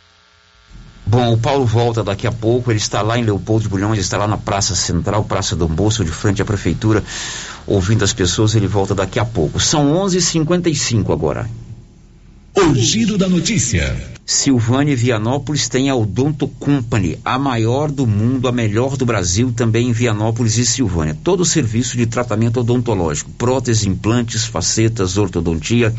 Bom, 1.04 1.34
o 1.34 1.38
Paulo 1.38 1.66
volta 1.66 2.02
daqui 2.02 2.26
a 2.26 2.32
pouco, 2.32 2.70
ele 2.70 2.78
está 2.78 3.02
lá 3.02 3.18
em 3.18 3.24
Leopoldo 3.24 3.64
de 3.64 3.68
Bulhões, 3.68 3.98
está 3.98 4.16
lá 4.16 4.26
na 4.26 4.38
Praça 4.38 4.74
Central, 4.74 5.24
Praça 5.24 5.54
Dom 5.54 5.66
Bosco, 5.66 6.04
de 6.04 6.10
frente 6.10 6.40
à 6.40 6.44
Prefeitura, 6.44 7.02
ouvindo 7.66 8.02
as 8.02 8.12
pessoas, 8.12 8.54
ele 8.54 8.66
volta 8.66 8.94
daqui 8.94 9.18
a 9.18 9.24
pouco. 9.24 9.60
São 9.60 9.92
11:55 9.92 10.06
h 10.06 10.20
55 10.20 11.12
agora. 11.12 11.50
O 12.54 12.74
giro 12.74 13.16
da 13.16 13.30
notícia. 13.30 13.96
Silvânia 14.26 14.92
e 14.92 14.96
Vianópolis 14.96 15.70
tem 15.70 15.88
a 15.88 15.96
Odonto 15.96 16.46
Company, 16.46 17.18
a 17.24 17.38
maior 17.38 17.90
do 17.90 18.06
mundo, 18.06 18.46
a 18.46 18.52
melhor 18.52 18.94
do 18.98 19.06
Brasil, 19.06 19.50
também 19.56 19.88
em 19.88 19.92
Vianópolis 19.92 20.58
e 20.58 20.66
Silvânia. 20.66 21.16
Todo 21.24 21.40
o 21.40 21.46
serviço 21.46 21.96
de 21.96 22.04
tratamento 22.04 22.60
odontológico, 22.60 23.30
próteses, 23.32 23.84
implantes, 23.84 24.44
facetas, 24.44 25.16
ortodontia, 25.16 25.94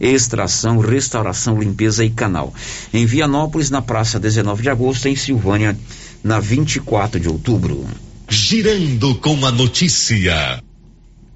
extração, 0.00 0.78
restauração, 0.78 1.60
limpeza 1.60 2.02
e 2.02 2.10
canal. 2.10 2.54
Em 2.92 3.04
Vianópolis, 3.04 3.68
na 3.68 3.82
praça 3.82 4.18
19 4.18 4.62
de 4.62 4.70
agosto, 4.70 5.08
em 5.08 5.16
Silvânia, 5.16 5.76
na 6.24 6.40
24 6.40 7.20
de 7.20 7.28
outubro. 7.28 7.84
Girando 8.30 9.14
com 9.16 9.44
a 9.44 9.52
notícia. 9.52 10.62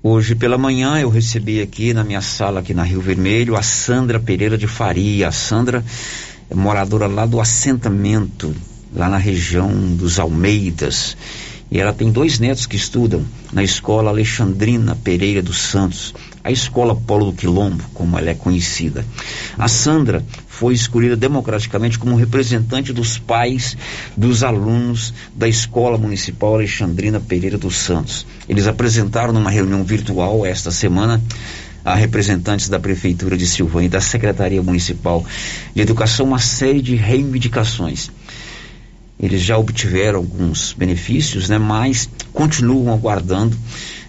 Hoje 0.09 0.37
pela 0.37 0.57
manhã 0.57 1.01
eu 1.01 1.09
recebi 1.09 1.61
aqui 1.61 1.93
na 1.93 2.05
minha 2.05 2.21
sala 2.21 2.61
aqui 2.61 2.73
na 2.73 2.85
Rio 2.85 3.01
Vermelho 3.01 3.57
a 3.57 3.63
Sandra 3.63 4.21
Pereira 4.21 4.57
de 4.57 4.69
Faria. 4.69 5.27
A 5.27 5.33
Sandra 5.33 5.85
é 6.49 6.55
moradora 6.55 7.09
lá 7.09 7.27
do 7.27 7.41
assentamento, 7.41 8.55
lá 8.95 9.09
na 9.09 9.17
região 9.17 9.69
dos 9.97 10.21
Almeidas. 10.21 11.17
E 11.71 11.81
ela 11.81 11.93
tem 11.93 12.13
dois 12.13 12.39
netos 12.39 12.65
que 12.65 12.77
estudam 12.77 13.25
na 13.53 13.63
escola 13.63 14.11
Alexandrina 14.11 14.95
Pereira 14.95 15.43
dos 15.43 15.59
Santos, 15.59 16.15
a 16.45 16.51
escola 16.51 16.95
Polo 16.95 17.27
do 17.27 17.33
Quilombo, 17.33 17.83
como 17.93 18.17
ela 18.17 18.31
é 18.31 18.35
conhecida. 18.35 19.05
A 19.59 19.67
Sandra 19.67 20.25
foi 20.47 20.75
escolhida 20.75 21.17
democraticamente 21.17 21.99
como 21.99 22.15
representante 22.15 22.93
dos 22.93 23.19
pais 23.19 23.77
dos 24.17 24.45
alunos 24.45 25.13
da 25.35 25.49
Escola 25.49 25.99
Municipal 25.99 26.55
Alexandrina 26.55 27.19
Pereira 27.19 27.59
dos 27.59 27.77
Santos. 27.77 28.25
Eles 28.49 28.69
apresentaram 28.69 29.33
numa 29.33 29.51
reunião 29.51 29.83
virtual 29.83 30.47
esta 30.47 30.71
semana 30.71 31.21
a 31.85 31.95
representantes 31.95 32.69
da 32.69 32.81
Prefeitura 32.81 33.37
de 33.37 33.47
Silvânia 33.47 33.87
e 33.87 33.91
da 33.91 34.01
Secretaria 34.01 34.63
Municipal 34.63 35.25
de 35.75 35.83
Educação 35.83 36.27
uma 36.27 36.39
série 36.39 36.81
de 36.81 36.97
reivindicações 36.97 38.11
eles 39.19 39.43
já 39.43 39.57
obtiveram 39.57 40.19
alguns 40.19 40.73
benefícios, 40.73 41.49
né, 41.49 41.59
mas 41.59 42.09
continuam 42.33 42.93
aguardando 42.93 43.57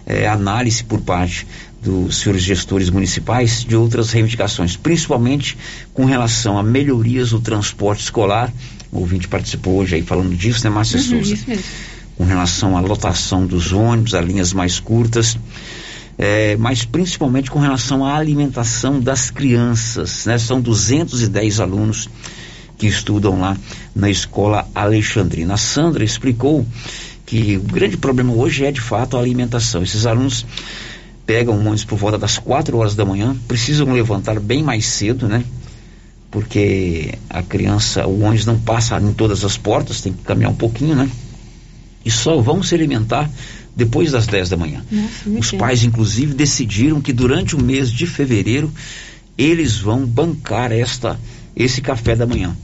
é, 0.06 0.26
análise 0.28 0.84
por 0.84 1.00
parte 1.00 1.46
dos 1.82 2.16
senhores 2.18 2.42
gestores 2.42 2.90
municipais 2.90 3.64
de 3.64 3.76
outras 3.76 4.10
reivindicações, 4.10 4.76
principalmente 4.76 5.56
com 5.94 6.04
relação 6.04 6.58
a 6.58 6.62
melhorias 6.62 7.30
do 7.30 7.40
transporte 7.40 8.02
escolar. 8.02 8.52
O 8.90 8.98
ouvinte 9.00 9.28
participou 9.28 9.76
hoje 9.78 9.94
aí 9.96 10.02
falando 10.02 10.34
disso, 10.34 10.64
né, 10.64 10.70
Márcia 10.70 10.98
Uhum, 10.98 11.04
Souza? 11.04 11.34
isso 11.34 11.44
mesmo. 11.48 11.64
Com 12.16 12.24
relação 12.24 12.76
à 12.76 12.80
lotação 12.80 13.46
dos 13.46 13.72
ônibus, 13.72 14.14
a 14.14 14.20
linhas 14.20 14.52
mais 14.52 14.80
curtas. 14.80 15.38
É, 16.20 16.56
mas 16.56 16.84
principalmente 16.84 17.48
com 17.48 17.60
relação 17.60 18.04
à 18.04 18.16
alimentação 18.16 18.98
das 18.98 19.30
crianças, 19.30 20.26
né? 20.26 20.36
São 20.36 20.60
210 20.60 21.60
alunos 21.60 22.08
que 22.78 22.86
estudam 22.86 23.40
lá 23.40 23.56
na 23.94 24.08
escola 24.08 24.66
Alexandrina. 24.74 25.54
A 25.54 25.56
Sandra 25.56 26.04
explicou 26.04 26.64
que 27.26 27.56
o 27.56 27.62
grande 27.62 27.96
problema 27.96 28.32
hoje 28.32 28.64
é 28.64 28.70
de 28.70 28.80
fato 28.80 29.16
a 29.16 29.20
alimentação. 29.20 29.82
Esses 29.82 30.06
alunos 30.06 30.46
pegam 31.26 31.56
o 31.56 31.60
ônibus 31.60 31.84
por 31.84 31.98
volta 31.98 32.16
das 32.16 32.38
4 32.38 32.78
horas 32.78 32.94
da 32.94 33.04
manhã, 33.04 33.36
precisam 33.46 33.92
levantar 33.92 34.40
bem 34.40 34.62
mais 34.62 34.86
cedo, 34.86 35.28
né? 35.28 35.44
Porque 36.30 37.14
a 37.28 37.42
criança, 37.42 38.06
o 38.06 38.22
ônibus 38.22 38.46
não 38.46 38.58
passa 38.58 38.98
em 38.98 39.12
todas 39.12 39.44
as 39.44 39.56
portas, 39.56 40.00
tem 40.00 40.12
que 40.12 40.22
caminhar 40.22 40.50
um 40.50 40.56
pouquinho, 40.56 40.94
né? 40.94 41.10
E 42.04 42.10
só 42.10 42.40
vão 42.40 42.62
se 42.62 42.74
alimentar 42.74 43.28
depois 43.76 44.12
das 44.12 44.26
10 44.26 44.48
da 44.50 44.56
manhã. 44.56 44.82
Nossa, 44.90 45.30
Os 45.30 45.52
pais, 45.52 45.84
inclusive, 45.84 46.32
decidiram 46.32 47.00
que 47.00 47.12
durante 47.12 47.56
o 47.56 47.62
mês 47.62 47.90
de 47.90 48.06
fevereiro 48.06 48.72
eles 49.36 49.78
vão 49.78 50.06
bancar 50.06 50.72
esta 50.72 51.18
esse 51.54 51.80
café 51.80 52.14
da 52.14 52.26
manhã. 52.26 52.56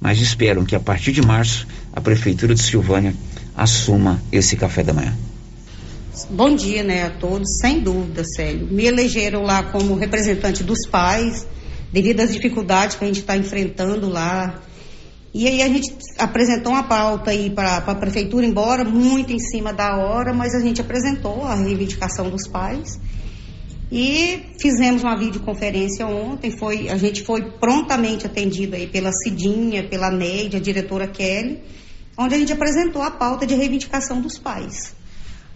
Mas 0.00 0.18
esperam 0.18 0.64
que 0.64 0.74
a 0.74 0.80
partir 0.80 1.12
de 1.12 1.20
março 1.20 1.66
a 1.92 2.00
prefeitura 2.00 2.54
de 2.54 2.62
Silvânia 2.62 3.14
assuma 3.56 4.22
esse 4.32 4.56
café 4.56 4.82
da 4.82 4.92
manhã. 4.92 5.14
Bom 6.30 6.54
dia, 6.54 6.82
né, 6.82 7.04
a 7.04 7.10
todos, 7.10 7.58
sem 7.60 7.80
dúvida, 7.80 8.24
Célio. 8.24 8.66
Me 8.70 8.86
elegeram 8.86 9.42
lá 9.42 9.62
como 9.62 9.94
representante 9.94 10.62
dos 10.62 10.86
pais, 10.86 11.46
devido 11.92 12.20
às 12.20 12.32
dificuldades 12.32 12.96
que 12.96 13.04
a 13.04 13.06
gente 13.06 13.20
está 13.20 13.36
enfrentando 13.36 14.08
lá. 14.08 14.60
E 15.32 15.46
aí 15.46 15.62
a 15.62 15.68
gente 15.68 15.94
apresentou 16.18 16.72
uma 16.72 16.82
pauta 16.82 17.30
aí 17.30 17.50
para 17.50 17.76
a 17.76 17.94
prefeitura, 17.94 18.44
embora 18.44 18.84
muito 18.84 19.32
em 19.32 19.38
cima 19.38 19.72
da 19.72 19.96
hora, 19.96 20.32
mas 20.32 20.54
a 20.54 20.60
gente 20.60 20.80
apresentou 20.80 21.44
a 21.44 21.54
reivindicação 21.54 22.28
dos 22.28 22.48
pais. 22.48 22.98
E 23.90 24.54
fizemos 24.60 25.02
uma 25.02 25.16
videoconferência 25.16 26.06
ontem, 26.06 26.56
foi, 26.56 26.88
a 26.88 26.96
gente 26.96 27.24
foi 27.24 27.50
prontamente 27.58 28.24
atendido 28.24 28.76
aí 28.76 28.86
pela 28.86 29.10
Cidinha, 29.10 29.88
pela 29.88 30.10
Neide, 30.10 30.56
a 30.56 30.60
diretora 30.60 31.08
Kelly, 31.08 31.60
onde 32.16 32.34
a 32.34 32.38
gente 32.38 32.52
apresentou 32.52 33.02
a 33.02 33.10
pauta 33.10 33.44
de 33.44 33.54
reivindicação 33.54 34.20
dos 34.20 34.38
pais. 34.38 34.94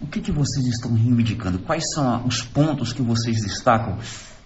O 0.01 0.07
que, 0.07 0.19
que 0.19 0.31
vocês 0.31 0.65
estão 0.67 0.93
reivindicando? 0.93 1.59
Quais 1.59 1.83
são 1.93 2.25
os 2.27 2.41
pontos 2.41 2.91
que 2.91 3.01
vocês 3.01 3.41
destacam 3.41 3.97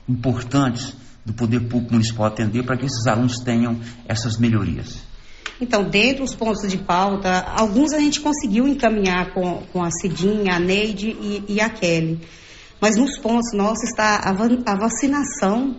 importantes 0.07 0.93
do 1.25 1.33
poder 1.33 1.61
público 1.61 1.93
municipal 1.93 2.27
atender 2.27 2.63
para 2.63 2.77
que 2.77 2.85
esses 2.85 3.07
alunos 3.07 3.37
tenham 3.37 3.79
essas 4.07 4.37
melhorias? 4.37 4.99
Então, 5.59 5.89
dentro 5.89 6.23
dos 6.23 6.35
pontos 6.35 6.69
de 6.69 6.77
pauta, 6.77 7.41
alguns 7.57 7.91
a 7.91 7.99
gente 7.99 8.21
conseguiu 8.21 8.67
encaminhar 8.67 9.33
com, 9.33 9.63
com 9.73 9.83
a 9.83 9.89
Cidinha, 9.91 10.55
a 10.55 10.59
Neide 10.59 11.09
e, 11.09 11.43
e 11.49 11.59
a 11.59 11.69
Kelly. 11.69 12.19
Mas 12.81 12.95
nos 12.95 13.17
pontos 13.17 13.51
nossos 13.53 13.83
está 13.89 14.17
a, 14.23 14.31
va- 14.33 14.47
a 14.65 14.75
vacinação 14.75 15.75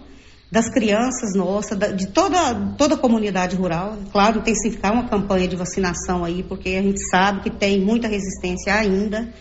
das 0.51 0.69
crianças 0.69 1.35
nossas, 1.37 1.79
de 1.97 2.09
toda, 2.09 2.55
toda 2.77 2.95
a 2.97 2.99
comunidade 2.99 3.55
rural. 3.57 3.97
Claro, 4.13 4.41
intensificar 4.41 4.93
uma 4.93 5.09
campanha 5.09 5.47
de 5.47 5.57
vacinação 5.57 6.25
aí, 6.25 6.43
porque 6.43 6.71
a 6.71 6.83
gente 6.83 7.01
sabe 7.09 7.41
que 7.43 7.51
tem 7.51 7.81
muita 7.81 8.09
resistência 8.09 8.75
ainda. 8.75 9.33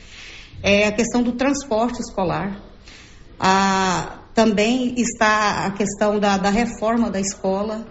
É 0.62 0.88
a 0.88 0.92
questão 0.92 1.24
do 1.24 1.32
transporte 1.34 2.00
escolar. 2.00 2.62
Ah, 3.40 4.20
também 4.36 4.94
está 4.98 5.66
a 5.66 5.72
questão 5.72 6.20
da, 6.20 6.38
da 6.38 6.50
reforma 6.50 7.10
da 7.10 7.20
escola. 7.20 7.86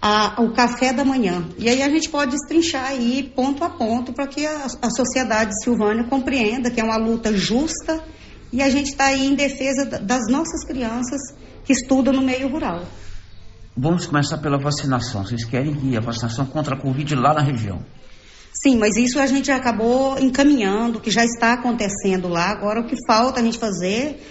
a, 0.00 0.40
o 0.42 0.52
café 0.52 0.92
da 0.92 1.04
manhã. 1.04 1.48
E 1.58 1.68
aí 1.68 1.82
a 1.82 1.88
gente 1.88 2.08
pode 2.10 2.32
destrinchar 2.32 2.84
aí 2.86 3.32
ponto 3.34 3.64
a 3.64 3.70
ponto 3.70 4.12
para 4.12 4.26
que 4.26 4.46
a, 4.46 4.66
a 4.82 4.90
sociedade 4.90 5.52
silvânia 5.64 6.04
compreenda 6.04 6.70
que 6.70 6.80
é 6.80 6.84
uma 6.84 6.96
luta 6.98 7.32
justa 7.32 8.04
e 8.56 8.62
a 8.62 8.70
gente 8.70 8.88
está 8.88 9.08
aí 9.08 9.26
em 9.26 9.34
defesa 9.34 9.84
das 9.84 10.32
nossas 10.32 10.64
crianças 10.64 11.20
que 11.62 11.74
estudam 11.74 12.10
no 12.10 12.22
meio 12.22 12.48
rural. 12.48 12.86
Vamos 13.76 14.06
começar 14.06 14.38
pela 14.38 14.56
vacinação. 14.56 15.26
Vocês 15.26 15.44
querem 15.44 15.74
que 15.74 15.94
a 15.94 16.00
vacinação 16.00 16.46
contra 16.46 16.74
a 16.74 16.80
Covid 16.80 17.14
lá 17.16 17.34
na 17.34 17.42
região? 17.42 17.84
Sim, 18.54 18.78
mas 18.78 18.96
isso 18.96 19.20
a 19.20 19.26
gente 19.26 19.50
acabou 19.50 20.18
encaminhando, 20.18 21.00
que 21.00 21.10
já 21.10 21.22
está 21.22 21.52
acontecendo 21.52 22.28
lá. 22.28 22.46
Agora 22.46 22.80
o 22.80 22.86
que 22.86 22.96
falta 23.06 23.40
a 23.40 23.42
gente 23.42 23.58
fazer, 23.58 24.26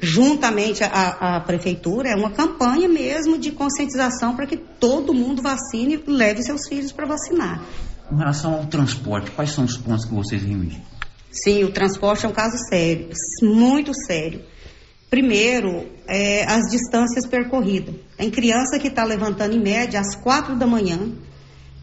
juntamente 0.00 0.82
à, 0.82 1.36
à 1.36 1.40
prefeitura, 1.42 2.08
é 2.08 2.16
uma 2.16 2.30
campanha 2.30 2.88
mesmo 2.88 3.36
de 3.36 3.52
conscientização 3.52 4.34
para 4.34 4.46
que 4.46 4.56
todo 4.56 5.12
mundo 5.12 5.42
vacine 5.42 6.02
e 6.02 6.10
leve 6.10 6.42
seus 6.42 6.66
filhos 6.66 6.92
para 6.92 7.06
vacinar. 7.06 7.60
Com 8.08 8.16
relação 8.16 8.54
ao 8.54 8.64
transporte, 8.64 9.30
quais 9.32 9.50
são 9.50 9.66
os 9.66 9.76
pontos 9.76 10.06
que 10.06 10.14
vocês 10.14 10.42
reivindicam? 10.42 10.96
Sim, 11.42 11.64
o 11.64 11.72
transporte 11.72 12.24
é 12.24 12.28
um 12.28 12.32
caso 12.32 12.56
sério, 12.68 13.10
muito 13.42 13.92
sério. 14.06 14.42
Primeiro, 15.10 15.86
é, 16.06 16.44
as 16.44 16.70
distâncias 16.70 17.26
percorridas. 17.26 17.94
Tem 18.16 18.30
criança 18.30 18.78
que 18.78 18.88
está 18.88 19.04
levantando 19.04 19.54
em 19.54 19.62
média 19.62 20.00
às 20.00 20.16
quatro 20.16 20.56
da 20.56 20.66
manhã 20.66 21.12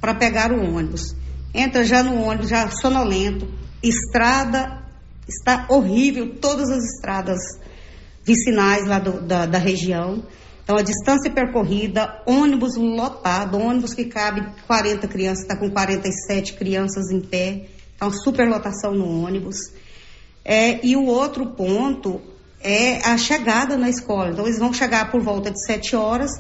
para 0.02 0.16
pegar 0.16 0.52
o 0.52 0.60
ônibus. 0.60 1.16
Entra 1.54 1.86
já 1.86 2.02
no 2.04 2.22
ônibus, 2.22 2.50
já 2.50 2.70
sonolento. 2.70 3.48
Estrada 3.82 4.84
está 5.28 5.68
horrível, 5.70 6.36
todas 6.42 6.70
as 6.70 6.84
estradas 6.96 7.40
vicinais 8.26 8.88
lá 8.88 9.00
do, 9.00 9.22
da, 9.22 9.46
da 9.46 9.58
região. 9.58 10.24
Então, 10.64 10.78
a 10.78 10.82
distância 10.82 11.32
percorrida, 11.32 12.22
ônibus 12.26 12.76
lotado, 12.76 13.58
ônibus 13.58 13.94
que 13.94 14.06
cabe 14.06 14.46
40 14.66 15.08
crianças, 15.08 15.44
está 15.44 15.58
com 15.58 15.70
47 15.70 16.54
crianças 16.54 17.12
em 17.12 17.22
pé. 17.22 17.68
Então, 17.96 18.12
superlotação 18.12 18.94
no 18.94 19.24
ônibus. 19.24 19.58
É, 20.44 20.86
e 20.86 20.96
o 20.96 21.06
outro 21.06 21.48
ponto 21.48 22.22
é 22.60 23.06
a 23.06 23.18
chegada 23.18 23.78
na 23.78 23.90
escola. 23.90 24.32
Então, 24.32 24.46
eles 24.46 24.60
vão 24.60 24.74
chegar 24.74 25.12
por 25.12 25.22
volta 25.22 25.52
de 25.52 25.64
7 25.66 25.96
horas 25.96 26.32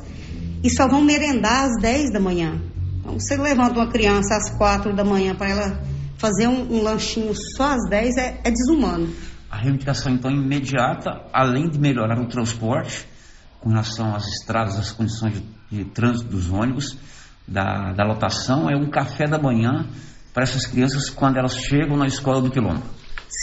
e 0.63 0.69
só 0.69 0.87
vão 0.87 1.01
merendar 1.01 1.65
às 1.65 1.81
10 1.81 2.11
da 2.11 2.19
manhã. 2.19 2.61
Então, 2.99 3.19
você 3.19 3.35
levanta 3.35 3.79
uma 3.79 3.91
criança 3.91 4.35
às 4.35 4.49
4 4.57 4.95
da 4.95 5.03
manhã 5.03 5.35
para 5.35 5.49
ela 5.49 5.83
fazer 6.17 6.47
um, 6.47 6.73
um, 6.73 6.81
lanchinho 6.81 7.33
só 7.57 7.73
às 7.73 7.89
10 7.89 8.17
é, 8.17 8.41
é 8.45 8.51
desumano. 8.51 9.13
A 9.51 9.57
reivindicação, 9.57 10.13
então, 10.13 10.31
imediata, 10.31 11.21
além 11.33 11.69
de 11.69 11.77
melhorar 11.77 12.19
o 12.19 12.27
transporte, 12.27 13.05
com 13.59 13.69
relação 13.69 14.15
às 14.15 14.25
estradas, 14.25 14.77
às 14.77 14.91
condições 14.91 15.33
de, 15.33 15.43
de 15.69 15.85
trânsito 15.85 16.29
dos 16.29 16.49
ônibus, 16.49 16.97
da, 17.45 17.91
da 17.91 18.05
lotação, 18.05 18.69
é 18.69 18.75
um 18.75 18.89
café 18.89 19.27
da 19.27 19.37
manhã 19.37 19.85
para 20.33 20.43
essas 20.43 20.65
crianças 20.65 21.09
quando 21.09 21.37
elas 21.37 21.55
chegam 21.55 21.95
na 21.95 22.07
escola 22.07 22.41
do 22.41 22.49
quilombo. 22.49 22.83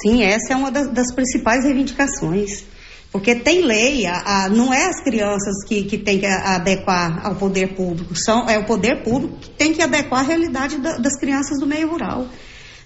Sim, 0.03 0.23
essa 0.23 0.53
é 0.53 0.57
uma 0.57 0.71
das, 0.71 0.93
das 0.93 1.15
principais 1.15 1.65
reivindicações. 1.65 2.65
Porque 3.13 3.35
tem 3.35 3.63
lei, 3.63 4.07
a, 4.07 4.45
a, 4.45 4.49
não 4.49 4.73
é 4.73 4.87
as 4.87 5.03
crianças 5.03 5.65
que, 5.67 5.83
que 5.83 5.99
tem 5.99 6.21
que 6.21 6.27
adequar 6.27 7.27
ao 7.27 7.35
poder 7.35 7.75
público, 7.75 8.15
são, 8.15 8.49
é 8.49 8.57
o 8.57 8.65
poder 8.65 9.03
público 9.03 9.37
que 9.39 9.51
tem 9.51 9.73
que 9.73 9.83
adequar 9.83 10.21
a 10.21 10.23
realidade 10.23 10.79
da, 10.79 10.97
das 10.97 11.19
crianças 11.19 11.59
do 11.59 11.67
meio 11.67 11.91
rural. 11.91 12.29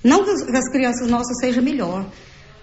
Não 0.02 0.24
que 0.24 0.30
as 0.30 0.70
crianças 0.70 1.11
nossas 1.11 1.38
sejam 1.40 1.62
melhor, 1.62 2.07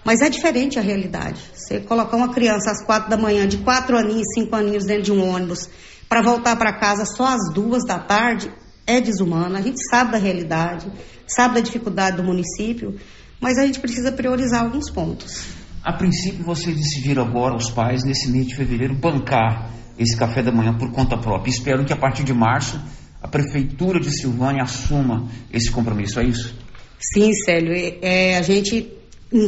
mas 0.04 0.20
é 0.20 0.28
diferente 0.28 0.78
a 0.78 0.82
realidade. 0.82 1.40
Você 1.54 1.78
colocar 1.80 2.16
uma 2.16 2.34
criança 2.34 2.72
às 2.72 2.84
quatro 2.84 3.08
da 3.08 3.16
manhã, 3.16 3.46
de 3.46 3.58
quatro 3.58 3.96
aninhos, 3.96 4.26
cinco 4.34 4.56
aninhos 4.56 4.84
dentro 4.84 5.04
de 5.04 5.12
um 5.12 5.28
ônibus, 5.28 5.68
para 6.08 6.20
voltar 6.20 6.56
para 6.56 6.78
casa 6.80 7.04
só 7.04 7.26
às 7.26 7.52
duas 7.54 7.84
da 7.84 7.98
tarde, 7.98 8.52
é 8.86 9.00
desumano. 9.00 9.56
A 9.56 9.60
gente 9.60 9.80
sabe 9.88 10.12
da 10.12 10.18
realidade, 10.18 10.90
sabe 11.26 11.54
da 11.54 11.60
dificuldade 11.60 12.16
do 12.16 12.22
município, 12.22 12.98
mas 13.40 13.58
a 13.58 13.66
gente 13.66 13.80
precisa 13.80 14.12
priorizar 14.12 14.62
alguns 14.62 14.90
pontos. 14.90 15.44
A 15.82 15.92
princípio, 15.92 16.44
vocês 16.44 16.76
decidiram 16.76 17.24
agora, 17.24 17.56
os 17.56 17.70
pais, 17.70 18.04
nesse 18.04 18.30
mês 18.30 18.46
de 18.46 18.54
fevereiro, 18.54 18.94
bancar 18.94 19.70
esse 19.98 20.16
café 20.16 20.42
da 20.42 20.52
manhã 20.52 20.74
por 20.74 20.92
conta 20.92 21.18
própria. 21.18 21.50
Espero 21.50 21.84
que 21.84 21.92
a 21.92 21.96
partir 21.96 22.22
de 22.22 22.32
março 22.32 22.80
a 23.20 23.28
Prefeitura 23.28 24.00
de 24.00 24.10
Silvânia 24.10 24.64
assuma 24.64 25.28
esse 25.52 25.70
compromisso, 25.70 26.18
é 26.18 26.24
isso? 26.24 26.54
Sim, 26.98 27.32
Célio. 27.32 27.72
É, 28.02 28.36
a 28.36 28.42
gente 28.42 28.92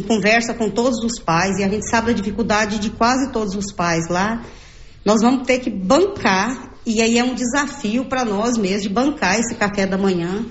conversa 0.07 0.53
com 0.53 0.69
todos 0.69 1.03
os 1.03 1.19
pais 1.19 1.57
e 1.59 1.63
a 1.63 1.69
gente 1.69 1.89
sabe 1.89 2.07
da 2.07 2.13
dificuldade 2.13 2.79
de 2.79 2.89
quase 2.89 3.31
todos 3.31 3.53
os 3.55 3.71
pais 3.73 4.07
lá. 4.09 4.43
Nós 5.05 5.21
vamos 5.21 5.45
ter 5.45 5.59
que 5.59 5.69
bancar, 5.69 6.73
e 6.85 7.01
aí 7.01 7.19
é 7.19 7.23
um 7.23 7.35
desafio 7.35 8.05
para 8.05 8.25
nós 8.25 8.57
mesmos 8.57 8.83
de 8.83 8.89
bancar 8.89 9.39
esse 9.39 9.55
café 9.55 9.85
da 9.85 9.97
manhã 9.97 10.45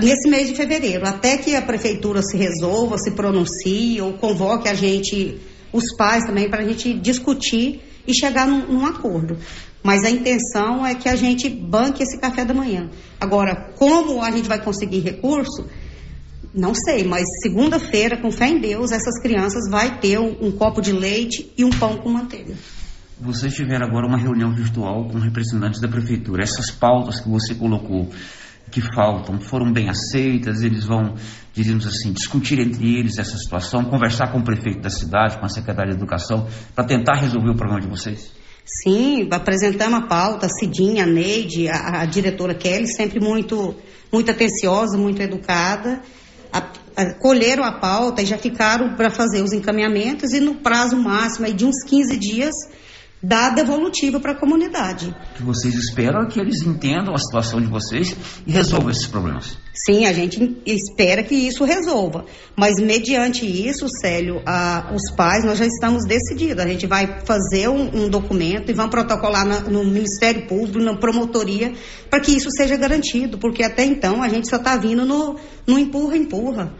nesse 0.00 0.28
mês 0.28 0.48
de 0.48 0.54
fevereiro, 0.54 1.06
até 1.06 1.36
que 1.36 1.54
a 1.54 1.62
prefeitura 1.62 2.22
se 2.22 2.36
resolva, 2.36 2.96
se 2.98 3.10
pronuncie 3.10 4.00
ou 4.00 4.14
convoque 4.14 4.68
a 4.68 4.74
gente, 4.74 5.38
os 5.72 5.94
pais 5.96 6.24
também, 6.24 6.48
para 6.48 6.62
a 6.62 6.66
gente 6.66 6.94
discutir 6.94 7.82
e 8.06 8.14
chegar 8.14 8.46
num, 8.46 8.66
num, 8.66 8.86
acordo. 8.86 9.36
Mas 9.82 10.04
a 10.04 10.10
intenção 10.10 10.86
é 10.86 10.94
que 10.94 11.08
a 11.08 11.16
gente 11.16 11.48
banque 11.48 12.02
esse 12.02 12.18
café 12.18 12.44
da 12.44 12.54
manhã. 12.54 12.88
Agora, 13.20 13.72
como 13.76 14.22
a 14.22 14.30
gente 14.30 14.48
vai 14.48 14.62
conseguir 14.62 15.00
recurso? 15.00 15.66
Não 16.54 16.74
sei, 16.74 17.04
mas 17.04 17.24
segunda-feira, 17.42 18.16
com 18.16 18.30
fé 18.30 18.48
em 18.48 18.60
Deus, 18.60 18.92
essas 18.92 19.20
crianças 19.20 19.68
vai 19.70 19.98
ter 19.98 20.18
um, 20.18 20.36
um 20.40 20.52
copo 20.52 20.80
de 20.80 20.92
leite 20.92 21.50
e 21.56 21.64
um 21.64 21.70
pão 21.70 21.96
com 21.96 22.10
manteiga. 22.10 22.54
Vocês 23.20 23.54
tiveram 23.54 23.86
agora 23.86 24.06
uma 24.06 24.18
reunião 24.18 24.54
virtual 24.54 25.08
com 25.08 25.18
representantes 25.18 25.80
da 25.80 25.88
prefeitura. 25.88 26.42
Essas 26.42 26.70
pautas 26.70 27.20
que 27.20 27.28
você 27.28 27.54
colocou 27.54 28.10
que 28.70 28.80
faltam 28.94 29.40
foram 29.40 29.72
bem 29.72 29.88
aceitas, 29.88 30.62
eles 30.62 30.84
vão, 30.84 31.14
diríamos 31.52 31.86
assim, 31.86 32.12
discutir 32.12 32.58
entre 32.58 32.98
eles 32.98 33.18
essa 33.18 33.36
situação, 33.36 33.84
conversar 33.84 34.32
com 34.32 34.38
o 34.38 34.44
prefeito 34.44 34.80
da 34.80 34.90
cidade, 34.90 35.38
com 35.38 35.44
a 35.44 35.48
secretária 35.48 35.92
de 35.92 35.98
educação, 35.98 36.46
para 36.74 36.84
tentar 36.84 37.14
resolver 37.14 37.50
o 37.50 37.56
problema 37.56 37.80
de 37.80 37.88
vocês? 37.88 38.32
Sim, 38.64 39.28
apresentamos 39.30 39.98
a 39.98 40.06
pauta, 40.06 40.46
a 40.46 40.48
Cidinha, 40.48 41.04
a 41.04 41.06
Neide, 41.06 41.68
a, 41.68 42.02
a 42.02 42.04
diretora 42.06 42.54
Kelly, 42.54 42.86
sempre 42.86 43.20
muito, 43.20 43.74
muito 44.10 44.30
atenciosa, 44.30 44.96
muito 44.96 45.20
educada, 45.20 46.00
a, 46.52 46.58
a, 46.96 47.14
colheram 47.18 47.64
a 47.64 47.72
pauta 47.72 48.22
e 48.22 48.26
já 48.26 48.38
ficaram 48.38 48.94
para 48.94 49.10
fazer 49.10 49.42
os 49.42 49.52
encaminhamentos 49.52 50.32
e 50.32 50.40
no 50.40 50.56
prazo 50.56 50.96
máximo 50.96 51.52
de 51.52 51.64
uns 51.64 51.82
15 51.84 52.16
dias 52.16 52.54
dar 53.22 53.54
devolutiva 53.54 54.18
para 54.18 54.32
a 54.32 54.34
comunidade. 54.34 55.14
O 55.34 55.36
que 55.36 55.42
vocês 55.44 55.74
esperam 55.74 56.22
é 56.22 56.26
que 56.26 56.40
eles 56.40 56.62
entendam 56.62 57.14
a 57.14 57.18
situação 57.18 57.60
de 57.60 57.68
vocês 57.68 58.16
e 58.44 58.50
resolvam 58.50 58.90
esses 58.90 59.06
problemas. 59.06 59.56
Sim, 59.72 60.06
a 60.06 60.12
gente 60.12 60.60
espera 60.66 61.22
que 61.22 61.34
isso 61.34 61.64
resolva. 61.64 62.24
Mas 62.56 62.74
mediante 62.82 63.46
isso, 63.46 63.86
Célio, 64.00 64.42
a, 64.44 64.92
os 64.92 65.14
pais, 65.14 65.44
nós 65.44 65.58
já 65.58 65.66
estamos 65.66 66.04
decididos. 66.04 66.64
A 66.64 66.66
gente 66.66 66.86
vai 66.86 67.20
fazer 67.24 67.68
um, 67.68 68.04
um 68.04 68.08
documento 68.08 68.70
e 68.70 68.74
vamos 68.74 68.90
protocolar 68.90 69.46
na, 69.46 69.60
no 69.60 69.84
Ministério 69.84 70.46
Público, 70.48 70.80
na 70.80 70.96
promotoria, 70.96 71.72
para 72.10 72.20
que 72.20 72.32
isso 72.32 72.50
seja 72.50 72.76
garantido. 72.76 73.38
Porque 73.38 73.62
até 73.62 73.84
então 73.84 74.20
a 74.20 74.28
gente 74.28 74.48
só 74.48 74.56
está 74.56 74.76
vindo 74.76 75.06
no, 75.06 75.36
no 75.66 75.78
empurra-empurra. 75.78 76.74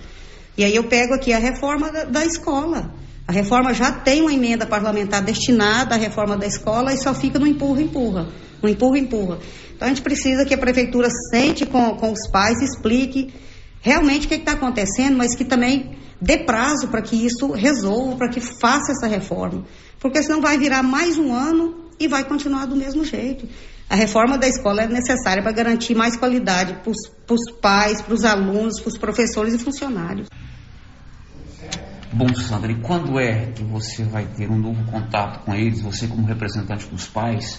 E 0.59 0.65
aí 0.65 0.75
eu 0.75 0.85
pego 0.85 1.15
aqui 1.15 1.33
a 1.33 1.39
reforma 1.39 1.91
da, 1.91 2.05
da 2.05 2.27
escola. 2.27 2.93
A 3.27 3.33
reforma 3.33 3.73
já 3.73 3.93
tem 3.93 4.21
uma 4.21 4.33
emenda 4.33 4.67
parlamentar 4.67 5.23
destinada 5.23 5.95
à 5.95 5.99
reforma 5.99 6.37
da 6.37 6.47
escola 6.47 6.93
e 6.93 6.99
só 6.99 7.15
fica 7.15 7.39
no 7.39 7.47
empurra-empurra. 7.47 8.29
No 8.61 8.69
empurra-empurra. 8.69 9.39
Então 9.75 9.87
a 9.87 9.89
gente 9.89 10.03
precisa 10.03 10.45
que 10.45 10.55
a 10.55 10.59
prefeitura 10.59 11.09
sente 11.31 11.65
com, 11.65 11.97
com 11.97 12.13
os 12.13 12.29
pais 12.31 12.61
e 12.61 12.65
explique 12.65 13.33
realmente 13.81 14.27
o 14.27 14.29
que 14.29 14.35
está 14.35 14.53
acontecendo, 14.53 15.17
mas 15.17 15.35
que 15.35 15.45
também 15.45 15.97
dê 16.21 16.39
prazo 16.39 16.89
para 16.89 17.03
que 17.03 17.17
isso 17.17 17.51
resolva, 17.53 18.17
para 18.17 18.29
que 18.29 18.41
faça 18.41 18.93
essa 18.93 19.07
reforma. 19.07 19.65
Porque 19.99 20.23
senão 20.23 20.41
vai 20.41 20.59
virar 20.59 20.83
mais 20.83 21.19
um 21.19 21.33
ano 21.33 21.83
e 21.99 22.09
vai 22.09 22.25
continuar 22.25 22.67
do 22.67 22.77
mesmo 22.77 23.05
jeito. 23.05 23.49
A 23.89 23.95
reforma 23.95 24.39
da 24.39 24.49
escola 24.49 24.83
é 24.83 24.89
necessária 24.89 25.43
para 25.43 25.53
garantir 25.53 25.95
mais 25.95 26.17
qualidade 26.17 26.81
para 26.83 27.35
os 27.35 27.53
pais, 27.61 28.01
para 28.01 28.15
os 28.15 28.25
alunos, 28.25 28.81
para 28.81 28.89
os 28.89 28.99
professores 28.99 29.55
e 29.55 29.59
funcionários. 29.59 30.29
Bom, 32.15 32.29
Sandra, 32.35 32.71
e 32.71 32.75
quando 32.75 33.19
é 33.19 33.47
que 33.55 33.65
você 33.65 34.05
vai 34.05 34.27
ter 34.27 34.51
um 34.51 34.59
novo 34.59 34.85
contato 34.91 35.43
com 35.47 35.55
eles, 35.55 35.81
você 35.81 36.07
como 36.07 36.27
representante 36.27 36.87
dos 36.87 37.07
pais, 37.07 37.59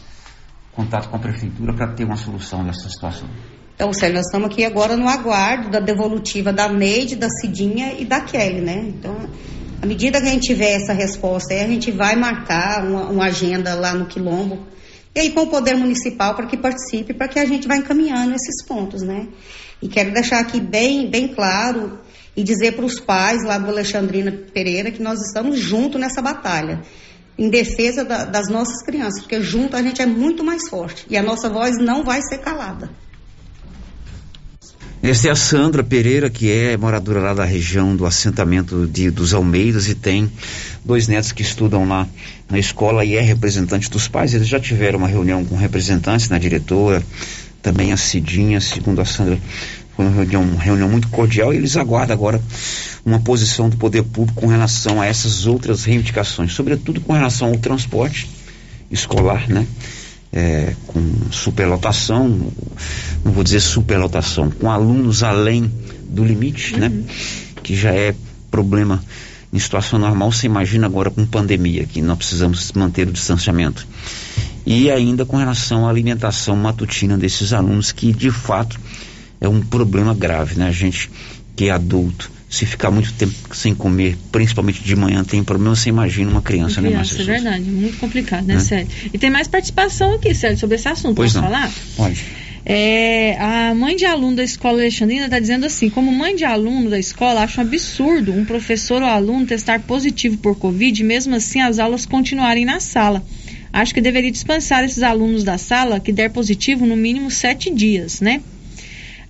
contato 0.73 1.09
com 1.09 1.15
a 1.15 1.19
prefeitura 1.19 1.73
para 1.73 1.87
ter 1.93 2.03
uma 2.03 2.15
solução 2.15 2.63
dessa 2.63 2.87
situação? 2.87 3.27
Então, 3.73 3.91
Sérgio, 3.91 4.17
nós 4.17 4.27
estamos 4.27 4.51
aqui 4.51 4.63
agora 4.63 4.95
no 4.95 5.09
aguardo 5.09 5.71
da 5.71 5.79
devolutiva 5.79 6.53
da 6.53 6.69
Neide, 6.69 7.15
da 7.15 7.29
Cidinha 7.29 7.95
e 7.99 8.05
da 8.05 8.21
Kelly, 8.21 8.61
né? 8.61 8.85
Então, 8.89 9.27
à 9.81 9.87
medida 9.87 10.21
que 10.21 10.27
a 10.27 10.31
gente 10.31 10.45
tiver 10.45 10.73
essa 10.73 10.93
resposta 10.93 11.55
a 11.55 11.67
gente 11.67 11.89
vai 11.89 12.15
marcar 12.15 12.85
uma, 12.85 13.09
uma 13.09 13.25
agenda 13.25 13.73
lá 13.73 13.95
no 13.95 14.05
Quilombo, 14.05 14.67
e 15.15 15.19
aí 15.19 15.31
com 15.31 15.41
o 15.41 15.47
Poder 15.47 15.75
Municipal 15.75 16.35
para 16.35 16.45
que 16.45 16.57
participe, 16.57 17.15
para 17.15 17.27
que 17.27 17.39
a 17.39 17.45
gente 17.45 17.67
vá 17.67 17.75
encaminhando 17.75 18.35
esses 18.35 18.63
pontos, 18.67 19.01
né? 19.01 19.29
E 19.81 19.87
quero 19.87 20.13
deixar 20.13 20.39
aqui 20.41 20.61
bem, 20.61 21.09
bem 21.09 21.27
claro 21.27 21.99
e 22.35 22.43
dizer 22.43 22.73
para 22.73 22.85
os 22.85 22.99
pais 22.99 23.43
lá 23.43 23.57
do 23.57 23.69
Alexandrina 23.69 24.31
Pereira 24.31 24.91
que 24.91 25.01
nós 25.01 25.19
estamos 25.21 25.59
juntos 25.59 25.99
nessa 25.99 26.21
batalha. 26.21 26.81
em 27.35 27.49
defesa 27.49 28.05
da, 28.05 28.25
das 28.25 28.47
nossas 28.47 28.83
crianças, 28.83 29.21
porque 29.21 29.41
junto 29.41 29.75
a 29.75 29.81
gente 29.81 29.99
é 29.99 30.05
muito 30.05 30.43
mais 30.43 30.69
forte 30.69 31.03
e 31.09 31.17
a 31.17 31.23
nossa 31.23 31.49
voz 31.49 31.77
não 31.79 32.03
vai 32.03 32.21
ser 32.21 32.37
calada. 32.37 32.91
Esta 35.01 35.27
é 35.27 35.31
a 35.31 35.35
Sandra 35.35 35.83
Pereira, 35.83 36.29
que 36.29 36.49
é 36.49 36.77
moradora 36.77 37.19
lá 37.19 37.33
da 37.33 37.43
região 37.43 37.93
do 37.93 38.05
assentamento 38.05 38.87
de, 38.87 39.11
dos 39.11 39.33
Almeidas 39.33 39.89
e 39.89 39.95
tem 39.95 40.31
dois 40.85 41.09
netos 41.09 41.33
que 41.33 41.41
estudam 41.41 41.85
lá 41.85 42.07
na 42.49 42.57
escola 42.57 43.03
e 43.03 43.17
é 43.17 43.19
representante 43.19 43.89
dos 43.89 44.07
pais. 44.07 44.33
Eles 44.33 44.47
já 44.47 44.61
tiveram 44.61 44.99
uma 44.99 45.07
reunião 45.09 45.43
com 45.43 45.57
representantes 45.57 46.29
na 46.29 46.37
diretora, 46.37 47.03
também 47.61 47.91
a 47.91 47.97
Cidinha, 47.97 48.61
segundo 48.61 49.01
a 49.01 49.05
Sandra, 49.05 49.37
foi 49.95 50.05
uma 50.05 50.13
reunião, 50.13 50.41
uma 50.41 50.61
reunião 50.61 50.89
muito 50.89 51.07
cordial 51.09 51.53
e 51.53 51.57
eles 51.57 51.77
aguardam 51.77 52.15
agora 52.15 52.41
uma 53.05 53.19
posição 53.19 53.69
do 53.69 53.77
poder 53.77 54.03
público 54.03 54.41
com 54.41 54.47
relação 54.47 55.01
a 55.01 55.05
essas 55.05 55.45
outras 55.45 55.83
reivindicações, 55.83 56.53
sobretudo 56.53 57.01
com 57.01 57.13
relação 57.13 57.49
ao 57.49 57.57
transporte 57.57 58.29
escolar, 58.89 59.47
né? 59.47 59.67
É, 60.35 60.73
com 60.87 60.99
superlotação, 61.29 62.27
não 63.23 63.31
vou 63.31 63.43
dizer 63.43 63.59
superlotação, 63.59 64.49
com 64.49 64.71
alunos 64.71 65.21
além 65.21 65.71
do 66.09 66.23
limite, 66.23 66.75
né? 66.75 66.91
Que 67.61 67.75
já 67.75 67.93
é 67.93 68.15
problema 68.49 69.03
em 69.53 69.59
situação 69.59 69.99
normal, 69.99 70.31
você 70.31 70.47
imagina 70.47 70.87
agora 70.87 71.11
com 71.11 71.23
pandemia, 71.27 71.85
que 71.85 72.01
nós 72.01 72.17
precisamos 72.17 72.71
manter 72.71 73.07
o 73.07 73.11
distanciamento. 73.11 73.85
E 74.65 74.89
ainda 74.89 75.25
com 75.25 75.37
relação 75.37 75.85
à 75.85 75.91
alimentação 75.91 76.55
matutina 76.55 77.15
desses 77.15 77.53
alunos, 77.53 77.91
que 77.91 78.11
de 78.11 78.31
fato 78.31 78.79
é 79.43 79.47
um 79.47 79.61
problema 79.61 80.15
grave, 80.15 80.57
né? 80.57 80.67
A 80.67 80.71
gente 80.71 81.11
que 81.55 81.65
é 81.65 81.71
adulto, 81.71 82.31
se 82.49 82.65
ficar 82.65 82.89
muito 82.89 83.13
tempo 83.13 83.33
sem 83.53 83.75
comer, 83.75 84.17
principalmente 84.31 84.81
de 84.81 84.95
manhã, 84.95 85.23
tem 85.23 85.43
problema, 85.43 85.75
você 85.75 85.89
imagina 85.89 86.31
uma 86.31 86.41
criança, 86.41 86.81
criança 86.81 86.89
né, 86.89 86.95
Márcia? 86.95 87.21
É 87.21 87.25
verdade, 87.25 87.69
muito 87.69 87.97
complicado, 87.97 88.45
né, 88.45 88.55
Né? 88.55 88.59
Sérgio? 88.59 88.89
E 89.13 89.17
tem 89.17 89.29
mais 89.29 89.47
participação 89.47 90.15
aqui, 90.15 90.33
Sérgio, 90.33 90.59
sobre 90.59 90.77
esse 90.77 90.87
assunto. 90.87 91.15
Pois 91.15 91.33
Posso 91.33 91.43
não. 91.43 91.51
falar? 91.51 91.71
Pode. 91.95 92.23
É, 92.65 93.35
a 93.39 93.75
mãe 93.75 93.95
de 93.95 94.05
aluno 94.05 94.37
da 94.37 94.43
escola 94.43 94.79
Alexandrina 94.79 95.25
está 95.25 95.37
dizendo 95.37 95.65
assim: 95.65 95.89
como 95.89 96.11
mãe 96.13 96.33
de 96.33 96.45
aluno 96.45 96.89
da 96.89 96.97
escola, 96.97 97.41
acho 97.41 97.59
um 97.59 97.63
absurdo 97.63 98.33
um 98.33 98.45
professor 98.45 99.01
ou 99.01 99.09
aluno 99.09 99.45
testar 99.45 99.81
positivo 99.81 100.37
por 100.37 100.55
Covid 100.55 101.01
e 101.01 101.03
mesmo 101.03 101.35
assim 101.35 101.59
as 101.59 101.77
aulas 101.77 102.05
continuarem 102.05 102.63
na 102.63 102.79
sala. 102.79 103.21
Acho 103.73 103.93
que 103.93 103.99
deveria 103.99 104.31
dispensar 104.31 104.85
esses 104.85 105.03
alunos 105.03 105.43
da 105.43 105.57
sala 105.57 105.99
que 105.99 106.13
der 106.13 106.29
positivo 106.29 106.85
no 106.85 106.95
mínimo 106.95 107.29
sete 107.29 107.69
dias, 107.69 108.21
né? 108.21 108.41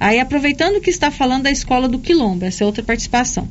Aí, 0.04 0.20
aproveitando 0.20 0.82
que 0.82 0.90
está 0.90 1.10
falando 1.10 1.44
da 1.44 1.52
escola 1.52 1.88
do 1.88 1.98
Quilombo, 1.98 2.44
essa 2.44 2.62
é 2.62 2.68
outra 2.68 2.84
participação. 2.84 3.48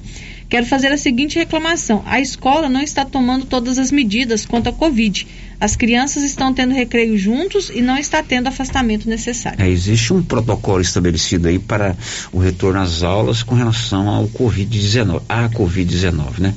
Quero 0.51 0.67
fazer 0.67 0.93
a 0.93 0.99
seguinte 0.99 1.39
reclamação: 1.39 2.03
a 2.05 2.21
escola 2.21 2.69
não 2.69 2.83
está 2.83 3.07
tomando 3.07 3.47
todas 3.47 3.79
as 3.79 3.91
medidas 3.91 4.45
quanto 4.45 4.69
à 4.69 4.73
Covid. 4.73 5.27
As 5.59 5.77
crianças 5.77 6.23
estão 6.23 6.53
tendo 6.53 6.75
recreio 6.75 7.17
juntos 7.17 7.71
e 7.75 7.81
não 7.81 7.97
está 7.97 8.23
tendo 8.23 8.49
afastamento 8.49 9.09
necessário. 9.09 9.65
É, 9.65 9.71
existe 9.71 10.13
um 10.13 10.23
protocolo 10.23 10.83
estabelecido 10.83 11.49
aí 11.49 11.59
para 11.59 11.97
o 12.31 12.39
retorno 12.39 12.81
às 12.81 13.03
aulas 13.03 13.43
com 13.43 13.55
relação 13.55 14.07
ao 14.07 14.29
Covid-19, 14.29 15.23
à 15.27 15.49
Covid-19, 15.49 16.39
né? 16.39 16.55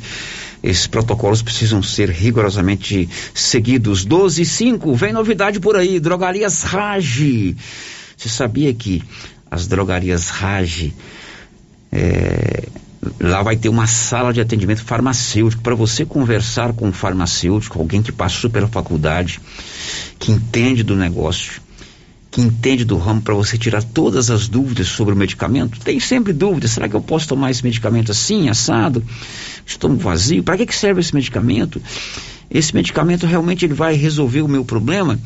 Esses 0.61 0.87
protocolos 0.87 1.41
precisam 1.41 1.81
ser 1.81 2.09
rigorosamente 2.09 3.07
seguidos. 3.33 4.03
12 4.03 4.41
e 4.41 4.45
5, 4.45 4.93
vem 4.93 5.13
novidade 5.13 5.57
por 5.61 5.77
aí, 5.77 6.01
drogarias 6.01 6.63
Rage. 6.63 7.55
Você 8.17 8.29
sabia 8.29 8.73
que 8.73 9.01
as 9.55 9.67
drogarias 9.67 10.29
Rage, 10.29 10.93
é, 11.89 12.67
lá 13.21 13.41
vai 13.41 13.55
ter 13.55 13.69
uma 13.69 13.87
sala 13.87 14.33
de 14.33 14.41
atendimento 14.41 14.83
farmacêutico 14.83 15.63
para 15.63 15.73
você 15.73 16.05
conversar 16.05 16.73
com 16.73 16.89
um 16.89 16.91
farmacêutico, 16.91 17.79
alguém 17.79 18.01
que 18.01 18.11
passou 18.11 18.49
pela 18.49 18.67
faculdade, 18.67 19.39
que 20.19 20.31
entende 20.31 20.83
do 20.83 20.95
negócio, 20.95 21.61
que 22.29 22.41
entende 22.41 22.83
do 22.83 22.97
ramo 22.97 23.21
para 23.21 23.33
você 23.33 23.57
tirar 23.57 23.81
todas 23.81 24.29
as 24.29 24.49
dúvidas 24.49 24.87
sobre 24.87 25.13
o 25.13 25.17
medicamento. 25.17 25.79
Tem 25.79 26.01
sempre 26.01 26.33
dúvidas, 26.33 26.71
será 26.71 26.89
que 26.89 26.95
eu 26.95 27.01
posso 27.01 27.25
tomar 27.29 27.49
esse 27.49 27.63
medicamento 27.63 28.11
assim, 28.11 28.49
assado, 28.49 29.01
estômago 29.65 30.01
vazio? 30.01 30.43
Para 30.43 30.57
que, 30.57 30.65
que 30.65 30.75
serve 30.75 30.99
esse 30.99 31.15
medicamento? 31.15 31.81
Esse 32.51 32.75
medicamento 32.75 33.25
realmente 33.25 33.63
ele 33.63 33.73
vai 33.73 33.95
resolver 33.95 34.41
o 34.41 34.49
meu 34.49 34.65
problema? 34.65 35.17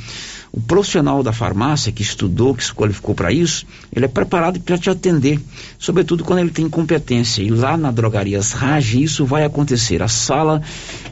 O 0.52 0.60
profissional 0.60 1.22
da 1.22 1.32
farmácia 1.32 1.92
que 1.92 2.02
estudou, 2.02 2.56
que 2.56 2.64
se 2.64 2.74
qualificou 2.74 3.14
para 3.14 3.32
isso, 3.32 3.66
ele 3.96 4.06
é 4.06 4.08
preparado 4.08 4.60
para 4.60 4.78
te 4.78 4.90
atender, 4.90 5.40
sobretudo 5.78 6.24
quando 6.24 6.40
ele 6.40 6.50
tem 6.50 6.68
competência. 6.68 7.44
E 7.44 7.50
lá 7.50 7.78
na 7.78 7.92
Drogarias 7.92 8.52
Rage 8.52 9.02
isso 9.04 9.26
vai 9.26 9.46
acontecer. 9.46 10.02
A 10.02 10.08
sala 10.08 10.62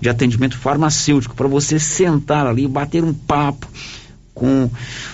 de 0.01 0.09
atendimento 0.09 0.57
farmacêutico, 0.57 1.35
para 1.35 1.47
você 1.47 1.77
sentar 1.77 2.47
ali, 2.47 2.67
bater 2.67 3.03
um 3.03 3.13
papo 3.13 3.67
com 4.33 4.69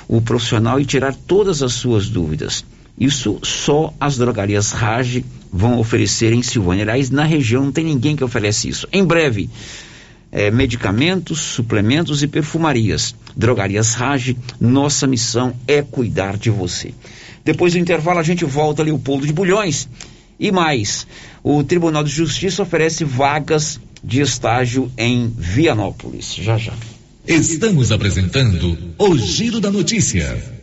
o 0.07 0.21
profissional 0.21 0.80
e 0.80 0.86
tirar 0.86 1.13
todas 1.13 1.61
as 1.61 1.74
suas 1.74 2.07
dúvidas. 2.07 2.63
Isso 2.97 3.39
só 3.41 3.93
as 3.99 4.17
drogarias 4.17 4.71
Rage 4.71 5.26
vão 5.51 5.80
oferecer 5.80 6.32
em 6.32 6.41
Silvânia. 6.41 6.84
Aliás, 6.84 7.09
na 7.09 7.24
região 7.24 7.65
não 7.65 7.71
tem 7.71 7.84
ninguém 7.84 8.15
que 8.15 8.24
oferece 8.24 8.69
isso. 8.69 8.88
Em 8.91 9.03
breve, 9.03 9.49
eh, 10.34 10.49
medicamentos, 10.49 11.39
suplementos 11.39 12.23
e 12.23 12.27
perfumarias. 12.27 13.15
Drogarias 13.38 13.93
Rage, 13.93 14.36
nossa 14.59 15.05
missão 15.05 15.55
é 15.67 15.84
cuidar 15.84 16.38
de 16.38 16.49
você. 16.49 16.93
Depois 17.45 17.73
do 17.73 17.79
intervalo, 17.79 18.19
a 18.19 18.23
gente 18.23 18.43
volta 18.43 18.81
ali 18.81 18.91
o 18.91 18.95
Leopoldo 18.95 19.27
de 19.27 19.34
Bulhões. 19.34 19.88
E 20.39 20.51
mais, 20.51 21.05
o 21.43 21.63
Tribunal 21.63 22.03
de 22.03 22.09
Justiça 22.09 22.63
oferece 22.63 23.05
vagas 23.05 23.79
de 24.03 24.21
estágio 24.21 24.91
em 24.97 25.31
Vianópolis. 25.38 26.34
Já 26.36 26.57
já. 26.57 26.73
Estamos 27.27 27.91
apresentando 27.91 28.77
o 28.97 29.17
Giro 29.17 29.61
da 29.61 29.71
Notícia. 29.71 30.62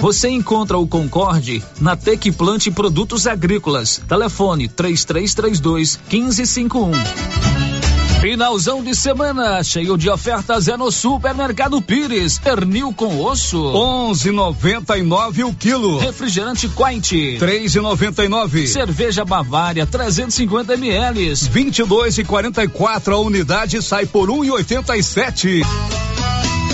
Você 0.00 0.28
encontra 0.28 0.78
o 0.78 0.86
Concorde 0.86 1.62
na 1.80 1.96
Tec 1.96 2.30
Plante 2.32 2.70
Produtos 2.70 3.26
Agrícolas. 3.26 4.00
Telefone 4.08 4.68
3332 4.68 5.98
1551. 6.10 6.92
Finalzão 8.20 8.82
de 8.82 8.94
semana, 8.94 9.62
cheio 9.62 9.96
de 9.96 10.10
ofertas 10.10 10.66
é 10.68 10.76
no 10.76 10.90
Supermercado 10.90 11.80
Pires. 11.80 12.38
Pernil 12.38 12.92
com 12.92 13.20
osso, 13.20 13.58
11,99 13.58 15.44
o 15.44 15.54
quilo. 15.54 15.98
Refrigerante 15.98 16.68
Quite, 16.68 17.38
3,99. 17.38 18.66
Cerveja 18.66 19.24
Bavária, 19.24 19.86
350 19.86 20.74
ml. 20.74 21.34
22 21.34 22.18
e 22.18 22.24
44 22.24 23.14
a 23.14 23.18
unidade 23.18 23.82
sai 23.82 24.06
por 24.06 24.28
1,87. 24.28 25.62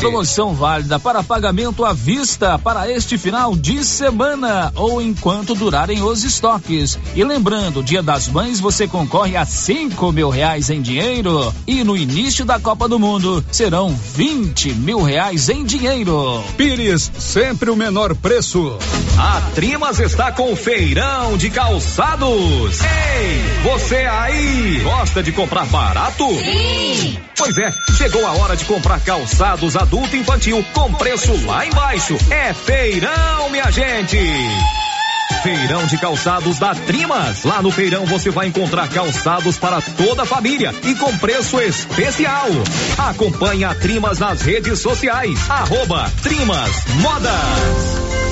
Promoção 0.03 0.53
válida 0.53 0.99
para 0.99 1.23
pagamento 1.23 1.85
à 1.85 1.93
vista 1.93 2.59
para 2.59 2.91
este 2.91 3.17
final 3.17 3.55
de 3.55 3.85
semana 3.85 4.73
ou 4.75 5.01
enquanto 5.01 5.55
durarem 5.55 6.03
os 6.03 6.25
estoques. 6.25 6.99
E 7.15 7.23
lembrando, 7.23 7.85
Dia 7.85 8.03
das 8.03 8.27
Mães 8.27 8.59
você 8.59 8.89
concorre 8.89 9.37
a 9.37 9.47
cinco 9.47 10.11
mil 10.11 10.29
reais 10.29 10.71
em 10.71 10.83
dinheiro 10.83 11.55
e 11.69 11.85
no 11.85 11.97
início 11.97 12.45
da 12.45 12.59
Copa 12.59 12.89
do 12.89 12.99
Mundo 12.99 13.45
serão 13.53 13.97
20 14.17 14.75
mil 14.75 15.03
reais 15.03 15.49
em 15.49 15.65
dinheiro. 15.65 16.43
Pires, 16.57 17.09
sempre 17.17 17.71
o 17.71 17.77
menor 17.77 18.13
preço. 18.17 18.77
A 19.17 19.41
Trimas 19.55 20.01
está 20.01 20.33
com 20.33 20.53
o 20.53 20.57
feirão 20.57 21.37
de 21.37 21.49
calçados. 21.49 22.81
Ei, 22.81 23.63
você 23.63 23.99
aí, 23.99 24.81
gosta 24.83 25.23
de 25.23 25.31
comprar 25.31 25.67
barato? 25.67 26.27
Sim. 26.27 27.19
Pois 27.43 27.59
é, 27.59 27.75
chegou 27.97 28.25
a 28.25 28.35
hora 28.35 28.57
de 28.57 28.65
comprar 28.65 29.01
calçados 29.01 29.77
adulto 29.77 30.15
e 30.15 30.21
infantil 30.21 30.65
com 30.73 30.95
preço 30.95 31.45
lá 31.45 31.67
embaixo. 31.67 32.17
É 32.31 32.55
feirão, 32.55 33.51
minha 33.51 33.69
gente. 33.69 34.17
Feirão 35.43 35.85
de 35.87 35.99
calçados 35.99 36.61
da 36.61 36.73
Trimas. 36.73 37.43
Lá 37.43 37.61
no 37.61 37.73
feirão 37.73 38.07
você 38.07 38.31
vai 38.31 38.47
encontrar 38.47 38.89
calçados 38.89 39.59
para 39.59 39.83
toda 39.83 40.23
a 40.23 40.27
família 40.27 40.73
e 40.85 40.95
com 40.95 41.19
preço 41.19 41.61
especial. 41.61 42.47
Acompanhe 42.97 43.65
a 43.65 43.75
Trimas 43.75 44.21
nas 44.21 44.41
redes 44.43 44.79
sociais. 44.79 45.51
Arroba 45.51 46.09
Trimas 46.23 46.71
Modas. 47.01 48.32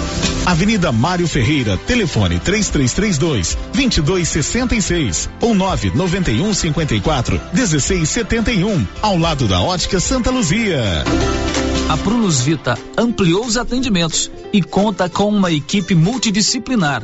Avenida 0.45 0.91
Mário 0.91 1.27
Ferreira, 1.27 1.77
telefone 1.85 2.39
3332 2.39 3.57
2266 3.73 5.29
ou 5.39 5.53
991 5.53 6.53
54 6.53 7.41
1671, 7.53 8.87
ao 9.01 9.17
lado 9.17 9.47
da 9.47 9.61
Ótica 9.61 9.99
Santa 9.99 10.31
Luzia. 10.31 10.81
A 11.89 11.97
Prunus 11.97 12.41
Vita 12.41 12.77
ampliou 12.97 13.45
os 13.45 13.57
atendimentos 13.57 14.31
e 14.53 14.61
conta 14.61 15.09
com 15.09 15.27
uma 15.27 15.51
equipe 15.51 15.93
multidisciplinar, 15.93 17.03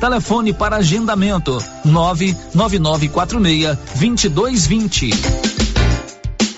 Telefone 0.00 0.52
para 0.52 0.76
agendamento: 0.76 1.58
99946 1.84 3.76
2220. 3.96 5.57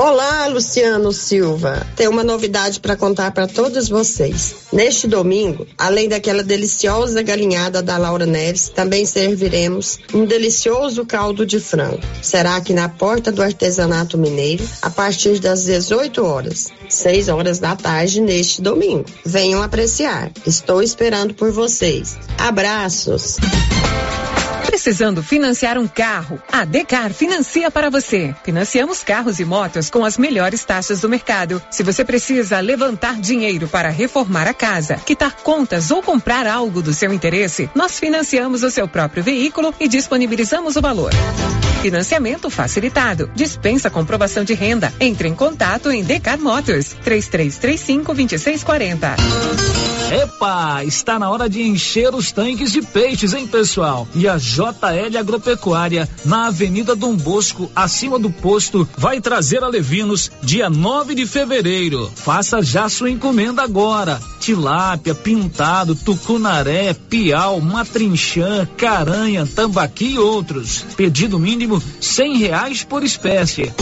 Olá, 0.02 0.46
Luciano 0.46 1.12
Silva. 1.12 1.86
Tem 1.94 2.08
uma 2.08 2.24
novidade 2.24 2.80
para 2.80 2.96
contar 2.96 3.32
para 3.32 3.46
todos 3.46 3.86
vocês. 3.90 4.54
Neste 4.72 5.06
domingo, 5.06 5.66
além 5.76 6.08
daquela 6.08 6.42
deliciosa 6.42 7.20
galinhada 7.20 7.82
da 7.82 7.98
Laura 7.98 8.24
Neves, 8.24 8.70
também 8.70 9.04
serviremos 9.04 9.98
um 10.14 10.24
delicioso 10.24 11.04
caldo 11.04 11.44
de 11.44 11.60
frango. 11.60 12.00
Será 12.22 12.56
aqui 12.56 12.72
na 12.72 12.88
porta 12.88 13.30
do 13.30 13.42
artesanato 13.42 14.16
mineiro, 14.16 14.66
a 14.80 14.88
partir 14.88 15.38
das 15.38 15.64
18 15.64 16.24
horas, 16.24 16.68
6 16.88 17.28
horas 17.28 17.58
da 17.58 17.76
tarde 17.76 18.22
neste 18.22 18.62
domingo. 18.62 19.04
Venham 19.22 19.62
apreciar. 19.62 20.32
Estou 20.46 20.82
esperando 20.82 21.34
por 21.34 21.52
vocês. 21.52 22.16
Abraços. 22.38 23.36
Precisando 24.70 25.20
financiar 25.20 25.76
um 25.76 25.88
carro? 25.88 26.40
A 26.50 26.64
Decar 26.64 27.12
financia 27.12 27.72
para 27.72 27.90
você. 27.90 28.32
Financiamos 28.44 29.02
carros 29.02 29.40
e 29.40 29.44
motos 29.44 29.90
com 29.90 30.04
as 30.04 30.16
melhores 30.16 30.64
taxas 30.64 31.00
do 31.00 31.08
mercado. 31.08 31.60
Se 31.72 31.82
você 31.82 32.04
precisa 32.04 32.60
levantar 32.60 33.20
dinheiro 33.20 33.66
para 33.66 33.88
reformar 33.88 34.46
a 34.46 34.54
casa, 34.54 34.94
quitar 34.94 35.34
contas 35.38 35.90
ou 35.90 36.00
comprar 36.00 36.46
algo 36.46 36.80
do 36.80 36.94
seu 36.94 37.12
interesse, 37.12 37.68
nós 37.74 37.98
financiamos 37.98 38.62
o 38.62 38.70
seu 38.70 38.86
próprio 38.86 39.24
veículo 39.24 39.74
e 39.80 39.88
disponibilizamos 39.88 40.76
o 40.76 40.80
valor. 40.80 41.10
Financiamento 41.82 42.48
facilitado. 42.48 43.28
Dispensa 43.34 43.90
comprovação 43.90 44.44
de 44.44 44.54
renda. 44.54 44.94
Entre 45.00 45.26
em 45.26 45.34
contato 45.34 45.90
em 45.90 46.04
Decar 46.04 46.38
Motors 46.38 46.94
3335 47.02 48.14
2640. 48.14 49.16
Epa, 50.10 50.82
está 50.84 51.20
na 51.20 51.30
hora 51.30 51.48
de 51.48 51.62
encher 51.62 52.12
os 52.12 52.32
tanques 52.32 52.72
de 52.72 52.82
peixes, 52.82 53.32
hein, 53.32 53.46
pessoal? 53.46 54.08
E 54.12 54.26
a 54.26 54.36
JL 54.60 55.16
Agropecuária, 55.16 56.06
na 56.22 56.48
Avenida 56.48 56.94
Dom 56.94 57.16
Bosco, 57.16 57.70
acima 57.74 58.18
do 58.18 58.30
posto, 58.30 58.86
vai 58.98 59.18
trazer 59.18 59.64
a 59.64 59.68
Levinos 59.68 60.30
dia 60.42 60.68
9 60.68 61.14
de 61.14 61.26
fevereiro. 61.26 62.12
Faça 62.14 62.60
já 62.60 62.86
sua 62.90 63.10
encomenda 63.10 63.62
agora. 63.62 64.20
Tilápia, 64.38 65.14
pintado, 65.14 65.94
tucunaré, 65.94 66.92
piau, 66.92 67.58
matrinchã, 67.60 68.68
caranha, 68.76 69.46
tambaqui 69.46 70.12
e 70.12 70.18
outros. 70.18 70.84
Pedido 70.94 71.38
mínimo 71.38 71.82
cem 71.98 72.36
reais 72.36 72.84
por 72.84 73.02
espécie. 73.02 73.72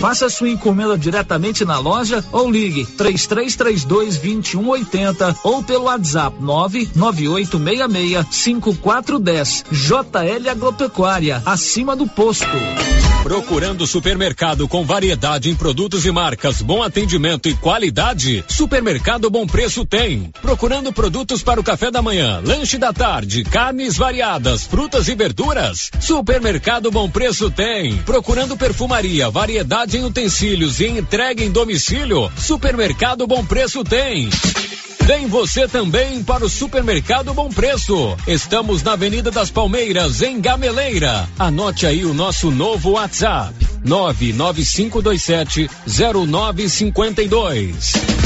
Faça 0.00 0.28
sua 0.28 0.50
encomenda 0.50 0.96
diretamente 0.98 1.64
na 1.64 1.78
loja 1.78 2.24
ou 2.30 2.50
ligue 2.50 2.84
3332 2.84 4.18
2180 4.18 5.36
ou 5.42 5.62
pelo 5.62 5.84
WhatsApp 5.84 6.36
99866 6.40 8.26
5410. 8.30 9.64
JL 9.70 10.50
Agropecuária, 10.50 11.42
acima 11.44 11.96
do 11.96 12.06
posto. 12.06 12.46
Procurando 13.26 13.88
supermercado 13.88 14.68
com 14.68 14.84
variedade 14.84 15.50
em 15.50 15.54
produtos 15.56 16.06
e 16.06 16.12
marcas, 16.12 16.62
bom 16.62 16.80
atendimento 16.80 17.48
e 17.48 17.56
qualidade? 17.56 18.44
Supermercado 18.46 19.28
Bom 19.28 19.48
Preço 19.48 19.84
tem. 19.84 20.30
Procurando 20.40 20.92
produtos 20.92 21.42
para 21.42 21.60
o 21.60 21.64
café 21.64 21.90
da 21.90 22.00
manhã, 22.00 22.40
lanche 22.44 22.78
da 22.78 22.92
tarde, 22.92 23.42
carnes 23.42 23.96
variadas, 23.96 24.62
frutas 24.62 25.08
e 25.08 25.16
verduras? 25.16 25.90
Supermercado 25.98 26.88
Bom 26.88 27.10
Preço 27.10 27.50
tem. 27.50 27.96
Procurando 28.04 28.56
perfumaria, 28.56 29.28
variedade 29.28 29.85
em 29.94 30.04
utensílios 30.04 30.80
e 30.80 30.86
entrega 30.86 31.44
em 31.44 31.50
domicílio? 31.50 32.30
Supermercado 32.36 33.26
Bom 33.26 33.44
Preço 33.44 33.84
tem. 33.84 34.28
Vem 35.06 35.28
você 35.28 35.68
também 35.68 36.24
para 36.24 36.44
o 36.44 36.48
Supermercado 36.48 37.32
Bom 37.32 37.48
Preço. 37.48 38.16
Estamos 38.26 38.82
na 38.82 38.94
Avenida 38.94 39.30
das 39.30 39.50
Palmeiras, 39.50 40.20
em 40.20 40.40
Gameleira. 40.40 41.28
Anote 41.38 41.86
aí 41.86 42.04
o 42.04 42.12
nosso 42.12 42.50
novo 42.50 42.90
WhatsApp: 42.92 43.54
99527 43.84 45.70
0952. 45.86 48.25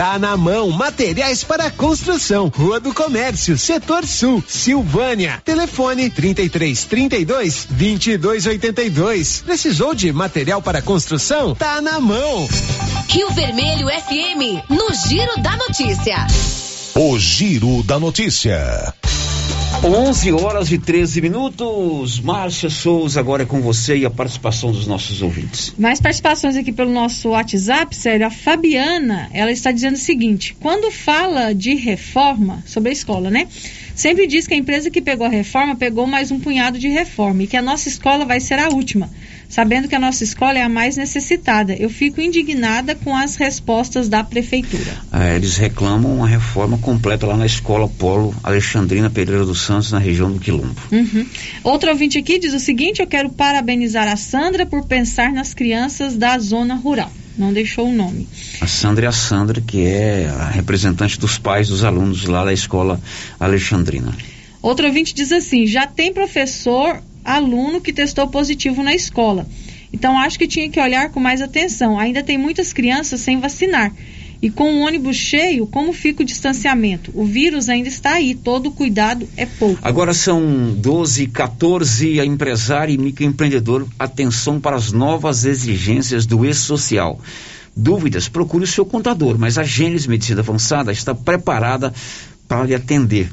Tá 0.00 0.18
na 0.18 0.34
mão, 0.34 0.70
materiais 0.70 1.44
para 1.44 1.70
construção. 1.70 2.48
Rua 2.48 2.80
do 2.80 2.94
Comércio, 2.94 3.58
Setor 3.58 4.06
Sul, 4.06 4.42
Silvânia. 4.48 5.42
Telefone 5.44 6.08
33 6.08 6.84
32 6.84 7.66
22 7.68 8.46
82. 8.46 9.42
Precisou 9.42 9.94
de 9.94 10.10
material 10.10 10.62
para 10.62 10.80
construção? 10.80 11.54
Tá 11.54 11.82
na 11.82 12.00
mão. 12.00 12.48
Rio 13.10 13.28
Vermelho 13.32 13.88
FM, 13.88 14.70
no 14.70 14.88
Giro 15.06 15.38
da 15.42 15.54
Notícia. 15.58 16.26
O 16.94 17.18
Giro 17.18 17.82
da 17.82 17.98
Notícia. 17.98 18.94
11 19.82 20.32
horas 20.32 20.70
e 20.70 20.78
13 20.78 21.22
minutos. 21.22 22.20
Márcia 22.20 22.68
Souza, 22.68 23.18
agora 23.18 23.44
é 23.44 23.46
com 23.46 23.62
você 23.62 23.96
e 23.96 24.04
a 24.04 24.10
participação 24.10 24.70
dos 24.70 24.86
nossos 24.86 25.22
ouvintes. 25.22 25.72
Mais 25.78 25.98
participações 25.98 26.54
aqui 26.54 26.70
pelo 26.70 26.92
nosso 26.92 27.30
WhatsApp, 27.30 27.96
sério. 27.96 28.26
A 28.26 28.30
Fabiana, 28.30 29.30
ela 29.32 29.50
está 29.50 29.72
dizendo 29.72 29.94
o 29.94 29.98
seguinte: 29.98 30.54
quando 30.60 30.90
fala 30.90 31.54
de 31.54 31.74
reforma 31.74 32.62
sobre 32.66 32.90
a 32.90 32.92
escola, 32.92 33.30
né? 33.30 33.48
Sempre 33.94 34.26
diz 34.26 34.46
que 34.46 34.52
a 34.52 34.56
empresa 34.56 34.90
que 34.90 35.00
pegou 35.00 35.26
a 35.26 35.30
reforma 35.30 35.74
pegou 35.74 36.06
mais 36.06 36.30
um 36.30 36.38
punhado 36.38 36.78
de 36.78 36.88
reforma 36.88 37.42
e 37.42 37.46
que 37.46 37.56
a 37.56 37.62
nossa 37.62 37.88
escola 37.88 38.26
vai 38.26 38.38
ser 38.38 38.58
a 38.58 38.68
última 38.68 39.10
sabendo 39.50 39.88
que 39.88 39.94
a 39.96 39.98
nossa 39.98 40.22
escola 40.22 40.58
é 40.58 40.62
a 40.62 40.68
mais 40.68 40.96
necessitada. 40.96 41.74
Eu 41.74 41.90
fico 41.90 42.20
indignada 42.20 42.94
com 42.94 43.14
as 43.14 43.34
respostas 43.34 44.08
da 44.08 44.22
prefeitura. 44.22 44.96
É, 45.12 45.34
eles 45.34 45.56
reclamam 45.56 46.14
uma 46.14 46.28
reforma 46.28 46.78
completa 46.78 47.26
lá 47.26 47.36
na 47.36 47.44
escola 47.44 47.88
Polo 47.88 48.34
Alexandrina 48.42 49.10
Pereira 49.10 49.44
dos 49.44 49.60
Santos, 49.60 49.90
na 49.90 49.98
região 49.98 50.32
do 50.32 50.38
Quilombo. 50.38 50.80
Uhum. 50.92 51.26
Outro 51.64 51.90
ouvinte 51.90 52.16
aqui 52.16 52.38
diz 52.38 52.54
o 52.54 52.60
seguinte: 52.60 53.02
eu 53.02 53.06
quero 53.06 53.28
parabenizar 53.30 54.06
a 54.06 54.16
Sandra 54.16 54.64
por 54.64 54.86
pensar 54.86 55.32
nas 55.32 55.52
crianças 55.52 56.16
da 56.16 56.38
zona 56.38 56.76
rural. 56.76 57.10
Não 57.36 57.52
deixou 57.52 57.88
o 57.88 57.92
nome. 57.92 58.28
A 58.60 58.66
Sandra 58.66 59.06
é 59.06 59.08
a 59.08 59.12
Sandra, 59.12 59.60
que 59.60 59.84
é 59.84 60.28
a 60.28 60.48
representante 60.50 61.18
dos 61.18 61.38
pais 61.38 61.68
dos 61.68 61.84
alunos 61.84 62.24
lá 62.24 62.44
da 62.44 62.52
escola 62.52 63.00
Alexandrina. 63.38 64.14
Outro 64.62 64.86
ouvinte 64.86 65.14
diz 65.14 65.32
assim: 65.32 65.66
já 65.66 65.86
tem 65.86 66.12
professor 66.12 67.02
aluno 67.24 67.80
que 67.80 67.92
testou 67.92 68.28
positivo 68.28 68.82
na 68.82 68.94
escola. 68.94 69.46
Então 69.92 70.18
acho 70.18 70.38
que 70.38 70.46
tinha 70.46 70.68
que 70.70 70.80
olhar 70.80 71.10
com 71.10 71.20
mais 71.20 71.40
atenção. 71.40 71.98
Ainda 71.98 72.22
tem 72.22 72.38
muitas 72.38 72.72
crianças 72.72 73.20
sem 73.20 73.40
vacinar. 73.40 73.92
E 74.42 74.48
com 74.48 74.72
o 74.72 74.80
ônibus 74.80 75.16
cheio, 75.16 75.66
como 75.66 75.92
fica 75.92 76.22
o 76.22 76.24
distanciamento? 76.24 77.10
O 77.14 77.26
vírus 77.26 77.68
ainda 77.68 77.90
está 77.90 78.12
aí, 78.12 78.34
todo 78.34 78.70
cuidado 78.70 79.28
é 79.36 79.44
pouco. 79.44 79.78
Agora 79.82 80.14
são 80.14 80.72
12, 80.74 81.26
14, 81.26 82.20
a 82.20 82.24
empresário 82.24 82.94
e 82.94 82.98
microempreendedor, 82.98 83.86
atenção 83.98 84.58
para 84.58 84.76
as 84.76 84.92
novas 84.92 85.44
exigências 85.44 86.24
do 86.24 86.46
e-social. 86.46 87.20
Dúvidas? 87.76 88.28
Procure 88.28 88.64
o 88.64 88.66
seu 88.66 88.86
contador, 88.86 89.38
mas 89.38 89.58
a 89.58 89.62
Gênesis 89.62 90.06
Medicina 90.06 90.40
Avançada 90.40 90.90
está 90.90 91.14
preparada 91.14 91.92
para 92.48 92.64
lhe 92.64 92.74
atender 92.74 93.30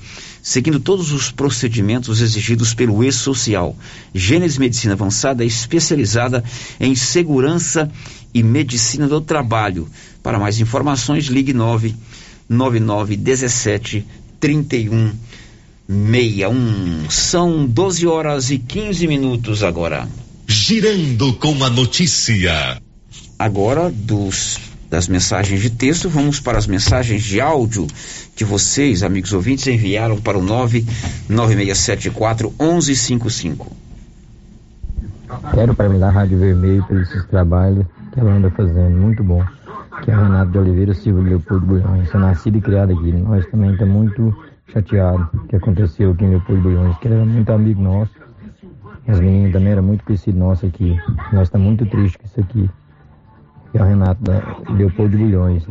seguindo 0.48 0.80
todos 0.80 1.12
os 1.12 1.30
procedimentos 1.30 2.22
exigidos 2.22 2.74
pelo 2.74 3.04
E-Social. 3.04 3.76
Gênesis 4.16 4.58
Medicina 4.58 4.94
Avançada 4.94 5.44
é 5.44 5.46
especializada 5.46 6.42
em 6.80 6.96
segurança 6.96 7.92
e 8.34 8.42
medicina 8.42 9.10
do 9.10 9.20
trabalho. 9.20 9.90
Para 10.24 10.40
mais 10.40 10.58
informações, 10.62 11.26
ligue 11.26 11.52
999 11.52 13.18
17 13.18 14.06
31 14.40 15.12
61. 15.86 17.10
São 17.10 17.66
12 17.66 18.08
horas 18.08 18.50
e 18.50 18.58
15 18.58 19.06
minutos 19.06 19.64
agora. 19.64 20.08
Girando 20.48 21.34
com 21.34 21.62
a 21.62 21.70
notícia. 21.70 22.82
Agora 23.38 23.92
dos 23.92 24.58
das 24.90 25.08
mensagens 25.08 25.62
de 25.62 25.70
texto, 25.70 26.10
vamos 26.10 26.40
para 26.40 26.58
as 26.58 26.66
mensagens 26.66 27.22
de 27.24 27.40
áudio 27.42 27.86
que 28.36 28.44
vocês, 28.46 29.04
amigos 29.04 29.34
ouvintes, 29.34 29.68
enviaram 29.68 30.20
para 30.20 30.36
o 30.38 30.42
99674 30.42 32.52
1155. 32.60 33.72
Quero 35.54 35.76
parabenizar 35.76 36.10
a 36.10 36.14
Rádio 36.14 36.40
Vermelho 36.40 36.84
pelo 36.86 37.02
esse 37.02 37.28
trabalho 37.28 37.86
que 38.14 38.20
ela 38.20 38.32
anda 38.32 38.50
fazendo, 38.52 38.98
muito 38.98 39.22
bom. 39.24 39.44
Que 40.04 40.12
é 40.12 40.14
a 40.14 40.22
Renata 40.22 40.52
de 40.52 40.60
Oliveira 40.60 40.94
Silva 40.94 41.24
de 41.24 41.30
Leopoldo 41.30 41.66
Bulhões, 41.66 42.08
sou 42.10 42.22
nascido 42.22 42.58
e 42.58 42.62
criado 42.62 42.94
aqui. 42.94 43.12
Nós 43.12 43.46
também 43.48 43.72
estamos 43.72 43.94
muito 43.94 44.34
chateados 44.72 45.28
que 45.50 45.56
aconteceu 45.56 46.12
aqui 46.12 46.24
em 46.24 46.30
Leopoldo 46.30 46.62
Bulhões, 46.62 46.96
que 47.00 47.08
era 47.08 47.26
muito 47.26 47.52
amigo 47.52 47.82
nosso. 47.82 48.12
As 49.08 49.20
meninas 49.20 49.54
também 49.54 49.72
eram 49.72 49.82
muito 49.84 50.04
conhecidas 50.04 50.40
nosso 50.40 50.66
aqui. 50.66 50.96
Nós 51.34 51.48
estamos 51.48 51.68
muito 51.68 51.86
tristes 51.88 52.18
com 52.18 52.28
isso 52.28 52.40
aqui 52.40 52.70
que 53.72 53.78
é 53.78 53.82
o 53.82 53.86
Renato 53.86 54.22
da 54.24 54.58
Leopoldo 54.70 55.18
de 55.18 55.24
Bulhões. 55.24 55.68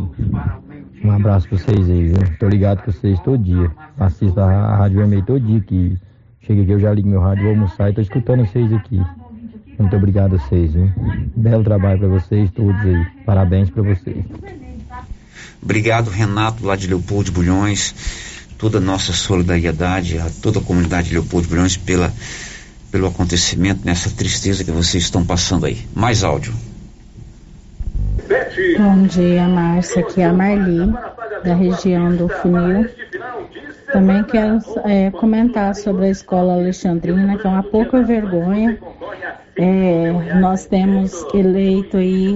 Um 1.04 1.10
abraço 1.10 1.48
pra 1.48 1.58
vocês 1.58 1.90
aí, 1.90 2.08
viu? 2.08 2.18
Tô 2.38 2.48
ligado 2.48 2.82
com 2.82 2.90
vocês 2.90 3.18
todo 3.20 3.42
dia. 3.42 3.70
Assisto 3.98 4.40
a 4.40 4.76
Rádio 4.76 4.98
Vermelho 4.98 5.24
todo 5.24 5.40
dia 5.40 5.60
que 5.60 5.96
chega 6.40 6.62
aqui, 6.62 6.70
eu 6.70 6.80
já 6.80 6.92
ligo 6.92 7.08
meu 7.08 7.20
rádio, 7.20 7.44
vou 7.44 7.52
almoçar 7.52 7.90
e 7.90 7.94
tô 7.94 8.00
escutando 8.00 8.46
vocês 8.46 8.72
aqui. 8.72 9.00
Muito 9.78 9.94
obrigado 9.94 10.34
a 10.34 10.38
vocês, 10.38 10.72
viu? 10.72 10.90
Belo 11.36 11.62
trabalho 11.62 11.98
para 11.98 12.08
vocês 12.08 12.50
todos 12.50 12.80
aí. 12.80 13.06
Parabéns 13.24 13.68
para 13.68 13.82
vocês. 13.82 14.24
Obrigado, 15.62 16.10
Renato, 16.10 16.64
lá 16.64 16.76
de 16.76 16.86
Leopoldo 16.86 17.24
de 17.24 17.32
Bulhões. 17.32 17.94
Toda 18.56 18.78
a 18.78 18.80
nossa 18.80 19.12
solidariedade 19.12 20.18
a 20.18 20.30
toda 20.42 20.60
a 20.60 20.62
comunidade 20.62 21.08
de 21.08 21.14
Leopoldo 21.14 21.46
de 21.46 21.54
Bulhões 21.54 21.76
pela, 21.76 22.12
pelo 22.90 23.06
acontecimento, 23.06 23.84
nessa 23.84 24.08
tristeza 24.08 24.64
que 24.64 24.70
vocês 24.70 25.04
estão 25.04 25.24
passando 25.24 25.66
aí. 25.66 25.86
Mais 25.94 26.24
áudio. 26.24 26.54
Bom 28.78 29.06
dia, 29.06 29.46
Márcia. 29.46 30.02
Aqui 30.02 30.20
é 30.20 30.24
a 30.24 30.32
Marli, 30.32 30.92
da 31.44 31.54
região 31.54 32.16
do 32.16 32.28
Funil. 32.28 32.88
Também 33.92 34.24
quero 34.24 34.58
é, 34.84 35.12
comentar 35.12 35.74
sobre 35.76 36.06
a 36.06 36.10
escola 36.10 36.54
Alexandrina, 36.54 37.38
que 37.38 37.46
é 37.46 37.50
uma 37.50 37.62
pouca 37.62 38.02
vergonha. 38.02 38.78
É, 39.54 40.34
nós 40.40 40.66
temos 40.66 41.24
eleito 41.32 41.98
aí 41.98 42.34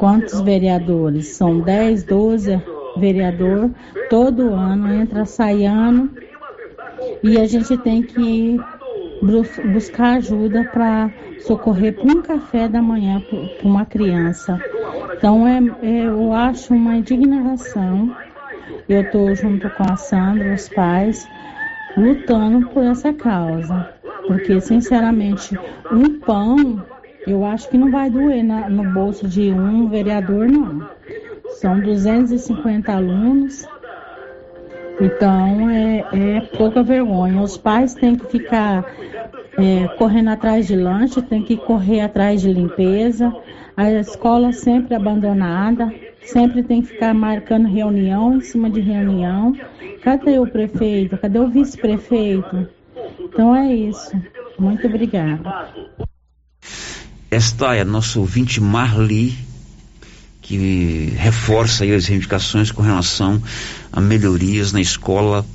quantos 0.00 0.40
vereadores? 0.40 1.28
São 1.28 1.60
10, 1.60 2.02
12 2.02 2.60
vereador. 2.96 3.70
Todo 4.10 4.52
ano 4.52 4.92
entra, 4.92 5.24
sai 5.24 5.64
ano. 5.64 6.10
E 7.22 7.38
a 7.38 7.46
gente 7.46 7.76
tem 7.78 8.02
que 8.02 8.58
buscar 9.72 10.16
ajuda 10.16 10.64
para 10.64 11.08
socorrer 11.40 11.94
para 11.94 12.04
um 12.04 12.20
café 12.20 12.68
da 12.68 12.82
manhã 12.82 13.20
para 13.20 13.68
uma 13.68 13.86
criança. 13.86 14.58
Então 15.16 15.46
é, 15.46 15.58
é, 15.82 16.06
eu 16.06 16.32
acho 16.32 16.74
uma 16.74 16.96
indignação. 16.96 18.14
Eu 18.88 19.02
estou 19.02 19.34
junto 19.34 19.68
com 19.70 19.82
a 19.82 19.96
Sandra, 19.96 20.54
os 20.54 20.68
pais, 20.68 21.28
lutando 21.96 22.68
por 22.68 22.84
essa 22.84 23.12
causa. 23.12 23.94
Porque, 24.26 24.60
sinceramente, 24.60 25.58
um 25.90 26.18
pão 26.20 26.84
eu 27.28 27.44
acho 27.44 27.68
que 27.68 27.76
não 27.76 27.90
vai 27.90 28.08
doer 28.08 28.42
na, 28.42 28.70
no 28.70 28.84
bolso 28.90 29.28
de 29.28 29.50
um 29.50 29.86
vereador, 29.88 30.48
não. 30.48 30.88
São 31.60 31.78
250 31.78 32.90
alunos. 32.90 33.66
Então 34.98 35.68
é, 35.68 36.04
é 36.12 36.40
pouca 36.56 36.82
vergonha. 36.82 37.42
Os 37.42 37.58
pais 37.58 37.92
têm 37.92 38.16
que 38.16 38.26
ficar 38.26 38.84
é, 39.58 39.88
correndo 39.98 40.28
atrás 40.30 40.66
de 40.66 40.74
lanche, 40.74 41.20
têm 41.20 41.42
que 41.42 41.56
correr 41.58 42.00
atrás 42.00 42.40
de 42.40 42.50
limpeza. 42.50 43.30
A 43.78 43.92
escola 43.92 44.52
sempre 44.52 44.96
abandonada, 44.96 45.94
sempre 46.26 46.64
tem 46.64 46.82
que 46.82 46.88
ficar 46.88 47.14
marcando 47.14 47.68
reunião 47.68 48.36
em 48.36 48.40
cima 48.40 48.68
de 48.68 48.80
reunião. 48.80 49.56
Cadê 50.02 50.36
o 50.36 50.48
prefeito? 50.48 51.16
Cadê 51.16 51.38
o 51.38 51.48
vice-prefeito? 51.48 52.68
Então 53.20 53.54
é 53.54 53.72
isso. 53.72 54.10
Muito 54.58 54.84
obrigada. 54.84 55.70
Esta 57.30 57.76
é 57.76 57.82
a 57.82 57.84
nossa 57.84 58.18
ouvinte 58.18 58.60
Marli, 58.60 59.38
que 60.42 61.12
reforça 61.16 61.84
as 61.84 62.08
reivindicações 62.08 62.72
com 62.72 62.82
relação 62.82 63.40
a 63.92 64.00
melhorias 64.00 64.72
na 64.72 64.80
escola 64.80 65.46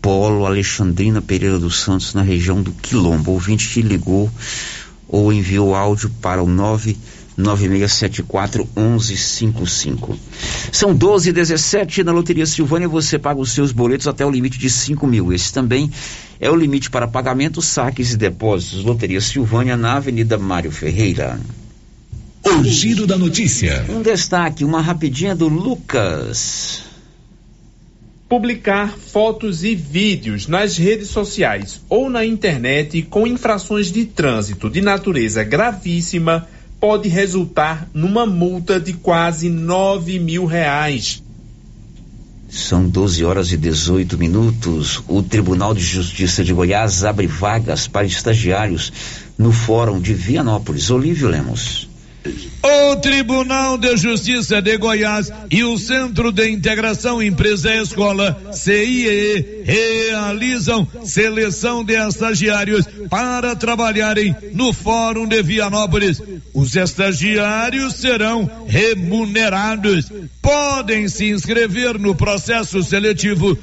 Polo 0.00 0.46
Alexandrina 0.46 1.20
Pereira 1.20 1.58
dos 1.58 1.82
Santos, 1.82 2.14
na 2.14 2.22
região 2.22 2.62
do 2.62 2.72
Quilombo. 2.72 3.32
O 3.32 3.34
ouvinte 3.34 3.68
que 3.68 3.82
ligou 3.82 4.30
ou 5.06 5.30
enviou 5.30 5.74
áudio 5.74 6.08
para 6.22 6.42
o 6.42 6.48
9 6.48 6.96
9674 7.36 8.68
1155. 8.76 10.18
São 10.72 10.94
12 10.94 11.30
e 11.30 11.32
17 11.32 12.04
na 12.04 12.12
Loteria 12.12 12.46
Silvânia. 12.46 12.88
Você 12.88 13.18
paga 13.18 13.40
os 13.40 13.52
seus 13.52 13.72
boletos 13.72 14.06
até 14.06 14.24
o 14.24 14.30
limite 14.30 14.58
de 14.58 14.68
5 14.68 15.06
mil. 15.06 15.32
Esse 15.32 15.52
também 15.52 15.90
é 16.40 16.50
o 16.50 16.56
limite 16.56 16.90
para 16.90 17.08
pagamento, 17.08 17.62
saques 17.62 18.12
e 18.12 18.16
depósitos. 18.16 18.84
Loteria 18.84 19.20
Silvânia 19.20 19.76
na 19.76 19.96
Avenida 19.96 20.38
Mário 20.38 20.70
Ferreira. 20.70 21.40
O 22.44 22.64
giro 22.64 23.06
da 23.06 23.18
notícia. 23.18 23.84
Um 23.88 24.02
destaque, 24.02 24.64
uma 24.64 24.80
rapidinha 24.80 25.34
do 25.34 25.48
Lucas. 25.48 26.82
Publicar 28.28 28.96
fotos 28.96 29.64
e 29.64 29.74
vídeos 29.74 30.46
nas 30.46 30.76
redes 30.76 31.08
sociais 31.08 31.80
ou 31.88 32.08
na 32.08 32.24
internet 32.24 33.02
com 33.02 33.26
infrações 33.26 33.90
de 33.92 34.04
trânsito 34.04 34.70
de 34.70 34.80
natureza 34.80 35.44
gravíssima 35.44 36.46
pode 36.80 37.08
resultar 37.08 37.86
numa 37.92 38.24
multa 38.24 38.80
de 38.80 38.94
quase 38.94 39.50
9 39.50 40.18
mil 40.18 40.46
reais. 40.46 41.22
São 42.48 42.88
12 42.88 43.24
horas 43.24 43.52
e 43.52 43.56
18 43.56 44.16
minutos. 44.18 45.02
O 45.06 45.22
Tribunal 45.22 45.74
de 45.74 45.82
Justiça 45.82 46.42
de 46.42 46.52
Goiás 46.52 47.04
abre 47.04 47.26
vagas 47.26 47.86
para 47.86 48.06
estagiários 48.06 48.92
no 49.38 49.52
Fórum 49.52 50.00
de 50.00 50.14
Vianópolis. 50.14 50.90
Olívio 50.90 51.28
Lemos. 51.28 51.89
O 52.62 52.96
Tribunal 52.96 53.78
de 53.78 53.96
Justiça 53.96 54.60
de 54.60 54.76
Goiás 54.76 55.32
e 55.50 55.64
o 55.64 55.78
Centro 55.78 56.30
de 56.30 56.50
Integração 56.50 57.22
Empresa 57.22 57.74
Escola 57.74 58.38
CIE 58.52 59.62
realizam 59.64 60.86
seleção 61.04 61.82
de 61.82 61.94
estagiários 61.94 62.84
para 63.08 63.56
trabalharem 63.56 64.36
no 64.52 64.74
Fórum 64.74 65.26
de 65.26 65.42
Vianópolis. 65.42 66.20
Os 66.52 66.76
estagiários 66.76 67.94
serão 67.94 68.50
remunerados. 68.66 70.12
Podem 70.42 71.08
se 71.08 71.30
inscrever 71.30 71.98
no 71.98 72.14
processo 72.14 72.82
seletivo 72.82 73.56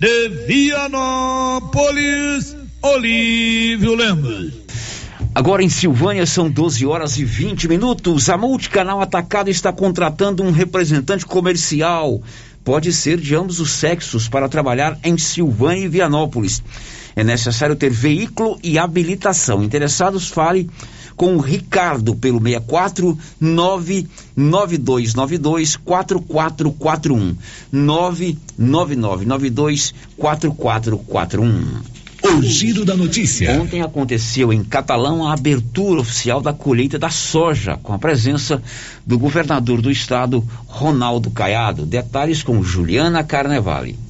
De 0.00 0.28
Vianópolis, 0.48 1.76
Olívio 2.82 3.94
Lemos. 3.94 4.65
Agora 5.36 5.62
em 5.62 5.68
Silvânia 5.68 6.24
são 6.24 6.50
12 6.50 6.86
horas 6.86 7.18
e 7.18 7.24
20 7.24 7.68
minutos. 7.68 8.30
A 8.30 8.38
Multicanal 8.38 9.02
Atacado 9.02 9.50
está 9.50 9.70
contratando 9.70 10.42
um 10.42 10.50
representante 10.50 11.26
comercial. 11.26 12.22
Pode 12.64 12.90
ser 12.90 13.20
de 13.20 13.34
ambos 13.34 13.60
os 13.60 13.72
sexos 13.72 14.28
para 14.28 14.48
trabalhar 14.48 14.98
em 15.04 15.18
Silvânia 15.18 15.84
e 15.84 15.88
Vianópolis. 15.88 16.62
É 17.14 17.22
necessário 17.22 17.76
ter 17.76 17.90
veículo 17.90 18.58
e 18.62 18.78
habilitação. 18.78 19.62
Interessados, 19.62 20.26
fale 20.26 20.70
com 21.14 21.36
o 21.36 21.40
Ricardo 21.40 22.14
pelo 22.14 22.40
64 22.40 23.18
99292 23.38 25.76
4441 25.76 27.36
99992 27.70 29.94
4441 30.16 31.96
o 32.22 32.42
giro 32.42 32.84
da 32.84 32.96
notícia. 32.96 33.60
Ontem 33.60 33.82
aconteceu 33.82 34.52
em 34.52 34.64
Catalão 34.64 35.26
a 35.26 35.32
abertura 35.32 36.00
oficial 36.00 36.40
da 36.40 36.52
colheita 36.52 36.98
da 36.98 37.10
soja, 37.10 37.78
com 37.82 37.92
a 37.92 37.98
presença 37.98 38.62
do 39.06 39.18
governador 39.18 39.80
do 39.80 39.90
estado, 39.90 40.46
Ronaldo 40.66 41.30
Caiado. 41.30 41.84
Detalhes 41.84 42.42
com 42.42 42.62
Juliana 42.62 43.22
Carnevale. 43.22 44.05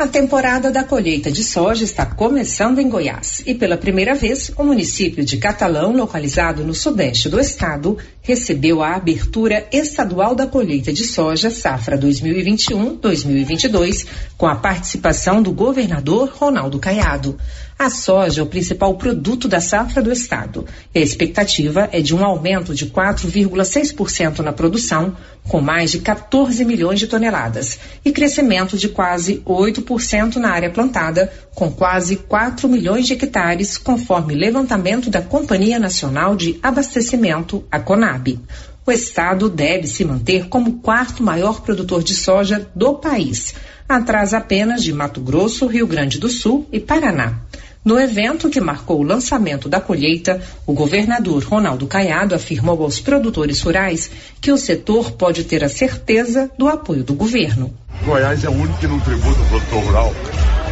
A 0.00 0.08
temporada 0.08 0.70
da 0.70 0.82
colheita 0.82 1.30
de 1.30 1.44
soja 1.44 1.84
está 1.84 2.06
começando 2.06 2.78
em 2.78 2.88
Goiás 2.88 3.42
e 3.44 3.54
pela 3.54 3.76
primeira 3.76 4.14
vez 4.14 4.50
o 4.56 4.64
município 4.64 5.22
de 5.22 5.36
Catalão, 5.36 5.94
localizado 5.94 6.64
no 6.64 6.74
sudeste 6.74 7.28
do 7.28 7.38
estado, 7.38 7.98
recebeu 8.22 8.82
a 8.82 8.94
abertura 8.94 9.68
estadual 9.70 10.34
da 10.34 10.46
colheita 10.46 10.90
de 10.90 11.04
soja 11.04 11.50
safra 11.50 11.98
2021-2022, 11.98 14.06
com 14.38 14.46
a 14.46 14.56
participação 14.56 15.42
do 15.42 15.52
governador 15.52 16.32
Ronaldo 16.34 16.78
Caiado. 16.78 17.38
A 17.80 17.88
soja 17.88 18.42
é 18.42 18.44
o 18.44 18.46
principal 18.46 18.94
produto 18.96 19.48
da 19.48 19.58
safra 19.58 20.02
do 20.02 20.12
estado. 20.12 20.66
E 20.94 20.98
a 20.98 21.02
expectativa 21.02 21.88
é 21.90 22.02
de 22.02 22.14
um 22.14 22.22
aumento 22.22 22.74
de 22.74 22.84
4,6% 22.84 24.40
na 24.40 24.52
produção, 24.52 25.16
com 25.48 25.62
mais 25.62 25.90
de 25.90 26.00
14 26.00 26.62
milhões 26.66 26.98
de 26.98 27.06
toneladas, 27.06 27.78
e 28.04 28.12
crescimento 28.12 28.76
de 28.76 28.90
quase 28.90 29.42
8% 29.46 30.36
na 30.36 30.50
área 30.50 30.68
plantada, 30.68 31.32
com 31.54 31.72
quase 31.72 32.16
4 32.16 32.68
milhões 32.68 33.06
de 33.06 33.14
hectares, 33.14 33.78
conforme 33.78 34.34
levantamento 34.34 35.08
da 35.08 35.22
Companhia 35.22 35.78
Nacional 35.78 36.36
de 36.36 36.60
Abastecimento, 36.62 37.64
a 37.72 37.80
CONAB. 37.80 38.40
O 38.86 38.92
estado 38.92 39.48
deve 39.48 39.86
se 39.86 40.04
manter 40.04 40.48
como 40.48 40.80
quarto 40.80 41.22
maior 41.22 41.62
produtor 41.62 42.02
de 42.02 42.14
soja 42.14 42.70
do 42.74 42.96
país, 42.96 43.54
atrás 43.88 44.34
apenas 44.34 44.82
de 44.82 44.92
Mato 44.92 45.22
Grosso, 45.22 45.66
Rio 45.66 45.86
Grande 45.86 46.18
do 46.18 46.28
Sul 46.28 46.68
e 46.70 46.78
Paraná. 46.78 47.40
No 47.82 47.98
evento 47.98 48.50
que 48.50 48.60
marcou 48.60 49.00
o 49.00 49.02
lançamento 49.02 49.66
da 49.66 49.80
colheita, 49.80 50.38
o 50.66 50.74
governador 50.74 51.42
Ronaldo 51.42 51.86
Caiado 51.86 52.34
afirmou 52.34 52.82
aos 52.82 53.00
produtores 53.00 53.62
rurais 53.62 54.10
que 54.38 54.52
o 54.52 54.58
setor 54.58 55.12
pode 55.12 55.44
ter 55.44 55.64
a 55.64 55.68
certeza 55.68 56.50
do 56.58 56.68
apoio 56.68 57.02
do 57.02 57.14
governo. 57.14 57.72
Goiás 58.04 58.44
é 58.44 58.50
o 58.50 58.52
único 58.52 58.78
que 58.78 58.86
não 58.86 59.00
tributa 59.00 59.40
o 59.40 59.46
produtor 59.46 59.82
rural. 59.82 60.14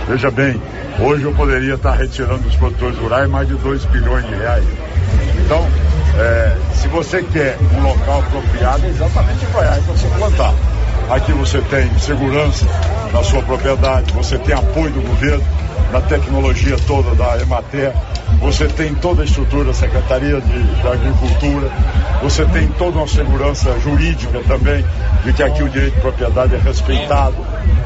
Veja 0.07 0.31
bem, 0.31 0.61
hoje 1.01 1.25
eu 1.25 1.35
poderia 1.35 1.75
estar 1.75 1.93
retirando 1.93 2.43
dos 2.43 2.57
produtores 2.57 2.99
rurais 2.99 3.31
mais 3.31 3.49
de 3.49 3.55
2 3.55 3.87
bilhões 3.87 4.27
de 4.27 4.35
reais. 4.35 4.65
Então, 5.47 5.67
é, 6.19 6.57
se 6.75 6.89
você 6.89 7.23
quer 7.23 7.57
um 7.75 7.83
local 7.85 8.21
apropriado, 8.21 8.85
é 8.85 8.89
exatamente 8.91 9.47
em 9.47 9.51
Goiás 9.51 9.83
para 9.83 9.95
você 9.95 10.09
plantar. 10.09 10.78
Aqui 11.11 11.33
você 11.33 11.61
tem 11.63 11.99
segurança 11.99 12.67
na 13.13 13.23
sua 13.25 13.43
propriedade, 13.43 14.13
você 14.13 14.39
tem 14.39 14.55
apoio 14.55 14.91
do 14.91 15.01
governo 15.01 15.43
na 15.91 16.01
tecnologia 16.03 16.77
toda 16.87 17.15
da 17.15 17.41
Emater, 17.41 17.95
você 18.41 18.67
tem 18.67 18.95
toda 18.95 19.23
a 19.23 19.25
estrutura 19.25 19.65
da 19.65 19.75
Secretaria 19.75 20.41
de, 20.41 20.63
de 20.63 20.87
Agricultura, 20.87 21.71
você 22.23 22.45
tem 22.47 22.69
toda 22.69 22.99
uma 22.99 23.09
segurança 23.09 23.79
jurídica 23.81 24.41
também, 24.47 24.85
de 25.25 25.33
que 25.33 25.43
aqui 25.43 25.63
o 25.63 25.69
direito 25.69 25.95
de 25.95 26.01
propriedade 26.01 26.55
é 26.55 26.59
respeitado, 26.59 27.37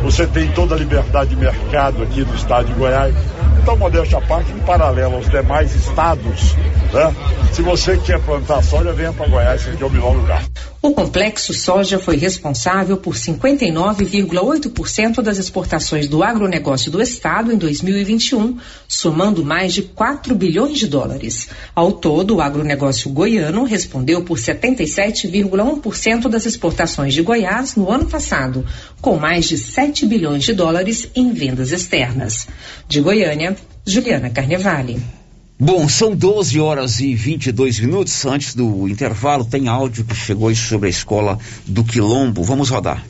você 0.02 0.26
tem 0.26 0.50
toda 0.50 0.74
a 0.74 0.78
liberdade 0.78 1.30
de 1.30 1.36
mercado 1.36 2.02
aqui 2.02 2.22
no 2.22 2.34
estado 2.34 2.66
de 2.66 2.72
Goiás. 2.72 3.14
Então, 3.62 3.76
modéstia 3.76 4.18
à 4.18 4.20
parte, 4.20 4.50
em 4.50 4.58
paralelo 4.58 5.14
aos 5.14 5.30
demais 5.30 5.72
estados, 5.76 6.56
né? 6.92 7.14
Se 7.52 7.62
você 7.62 7.96
quer 7.96 8.18
plantar 8.20 8.60
soja, 8.64 8.92
venha 8.92 9.12
para 9.12 9.28
Goiás, 9.28 9.62
que 9.62 9.80
é 9.80 9.86
o 9.86 9.90
melhor 9.90 10.14
lugar. 10.14 10.42
O 10.80 10.92
complexo 10.92 11.54
soja 11.54 11.96
foi 11.96 12.16
responsável 12.16 12.96
por 12.96 13.11
59,8% 13.14 15.22
das 15.22 15.38
exportações 15.38 16.08
do 16.08 16.22
agronegócio 16.22 16.90
do 16.90 17.00
estado 17.00 17.50
em 17.52 17.56
2021, 17.56 18.58
somando 18.88 19.44
mais 19.44 19.72
de 19.72 19.82
4 19.82 20.34
bilhões 20.34 20.78
de 20.78 20.86
dólares. 20.86 21.48
Ao 21.74 21.92
todo, 21.92 22.36
o 22.36 22.40
agronegócio 22.40 23.10
goiano 23.10 23.64
respondeu 23.64 24.22
por 24.22 24.38
77,1% 24.38 26.28
das 26.28 26.46
exportações 26.46 27.14
de 27.14 27.22
Goiás 27.22 27.76
no 27.76 27.90
ano 27.90 28.06
passado, 28.06 28.64
com 29.00 29.16
mais 29.16 29.46
de 29.46 29.56
7 29.56 30.06
bilhões 30.06 30.44
de 30.44 30.52
dólares 30.52 31.08
em 31.14 31.32
vendas 31.32 31.72
externas. 31.72 32.46
De 32.88 33.00
Goiânia, 33.00 33.56
Juliana 33.86 34.30
Carnevale. 34.30 35.21
Bom, 35.58 35.88
são 35.88 36.16
12 36.16 36.60
horas 36.60 36.98
e 37.00 37.14
22 37.14 37.80
minutos. 37.80 38.24
Antes 38.26 38.54
do 38.54 38.88
intervalo, 38.88 39.44
tem 39.44 39.68
áudio 39.68 40.04
que 40.04 40.14
chegou 40.14 40.52
sobre 40.54 40.88
a 40.88 40.90
escola 40.90 41.38
do 41.66 41.84
Quilombo. 41.84 42.42
Vamos 42.42 42.68
rodar. 42.68 43.04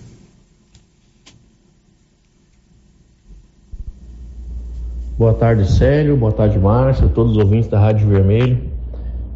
Boa 5.17 5.35
tarde, 5.35 5.71
Célio. 5.71 6.17
Boa 6.17 6.33
tarde, 6.33 6.59
Márcio. 6.59 7.09
Todos 7.09 7.37
os 7.37 7.39
ouvintes 7.39 7.69
da 7.69 7.79
Rádio 7.79 8.09
Vermelho. 8.09 8.61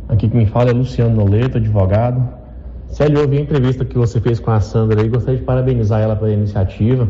Aqui 0.09 0.29
que 0.29 0.37
me 0.37 0.47
fala 0.47 0.71
é 0.71 0.73
Luciano 0.73 1.15
Noleto, 1.15 1.59
advogado. 1.59 2.29
Célio, 2.89 3.19
eu 3.19 3.29
vi 3.29 3.39
a 3.39 3.41
entrevista 3.41 3.85
que 3.85 3.97
você 3.97 4.21
fez 4.21 4.39
com 4.39 4.51
a 4.51 4.61
Sandra 4.61 5.03
e 5.03 5.09
gostaria 5.09 5.39
de 5.39 5.45
parabenizar 5.45 6.01
ela 6.01 6.17
pela 6.17 6.33
iniciativa. 6.33 7.09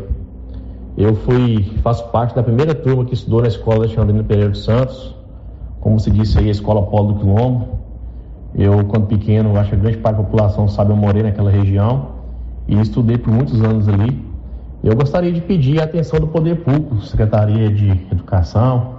Eu 0.97 1.15
fui, 1.15 1.73
faço 1.83 2.09
parte 2.09 2.35
da 2.35 2.43
primeira 2.43 2.75
turma 2.75 3.05
que 3.05 3.15
estudou 3.15 3.43
na 3.43 3.49
escola 3.49 3.87
chamada 3.87 4.13
Alexandrina 4.13 4.25
Pereira 4.25 4.51
dos 4.51 4.65
Santos 4.65 5.15
como 5.87 6.01
se 6.01 6.11
disse 6.11 6.37
aí, 6.37 6.49
a 6.49 6.51
escola 6.51 6.83
Polo 6.83 7.13
do 7.13 7.21
Quilombo. 7.21 7.69
Eu, 8.57 8.85
quando 8.87 9.07
pequeno, 9.07 9.57
acho 9.57 9.71
que 9.71 9.77
a 9.77 9.79
grande 9.79 9.99
parte 9.99 10.17
da 10.17 10.25
população 10.25 10.67
sabe, 10.67 10.91
eu 10.91 10.97
morei 10.97 11.23
naquela 11.23 11.49
região 11.49 12.09
e 12.67 12.77
estudei 12.81 13.17
por 13.17 13.33
muitos 13.33 13.63
anos 13.63 13.89
ali. 13.89 14.21
Eu 14.83 14.97
gostaria 14.97 15.33
de 15.33 15.41
pedir 15.41 15.81
a 15.81 15.85
atenção 15.85 16.19
do 16.19 16.27
Poder 16.27 16.57
Público, 16.65 17.01
Secretaria 17.03 17.71
de 17.71 17.89
Educação, 18.11 18.97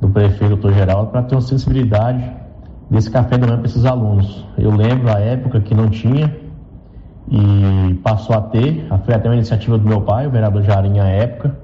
do 0.00 0.08
Prefeito 0.08 0.50
Doutor 0.50 0.72
Geraldo, 0.72 1.10
para 1.10 1.22
ter 1.24 1.34
uma 1.34 1.40
sensibilidade 1.40 2.24
desse 2.88 3.10
café 3.10 3.36
da 3.36 3.48
manhã 3.48 3.58
para 3.58 3.66
esses 3.66 3.84
alunos. 3.84 4.46
Eu 4.56 4.70
lembro 4.70 5.10
a 5.10 5.18
época 5.18 5.60
que 5.60 5.74
não 5.74 5.88
tinha, 5.90 6.32
e 7.28 7.94
passou 8.04 8.36
a 8.36 8.40
ter, 8.40 8.86
foi 9.04 9.14
até 9.14 9.28
uma 9.28 9.34
iniciativa 9.34 9.76
do 9.76 9.84
meu 9.84 10.02
pai, 10.02 10.28
o 10.28 10.30
vereador 10.30 10.62
Jarim, 10.62 11.00
à 11.00 11.08
época, 11.08 11.56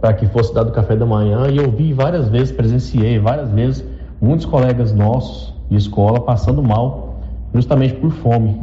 para 0.00 0.14
que 0.14 0.24
fosse 0.28 0.54
dado 0.54 0.72
café 0.72 0.96
da 0.96 1.04
manhã, 1.04 1.48
e 1.50 1.58
eu 1.58 1.70
vi 1.70 1.92
várias 1.92 2.30
vezes, 2.30 2.52
presenciei 2.52 3.18
várias 3.18 3.50
vezes, 3.50 3.97
muitos 4.20 4.46
colegas 4.46 4.92
nossos 4.92 5.54
de 5.70 5.76
escola 5.76 6.20
passando 6.20 6.62
mal, 6.62 7.20
justamente 7.54 7.94
por 7.94 8.10
fome, 8.10 8.60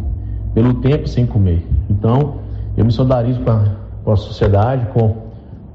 pelo 0.53 0.75
tempo 0.75 1.07
sem 1.07 1.25
comer. 1.25 1.65
Então, 1.89 2.35
eu 2.77 2.83
me 2.83 2.91
solidarizo 2.91 3.41
com 4.03 4.11
a, 4.11 4.15
sociedade, 4.15 4.85
com 4.87 5.15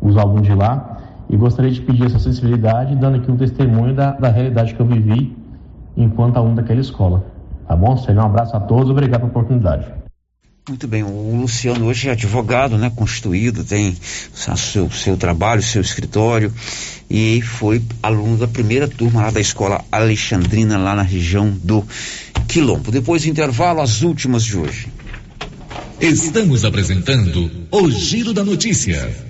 os 0.02 0.16
alunos 0.16 0.42
de 0.42 0.54
lá, 0.54 0.98
e 1.28 1.36
gostaria 1.36 1.70
de 1.70 1.80
pedir 1.80 2.06
essa 2.06 2.18
sensibilidade, 2.18 2.96
dando 2.96 3.16
aqui 3.16 3.30
um 3.30 3.36
testemunho 3.36 3.94
da, 3.94 4.12
da 4.12 4.28
realidade 4.28 4.74
que 4.74 4.80
eu 4.80 4.86
vivi 4.86 5.36
enquanto 5.96 6.36
aluno 6.36 6.56
daquela 6.56 6.80
escola. 6.80 7.24
Tá 7.66 7.76
bom? 7.76 7.96
Seja 7.96 8.20
um 8.20 8.26
abraço 8.26 8.56
a 8.56 8.60
todos, 8.60 8.90
obrigado 8.90 9.20
pela 9.20 9.30
oportunidade. 9.30 9.99
Muito 10.68 10.86
bem, 10.86 11.02
o 11.02 11.40
Luciano 11.40 11.86
hoje 11.86 12.08
é 12.08 12.12
advogado, 12.12 12.76
né, 12.76 12.92
constituído, 12.94 13.64
tem 13.64 13.96
seu, 14.34 14.90
seu 14.90 15.16
trabalho, 15.16 15.62
seu 15.62 15.80
escritório 15.80 16.52
e 17.08 17.40
foi 17.42 17.82
aluno 18.02 18.36
da 18.36 18.46
primeira 18.46 18.86
turma 18.86 19.22
lá 19.22 19.30
da 19.30 19.40
escola 19.40 19.84
Alexandrina, 19.90 20.78
lá 20.78 20.94
na 20.94 21.02
região 21.02 21.50
do 21.50 21.84
Quilombo. 22.46 22.92
Depois 22.92 23.22
do 23.22 23.28
intervalo, 23.28 23.80
as 23.80 24.02
últimas 24.02 24.44
de 24.44 24.56
hoje. 24.56 24.88
Estamos 26.00 26.64
apresentando 26.64 27.50
o 27.70 27.90
Giro 27.90 28.32
da 28.32 28.44
Notícia. 28.44 29.29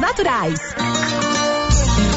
naturais. 0.00 1.47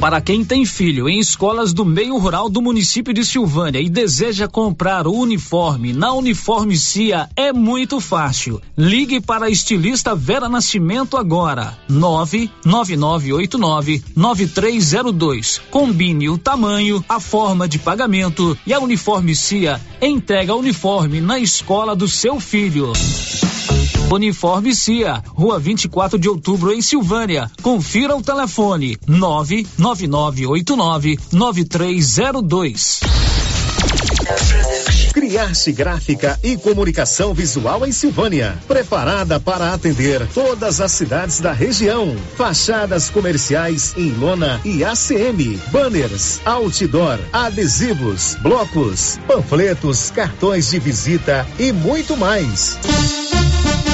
Para 0.00 0.20
quem 0.20 0.44
tem 0.44 0.66
filho 0.66 1.08
em 1.08 1.18
escolas 1.18 1.72
do 1.72 1.84
meio 1.84 2.18
rural 2.18 2.50
do 2.50 2.60
município 2.60 3.14
de 3.14 3.24
Silvânia 3.24 3.80
e 3.80 3.88
deseja 3.88 4.46
comprar 4.46 5.06
o 5.06 5.12
uniforme 5.12 5.92
na 5.92 6.12
Uniforme 6.12 6.76
Cia, 6.76 7.28
é 7.34 7.52
muito 7.52 8.00
fácil. 8.00 8.60
Ligue 8.76 9.20
para 9.20 9.46
a 9.46 9.50
estilista 9.50 10.14
Vera 10.14 10.48
Nascimento 10.48 11.16
agora. 11.16 11.78
99989 11.88 14.04
9302. 14.14 15.62
Combine 15.70 16.28
o 16.28 16.36
tamanho, 16.36 17.02
a 17.08 17.18
forma 17.18 17.66
de 17.66 17.78
pagamento 17.78 18.56
e 18.66 18.74
a 18.74 18.80
Uniforme 18.80 19.34
Cia 19.34 19.80
entrega 20.02 20.54
o 20.54 20.58
uniforme 20.58 21.20
na 21.20 21.38
escola 21.38 21.96
do 21.96 22.08
seu 22.08 22.38
filho. 22.40 22.92
Uniforme 24.10 24.74
Cia, 24.74 25.22
Rua 25.28 25.58
24 25.58 26.18
de 26.18 26.28
Outubro, 26.28 26.72
em 26.72 26.80
Silvânia. 26.80 27.50
Confira 27.62 28.16
o 28.16 28.22
telefone: 28.22 28.96
99989 29.06 31.18
9302. 31.32 33.00
Criarte 35.12 35.72
Gráfica 35.72 36.38
e 36.42 36.56
Comunicação 36.56 37.34
Visual 37.34 37.86
em 37.86 37.92
Silvânia. 37.92 38.58
Preparada 38.66 39.38
para 39.38 39.72
atender 39.72 40.26
todas 40.28 40.80
as 40.80 40.92
cidades 40.92 41.40
da 41.40 41.52
região. 41.52 42.16
Fachadas 42.36 43.10
comerciais 43.10 43.94
em 43.96 44.10
lona 44.12 44.60
e 44.64 44.84
ACM. 44.84 45.60
Banners, 45.70 46.40
outdoor, 46.44 47.18
adesivos, 47.32 48.36
blocos, 48.40 49.18
panfletos, 49.26 50.10
cartões 50.10 50.70
de 50.70 50.78
visita 50.78 51.46
e 51.58 51.72
muito 51.72 52.16
mais. 52.16 52.78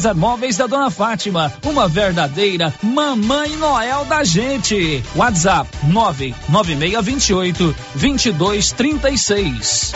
César 0.00 0.14
Móveis 0.14 0.56
da 0.56 0.66
Dona 0.66 0.90
Fátima, 0.90 1.52
uma 1.62 1.86
verdadeira 1.86 2.72
mamãe 2.82 3.54
Noel 3.56 4.06
da 4.06 4.24
gente. 4.24 5.02
WhatsApp 5.14 5.68
99628 5.82 7.76
2236. 7.96 9.92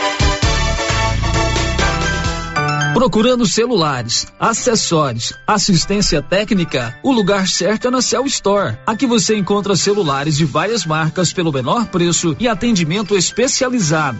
Procurando 2.93 3.47
celulares, 3.47 4.27
acessórios, 4.39 5.33
assistência 5.47 6.21
técnica, 6.21 6.95
o 7.01 7.11
lugar 7.11 7.47
certo 7.47 7.87
é 7.87 7.91
na 7.91 7.99
Cell 7.99 8.27
Store. 8.27 8.77
Aqui 8.85 9.07
você 9.07 9.35
encontra 9.35 9.75
celulares 9.75 10.37
de 10.37 10.45
várias 10.45 10.85
marcas 10.85 11.33
pelo 11.33 11.51
menor 11.51 11.87
preço 11.87 12.35
e 12.39 12.47
atendimento 12.47 13.17
especializado. 13.17 14.19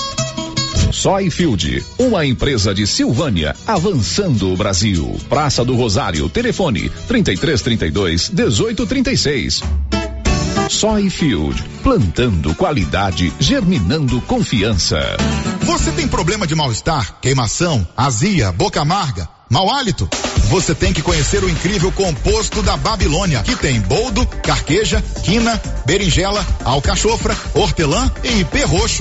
Soyfield, 0.91 1.83
uma 1.97 2.25
empresa 2.25 2.73
de 2.73 2.85
Silvânia, 2.85 3.55
avançando 3.65 4.51
o 4.51 4.57
Brasil. 4.57 5.19
Praça 5.29 5.63
do 5.63 5.75
Rosário, 5.75 6.29
telefone 6.29 6.91
3332 7.07 8.29
1836. 8.29 9.61
Soyfield, 10.69 11.61
plantando 11.83 12.55
qualidade, 12.55 13.33
germinando 13.39 14.21
confiança. 14.21 14.99
Você 15.63 15.91
tem 15.91 16.07
problema 16.07 16.47
de 16.47 16.55
mal-estar, 16.55 17.19
queimação, 17.21 17.87
azia, 17.95 18.51
boca 18.51 18.81
amarga, 18.81 19.27
mau 19.49 19.69
hálito? 19.69 20.09
Você 20.51 20.75
tem 20.75 20.91
que 20.91 21.01
conhecer 21.01 21.41
o 21.43 21.49
incrível 21.49 21.93
composto 21.93 22.61
da 22.61 22.75
Babilônia, 22.75 23.41
que 23.41 23.55
tem 23.55 23.79
boldo, 23.79 24.27
carqueja, 24.43 25.01
quina, 25.23 25.61
berinjela, 25.85 26.45
alcachofra, 26.65 27.37
hortelã 27.53 28.11
e 28.21 28.41
ipê 28.41 28.63
roxo. 28.63 28.99